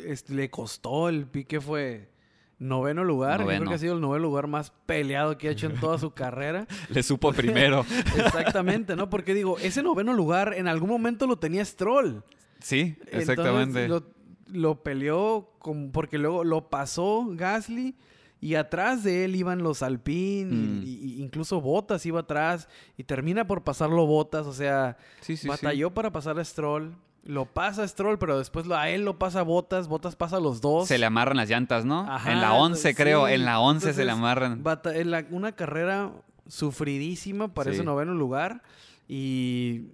[0.04, 2.10] este, le costó el pique, fue
[2.58, 3.40] noveno lugar.
[3.40, 5.98] Yo creo que ha sido el noveno lugar más peleado que ha hecho en toda
[5.98, 6.66] su carrera.
[6.88, 7.84] Le supo primero.
[8.16, 9.10] Exactamente, ¿no?
[9.10, 12.22] Porque digo, ese noveno lugar en algún momento lo tenía Stroll.
[12.60, 13.88] sí, Entonces, exactamente.
[13.88, 14.04] lo,
[14.48, 17.94] lo peleó con, porque luego lo pasó Gasly
[18.40, 20.82] y atrás de él iban los Alpine y- Mm.
[20.84, 25.42] y, y incluso Botas iba atrás y termina por pasarlo Botas, o sea, Sí, sí,
[25.42, 25.48] sí.
[25.48, 26.94] batalló para pasar a Stroll.
[27.26, 30.86] Lo pasa Stroll, pero después a él lo pasa Botas, Botas pasa a los dos.
[30.86, 32.00] Se le amarran las llantas, ¿no?
[32.10, 33.26] Ajá, en la 11, creo.
[33.28, 34.62] En la 11 se le amarran.
[34.62, 36.12] bata- en la- una carrera
[36.46, 37.76] sufridísima para Sí.
[37.76, 38.62] ese noveno lugar.
[39.08, 39.86] Y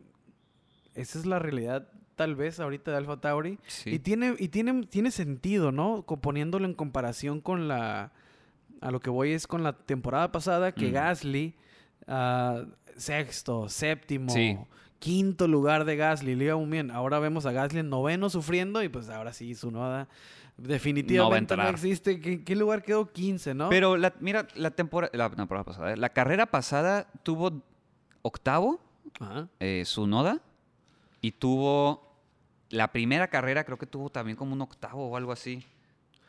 [0.95, 3.59] esa es la realidad, tal vez, ahorita de Alfa Tauri.
[3.67, 3.91] Sí.
[3.91, 6.03] Y tiene, y tiene, tiene sentido, ¿no?
[6.05, 8.13] Poniéndolo en comparación con la.
[8.81, 10.93] A lo que voy es con la temporada pasada, que Mm.
[10.93, 11.55] Gasly,
[12.09, 12.65] ah,
[12.97, 14.59] sexto, séptimo, Sí.
[15.03, 16.93] Quinto lugar de Gasly, le iba muy bien.
[16.93, 20.09] Ahora vemos a Gasly en noveno sufriendo, y pues ahora sí, su noda
[20.57, 22.21] definitivamente no, existe.
[22.21, 23.11] ¿Qué, qué lugar quedó?
[23.11, 23.69] 15, ¿no?
[23.69, 25.97] Pero la, mira, la temporada, la temporada pasada, ¿eh?
[25.97, 27.65] la carrera pasada tuvo
[28.23, 28.79] octavo,
[29.59, 30.41] eh, su noda,
[31.21, 32.17] y tuvo
[32.71, 35.67] la primera carrera, creo que tuvo también como un octavo o algo así.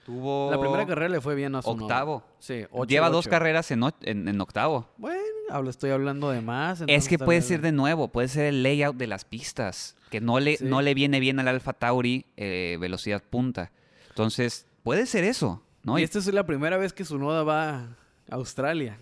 [0.06, 2.24] Tuvo La primera carrera le fue bien a su octavo.
[2.40, 4.90] Sí, ocho, Lleva dos carreras en, en- en octavo.
[4.98, 6.84] Bueno, hablo, estoy hablando de más.
[6.88, 10.40] Es que puede ser de nuevo, puede ser el layout de las pistas, que no
[10.40, 10.66] le, Sí.
[10.66, 13.72] no le viene bien al Alfa Tauri eh, velocidad punta.
[14.10, 15.98] Entonces, puede ser eso, ¿no?
[15.98, 17.88] Y esta es la primera vez que su noda va a
[18.32, 18.98] Australia.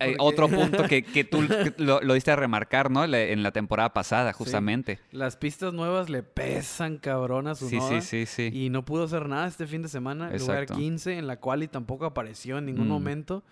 [0.00, 3.06] Eh, porque- otro punto que, que tú que lo, lo diste a remarcar, ¿no?
[3.06, 4.98] Le- en la temporada pasada, justamente.
[5.10, 8.00] Las pistas nuevas le pesan cabrón a su Sí, noda.
[8.00, 8.50] sí, sí, sí.
[8.58, 10.26] Y no pudo hacer nada este fin de semana.
[10.30, 10.74] Lugar Exacto.
[10.76, 12.90] 15, en la cual y tampoco apareció en ningún Mm.
[12.90, 13.42] momento.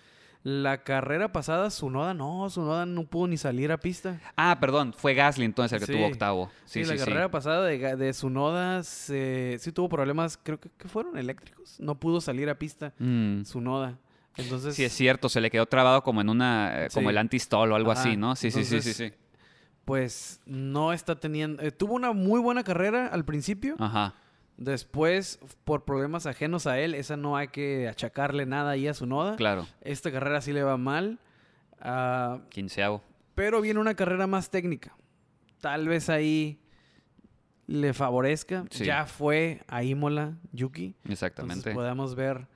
[0.42, 4.18] La carrera pasada, su noda no, su noda no pudo ni salir a pista.
[4.36, 5.98] Ah, perdón, fue Gasly entonces el que Sí.
[5.98, 6.50] tuvo octavo.
[6.64, 10.70] Sí, Sí, sí, la carrera pasada de, de Sunoda se, sí tuvo problemas, creo que,
[10.78, 11.78] que fueron eléctricos.
[11.78, 13.42] No pudo salir a pista Mm.
[13.44, 13.98] Sunoda.
[14.36, 17.72] Entonces, Sí, es cierto, se le quedó trabado como en una, eh, como el anti-stall
[17.72, 18.00] o algo Ajá.
[18.02, 18.36] así, ¿no?
[18.36, 19.12] Sí, sí, sí, sí, sí.
[19.84, 21.62] pues no está teniendo...
[21.62, 23.76] eh, tuvo una muy buena carrera al principio.
[23.78, 24.14] Ajá.
[24.56, 29.36] Después, por problemas ajenos a él, esa no hay que achacarle nada ahí a Sunoda.
[29.36, 31.18] Claro, Esta carrera sí le va mal.
[31.80, 33.02] Ah, quinceavo.
[33.34, 34.94] pero viene una carrera más técnica.
[35.60, 36.60] Tal vez ahí
[37.66, 38.64] le favorezca.
[38.70, 38.84] Sí.
[38.84, 40.94] Ya fue a Imola, Yuki.
[41.08, 41.54] Exactamente.
[41.54, 42.46] Entonces podamos ver,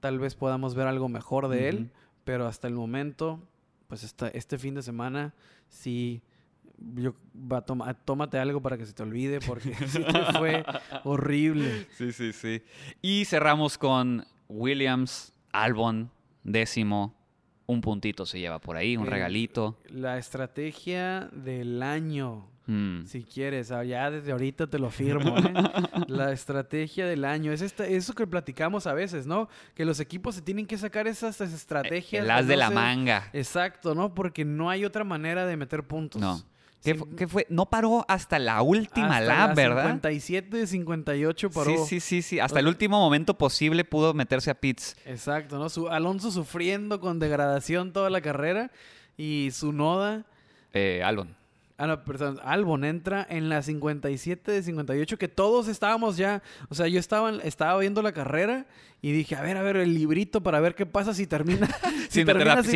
[0.00, 1.90] tal vez podamos ver algo mejor de él,
[2.24, 3.40] pero hasta el momento,
[3.86, 5.34] pues esta, este fin de semana,
[5.68, 6.22] sí,
[6.96, 9.72] yo, va, toma, tómate algo para que se te olvide, porque
[10.38, 10.64] fue
[11.04, 11.86] horrible.
[11.96, 12.62] Sí, sí, sí.
[13.02, 16.10] Y cerramos con Williams, Albon,
[16.44, 17.14] décimo.
[17.66, 19.78] Un puntito se lleva por ahí, un Eh, regalito.
[19.88, 23.04] La estrategia del año, Mm.
[23.06, 25.42] si quieres, ah, ya desde ahorita te lo firmo, ¿eh?
[26.08, 29.48] La estrategia del año, es esta, eso que platicamos a veces, ¿no?
[29.74, 32.24] Que los equipos se tienen que sacar esas estrategias.
[32.24, 33.28] El as de no la sé- manga.
[33.32, 34.14] Exacto, ¿no?
[34.14, 36.20] Porque no hay otra manera de meter puntos.
[36.22, 36.42] No.
[36.82, 37.46] ¿Qué, Sí, fu- qué fue?
[37.50, 39.82] No paró hasta la última hasta lap, la ¿verdad?
[39.82, 41.76] 57 de 58 paró.
[41.84, 42.38] Sí, sí, sí, sí.
[42.40, 44.96] Hasta el último momento posible pudo meterse a pits.
[45.04, 45.68] Exacto, ¿no?
[45.68, 48.70] Su, Alonso sufriendo con degradación toda la carrera
[49.18, 50.24] y su noda.
[50.72, 51.36] Eh, Albon.
[51.82, 56.42] Ah, no, perdón, Albon entra en la 57 de 58, que todos estábamos ya.
[56.68, 58.66] O sea, yo estaba, estaba viendo la carrera
[59.00, 61.66] y dije, a ver, a ver, el librito para ver qué pasa si termina.
[62.10, 62.34] Sin la-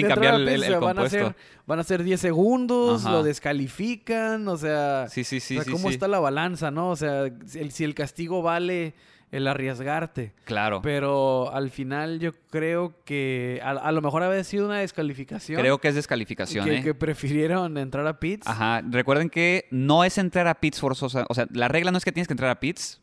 [0.09, 1.37] cambiar el- el- van, a ser,
[1.67, 3.13] van a ser 10 segundos, Ajá.
[3.13, 5.07] lo descalifican, o sea.
[5.11, 5.71] Sí, sí, sí, o sea, sí.
[5.73, 5.95] ¿cómo sí.
[5.95, 6.89] está la balanza, no?
[6.89, 8.95] O sea, si el castigo vale
[9.35, 10.33] el arriesgarte.
[10.45, 10.81] Claro.
[10.81, 15.61] Pero al final yo creo que a, a lo mejor había sido una descalificación.
[15.61, 16.83] Creo que es descalificación, que, ¿eh?
[16.83, 18.47] que prefirieron entrar a pits.
[18.47, 18.81] Ajá.
[18.89, 21.27] Recuerden que no es entrar a pits forzosa.
[21.29, 23.01] O sea, la regla no es que tienes que entrar a pits.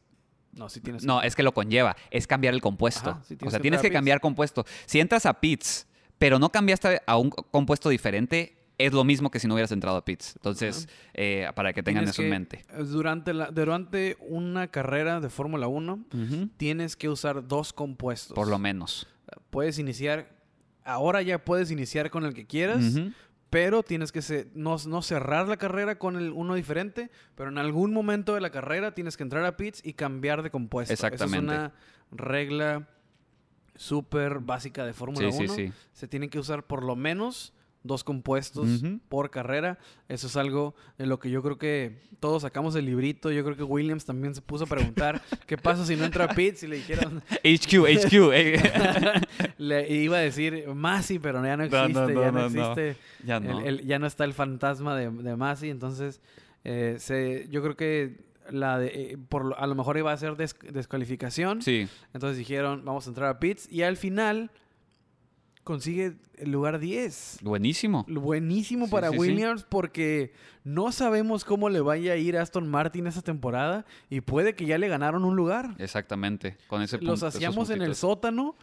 [0.54, 1.04] No, sí tienes.
[1.04, 1.96] No, es que lo conlleva.
[2.10, 3.12] Es cambiar el compuesto.
[3.12, 4.66] Ajá, sí, o sea, que tienes que cambiar compuesto.
[4.86, 5.88] Si entras a pits,
[6.18, 9.98] pero no cambiaste a un compuesto diferente, es lo mismo que si no hubieras entrado
[9.98, 10.36] a pits.
[10.36, 12.66] Entonces, eh, para que tengan Tienes eso en mente.
[12.90, 16.50] Durante, la, durante una carrera de Fórmula 1 Ujú.
[16.58, 18.36] tienes que usar dos compuestos.
[18.36, 19.08] Por lo menos.
[19.50, 20.36] Puedes iniciar.
[20.84, 22.84] Ahora ya puedes iniciar con el que quieras.
[23.50, 27.58] Pero tienes que se- no, no cerrar la carrera con el uno diferente, pero en
[27.58, 30.94] algún momento de la carrera tienes que entrar a pits y cambiar de compuesto.
[30.94, 31.54] Exactamente.
[31.54, 31.74] Esa es una
[32.12, 32.88] regla
[33.76, 35.54] súper básica de Fórmula Sí, 1.
[35.56, 35.74] sí, sí.
[35.94, 37.54] Se tienen que usar por lo menos
[37.84, 38.68] dos compuestos
[39.10, 39.80] por carrera.
[40.08, 43.32] Eso es algo de lo que yo creo que todos sacamos el librito.
[43.32, 46.28] Yo creo que Williams también se puso a preguntar qué pasa si no entra a
[46.30, 48.14] pits y le dijeron, HQ, HQ.
[48.34, 49.22] eh.
[49.58, 52.96] le iba a decir Masi, pero ya no existe, no, no, ya no, existe.
[53.26, 53.60] ya El- no.
[53.62, 56.22] el- ya no está el fantasma de, de Masi, entonces
[56.64, 60.36] eh, se, yo creo que la de, eh, por, a lo mejor iba a ser
[60.36, 61.62] des- descalificación.
[61.62, 61.88] Sí.
[62.14, 63.72] Entonces dijeron, vamos a entrar a pits.
[63.72, 64.52] Y al final
[65.64, 67.40] consigue el lugar 10.
[67.44, 68.06] Buenísimo.
[68.08, 69.20] Buenísimo Sí, para sí, sí.
[69.20, 70.34] Williams porque
[70.64, 74.66] no sabemos cómo le vaya a ir a Aston Martin esa temporada y puede que
[74.66, 75.76] ya le ganaron un lugar.
[75.78, 76.58] Exactamente.
[76.68, 78.56] Con ese Los punto- esos hacíamos en el sótano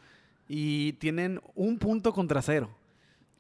[0.48, 2.70] y tienen un punto contra cero.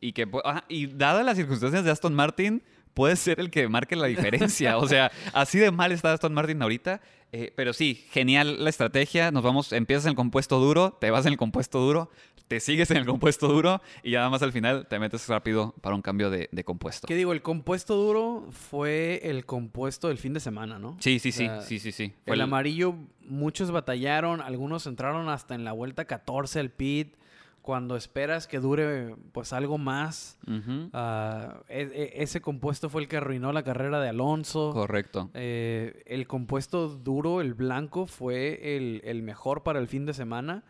[0.00, 0.28] Y que,
[0.68, 2.62] y dadas las circunstancias de Aston Martin,
[2.94, 4.78] puede ser el que marque la diferencia.
[4.78, 7.00] O sea, así de mal está Aston Martin ahorita.
[7.32, 9.30] Eh, pero sí, genial la estrategia.
[9.32, 12.10] Nos vamos, empiezas en el compuesto duro, te vas en el compuesto duro,
[12.48, 15.74] te sigues en el compuesto duro y ya nada más al final te metes rápido
[15.80, 17.06] para un cambio de, de compuesto.
[17.06, 17.32] ¿Qué digo?
[17.32, 20.96] El compuesto duro fue el compuesto del fin de semana, ¿no?
[21.00, 22.14] Sí, sí, O sí, sea, sí, sí, sí.
[22.24, 22.94] Fue El el- amarillo,
[23.26, 27.14] muchos batallaron, algunos entraron hasta en la vuelta 14 al pit,
[27.60, 30.38] cuando esperas que dure pues algo más.
[30.46, 34.70] E- e- ese compuesto fue el que arruinó la carrera de Alonso.
[34.72, 35.30] Correcto.
[35.34, 40.64] Eh, el compuesto duro, el blanco, fue el, el mejor para el fin de semana.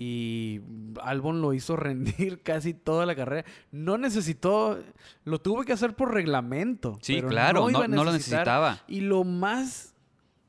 [0.00, 0.60] Y
[1.02, 3.44] Albon lo hizo rendir casi toda la carrera.
[3.72, 4.78] No necesitó,
[5.24, 6.96] lo tuvo que hacer por reglamento.
[7.02, 8.78] Sí, pero claro, iba no, lo necesitaba.
[8.86, 9.96] Y lo más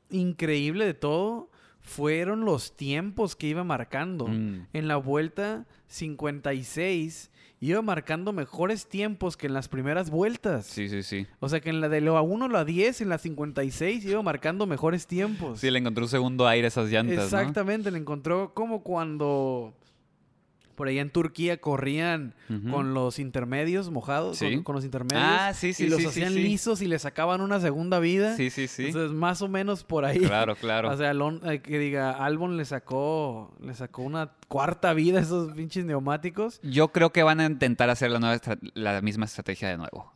[0.08, 1.50] increíble de todo
[1.80, 4.28] fueron los tiempos que iba marcando.
[4.28, 4.68] Mm.
[4.72, 10.66] En la vuelta 56 iba marcando mejores tiempos que en las primeras vueltas.
[10.66, 11.26] Sí, sí, sí.
[11.40, 14.04] O sea que en la de lo a 1 a la 10, en la 56
[14.06, 15.60] iba marcando mejores tiempos.
[15.60, 17.24] Sí, le encontró un segundo aire a esas llantas, ¿no?
[17.24, 19.74] Exactamente, le encontró como cuando
[20.80, 22.34] por allá en Turquía corrían
[22.70, 24.54] con los intermedios mojados, Sí.
[24.54, 25.22] con, con los intermedios.
[25.22, 26.42] Ah, sí, sí, Y los sí, hacían sí.
[26.42, 28.34] lisos y le sacaban una segunda vida.
[28.34, 28.86] Sí, sí, sí.
[28.86, 30.18] Entonces, más o menos por ahí.
[30.20, 30.90] Claro, claro.
[30.90, 35.22] O sea, Alon- eh, que diga, Albon le sacó, le sacó una cuarta vida a
[35.22, 36.60] esos pinches neumáticos.
[36.62, 40.10] Yo creo que van a intentar hacer la, nueva estra- la misma estrategia de nuevo.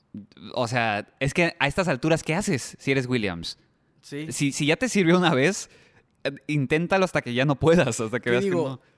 [0.54, 3.58] O sea, es que a estas alturas, ¿qué haces si eres Williams?
[4.00, 4.28] Sí.
[4.32, 5.68] Si, si ya te sirvió una vez,
[6.24, 8.78] eh, inténtalo hasta que ya no puedas, hasta que ¿Qué veas digo?
[8.78, 8.93] que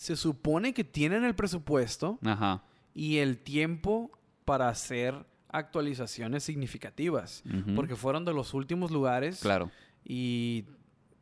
[0.00, 2.18] Se supone que tienen el presupuesto.
[2.24, 2.62] Ajá.
[2.94, 4.10] y el tiempo
[4.46, 5.14] para hacer
[5.48, 7.42] actualizaciones significativas.
[7.76, 9.70] Porque fueron de los últimos lugares Claro.
[10.04, 10.64] y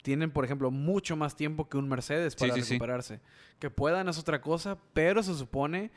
[0.02, 2.74] tienen, por ejemplo, mucho más tiempo que un Mercedes para sí, sí.
[2.74, 3.20] recuperarse.
[3.59, 5.90] Que puedan es otra cosa, pero se supone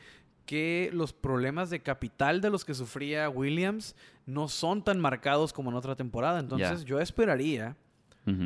[0.47, 3.95] que los problemas de capital de los que sufría Williams
[4.25, 6.39] no son tan marcados como en otra temporada.
[6.39, 7.77] Entonces yo esperaría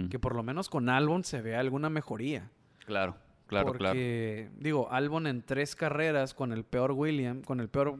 [0.09, 2.49] que por lo menos con Albon se vea alguna mejoría.
[2.85, 3.15] Claro,
[3.47, 3.93] claro, claro.
[3.93, 7.97] Porque, digo, Albon en tres carreras con el peor William, con el peor,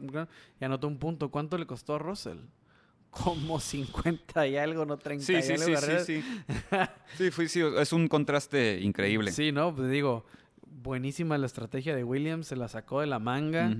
[0.60, 1.30] y anotó un punto.
[1.30, 2.38] ¿Cuánto le costó a Russell?
[3.10, 6.06] Como 50 y algo, no 30 Sí, y sí, algo sí, sí, carreras.
[6.06, 6.24] sí.
[7.16, 9.32] Sí, fue, sí, es un contraste increíble.
[9.32, 10.26] Sí, no, pues digo,
[10.82, 13.74] buenísima la estrategia de Williams, se la sacó de la manga.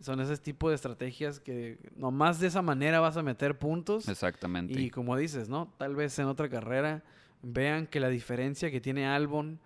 [0.00, 4.08] Son ese tipo de estrategias que nomás de esa manera vas a meter puntos.
[4.08, 4.78] Exactamente.
[4.78, 5.72] Y como dices, ¿no?
[5.78, 7.04] Tal vez en otra carrera
[7.42, 9.60] vean que la diferencia que tiene Albon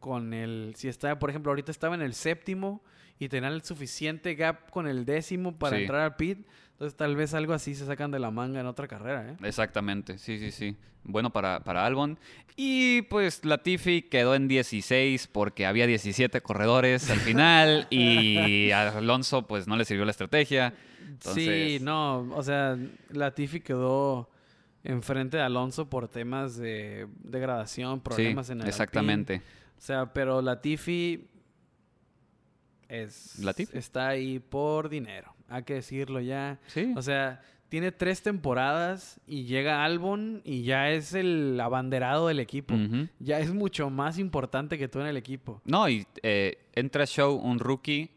[0.00, 0.72] con el...
[0.76, 2.82] Si está, por ejemplo, ahorita estaba en el séptimo
[3.18, 5.82] y tenían el suficiente gap con el décimo para Sí.
[5.82, 6.38] entrar al pit.
[6.72, 9.36] Entonces tal vez algo así se sacan de la manga en otra carrera, ¿eh?
[9.42, 10.74] Exactamente, sí, sí, sí.
[11.04, 12.18] Bueno para, para Albon.
[12.56, 19.46] Y pues Latifi quedó en 16 porque había 17 corredores al final y a Alonso
[19.46, 20.72] pues no le sirvió la estrategia.
[21.20, 22.78] Sí, no, o sea,
[23.10, 24.30] Latifi quedó
[24.84, 29.42] enfrente de Alonso por temas de degradación, problemas sí, en el exactamente.
[29.80, 31.26] O sea, pero Latifi
[32.88, 33.76] es Latifi.
[33.78, 36.58] está ahí por dinero, hay que decirlo ya.
[36.66, 36.92] Sí.
[36.96, 42.74] O sea, tiene tres temporadas y llega Albon y ya es el abanderado del equipo.
[43.20, 45.62] Ya es mucho más importante que tú en el equipo.
[45.64, 48.10] No, y eh, entra show un rookie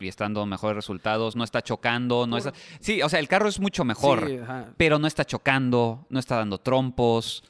[0.00, 2.52] y está dando mejores resultados, no está chocando, no Por- está...
[2.80, 4.36] Sí, o sea, el carro es mucho mejor, Sí,
[4.76, 7.44] pero no está chocando, no está dando trompos,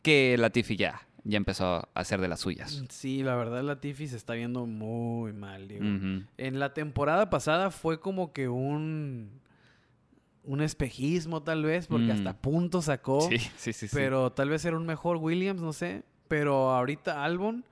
[0.00, 2.82] que Latifi ya, ya empezó a hacer de las suyas.
[2.88, 5.84] Sí, la verdad Latifi se está viendo muy mal, digo.
[6.36, 9.40] En la temporada pasada fue como que un
[10.44, 12.10] un espejismo tal vez, porque Mm.
[12.10, 13.20] hasta puntos sacó.
[13.20, 13.86] Sí, sí, sí.
[13.86, 13.94] sí.
[13.94, 16.02] Pero tal vez era un mejor Williams, no sé.
[16.26, 17.64] Pero ahorita Albon,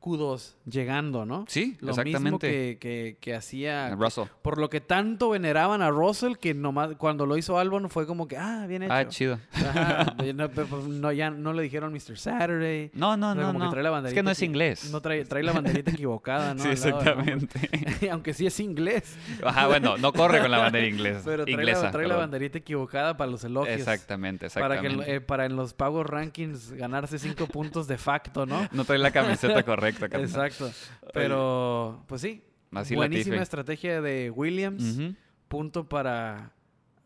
[0.00, 1.44] Q2, llegando, ¿no?
[1.48, 2.48] Sí, Lo mismo exactamente.
[2.48, 3.94] que, que, que hacía...
[3.94, 4.24] Russell.
[4.42, 8.28] Por lo que tanto veneraban a Russell, que nomás cuando lo hizo Albon fue como
[8.28, 8.92] que, ah, bien hecho.
[8.92, 9.38] Ah, chido.
[9.52, 12.18] Ajá, no, pero, pues, no, ya no le dijeron Mr.
[12.18, 12.90] Saturday.
[12.94, 13.70] No, no, no, que no.
[13.70, 14.90] trae la Es que no es inglés.
[14.90, 16.62] No trae, trae la banderita equivocada, ¿no?
[16.62, 18.08] sí, Al lado exactamente.
[18.10, 19.16] Aunque sí es inglés.
[19.44, 21.22] Ajá, bueno, no corre con la bandera inglesa.
[21.24, 21.82] Pero trae, inglesa.
[21.84, 23.78] la, trae la banderita equivocada para los elogios.
[23.78, 25.14] Exactamente, Para, que, exactamente.
[25.14, 28.68] eh, para en los Power Rankings ganarse cinco puntos de facto, ¿no?
[28.72, 30.22] No trae la camiseta correcta, carnal.
[30.22, 30.70] Exacto.
[31.12, 32.42] Pero, pues sí.
[32.72, 35.14] Así buenísima estrategia de Williams.
[35.48, 36.52] Punto para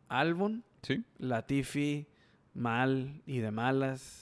[0.08, 0.64] Albon.
[0.82, 1.04] Sí.
[1.18, 2.06] Latifi,
[2.54, 4.20] mal y de malas.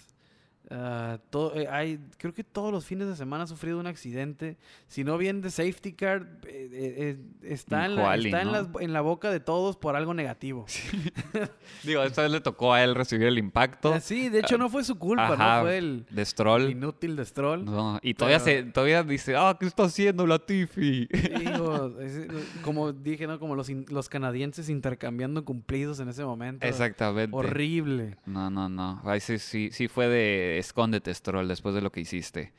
[0.72, 4.56] Ah, todo, eh, hay, creo que todos los fines de semana ha sufrido un accidente.
[4.86, 8.92] Si no bien de safety car, eh, eh, está, en la, está en, las- en
[8.92, 10.66] la boca de todos por algo negativo.
[11.82, 13.92] Digo, esta vez le tocó a él recibir el impacto.
[13.94, 16.70] Ah, sí, de hecho no fue su culpa, Ajá, no fue el, de Stroll.
[16.70, 17.64] inútil de Stroll.
[17.64, 21.06] No, y todavía, Pero- se, todavía dice, ah, ¿qué está haciendo la Tiffy?
[21.06, 22.28] Digo, es-
[22.62, 23.38] como dije, ¿no?
[23.40, 26.66] Como los, in- los canadienses intercambiando cumplidos en ese momento.
[26.66, 27.36] Exactamente.
[27.36, 28.16] Horrible.
[28.26, 29.00] No, no, no.
[29.04, 32.52] Ahí sí, sí, sí fue de escóndete, Stroll, después de lo que hiciste.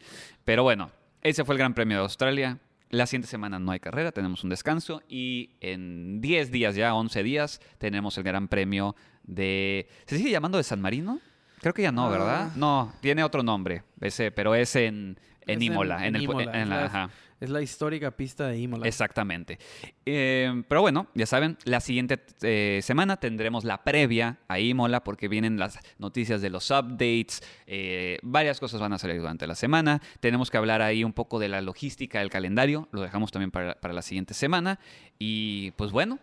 [0.45, 0.91] Pero bueno,
[1.22, 2.57] ese fue el Gran Premio de Australia.
[2.90, 5.02] La siguiente semana no hay carrera, tenemos un descanso.
[5.07, 9.88] Y en 10 días ya, 11 días, tenemos el Gran Premio de...
[10.06, 11.19] ¿Se sigue llamando de San Marino?
[11.61, 12.48] Creo que ya no, ¿verdad?
[12.49, 12.53] Ah.
[12.56, 15.99] No, tiene otro nombre, ese, pero es en, en Es Imola.
[15.99, 17.10] En, en el, Imola, la- ajá.
[17.42, 18.88] Es la histórica pista de Imola.
[18.88, 19.58] Exactamente.
[20.06, 25.28] Eh, pero bueno, ya saben, la siguiente eh, semana tendremos la previa a Imola porque
[25.28, 30.04] vienen las noticias de los updates, eh, varias cosas van a salir durante la semana.
[30.20, 33.74] Tenemos que hablar ahí un poco de la logística del calendario, lo dejamos también para,
[33.74, 34.80] para la siguiente semana.
[35.18, 36.20] Y pues bueno,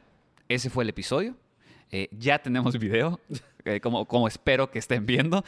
[0.48, 1.34] ese fue el episodio.
[1.90, 3.18] Eh, ya tenemos video,
[3.64, 5.44] eh, como, como espero que estén viendo.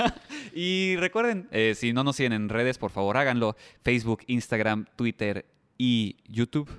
[0.54, 3.56] y recuerden, eh, si no nos siguen en redes, por favor háganlo.
[3.82, 5.46] Facebook, Instagram, Twitter
[5.78, 6.70] y YouTube.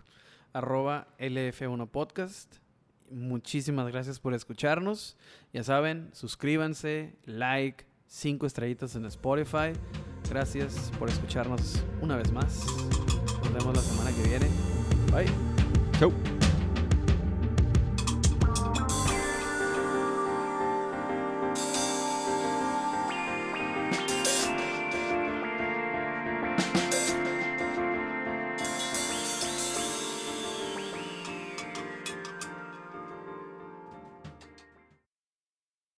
[0.54, 2.58] Arroba LF1 Podcast.
[3.10, 5.18] Muchísimas gracias por escucharnos.
[5.54, 9.74] Ya saben, suscríbanse, like, cinco estrellitas en Spotify.
[10.30, 12.66] Gracias por escucharnos una vez más.
[13.44, 14.48] Nos vemos la semana que viene.
[15.12, 15.28] Bye.
[16.00, 16.12] Chau.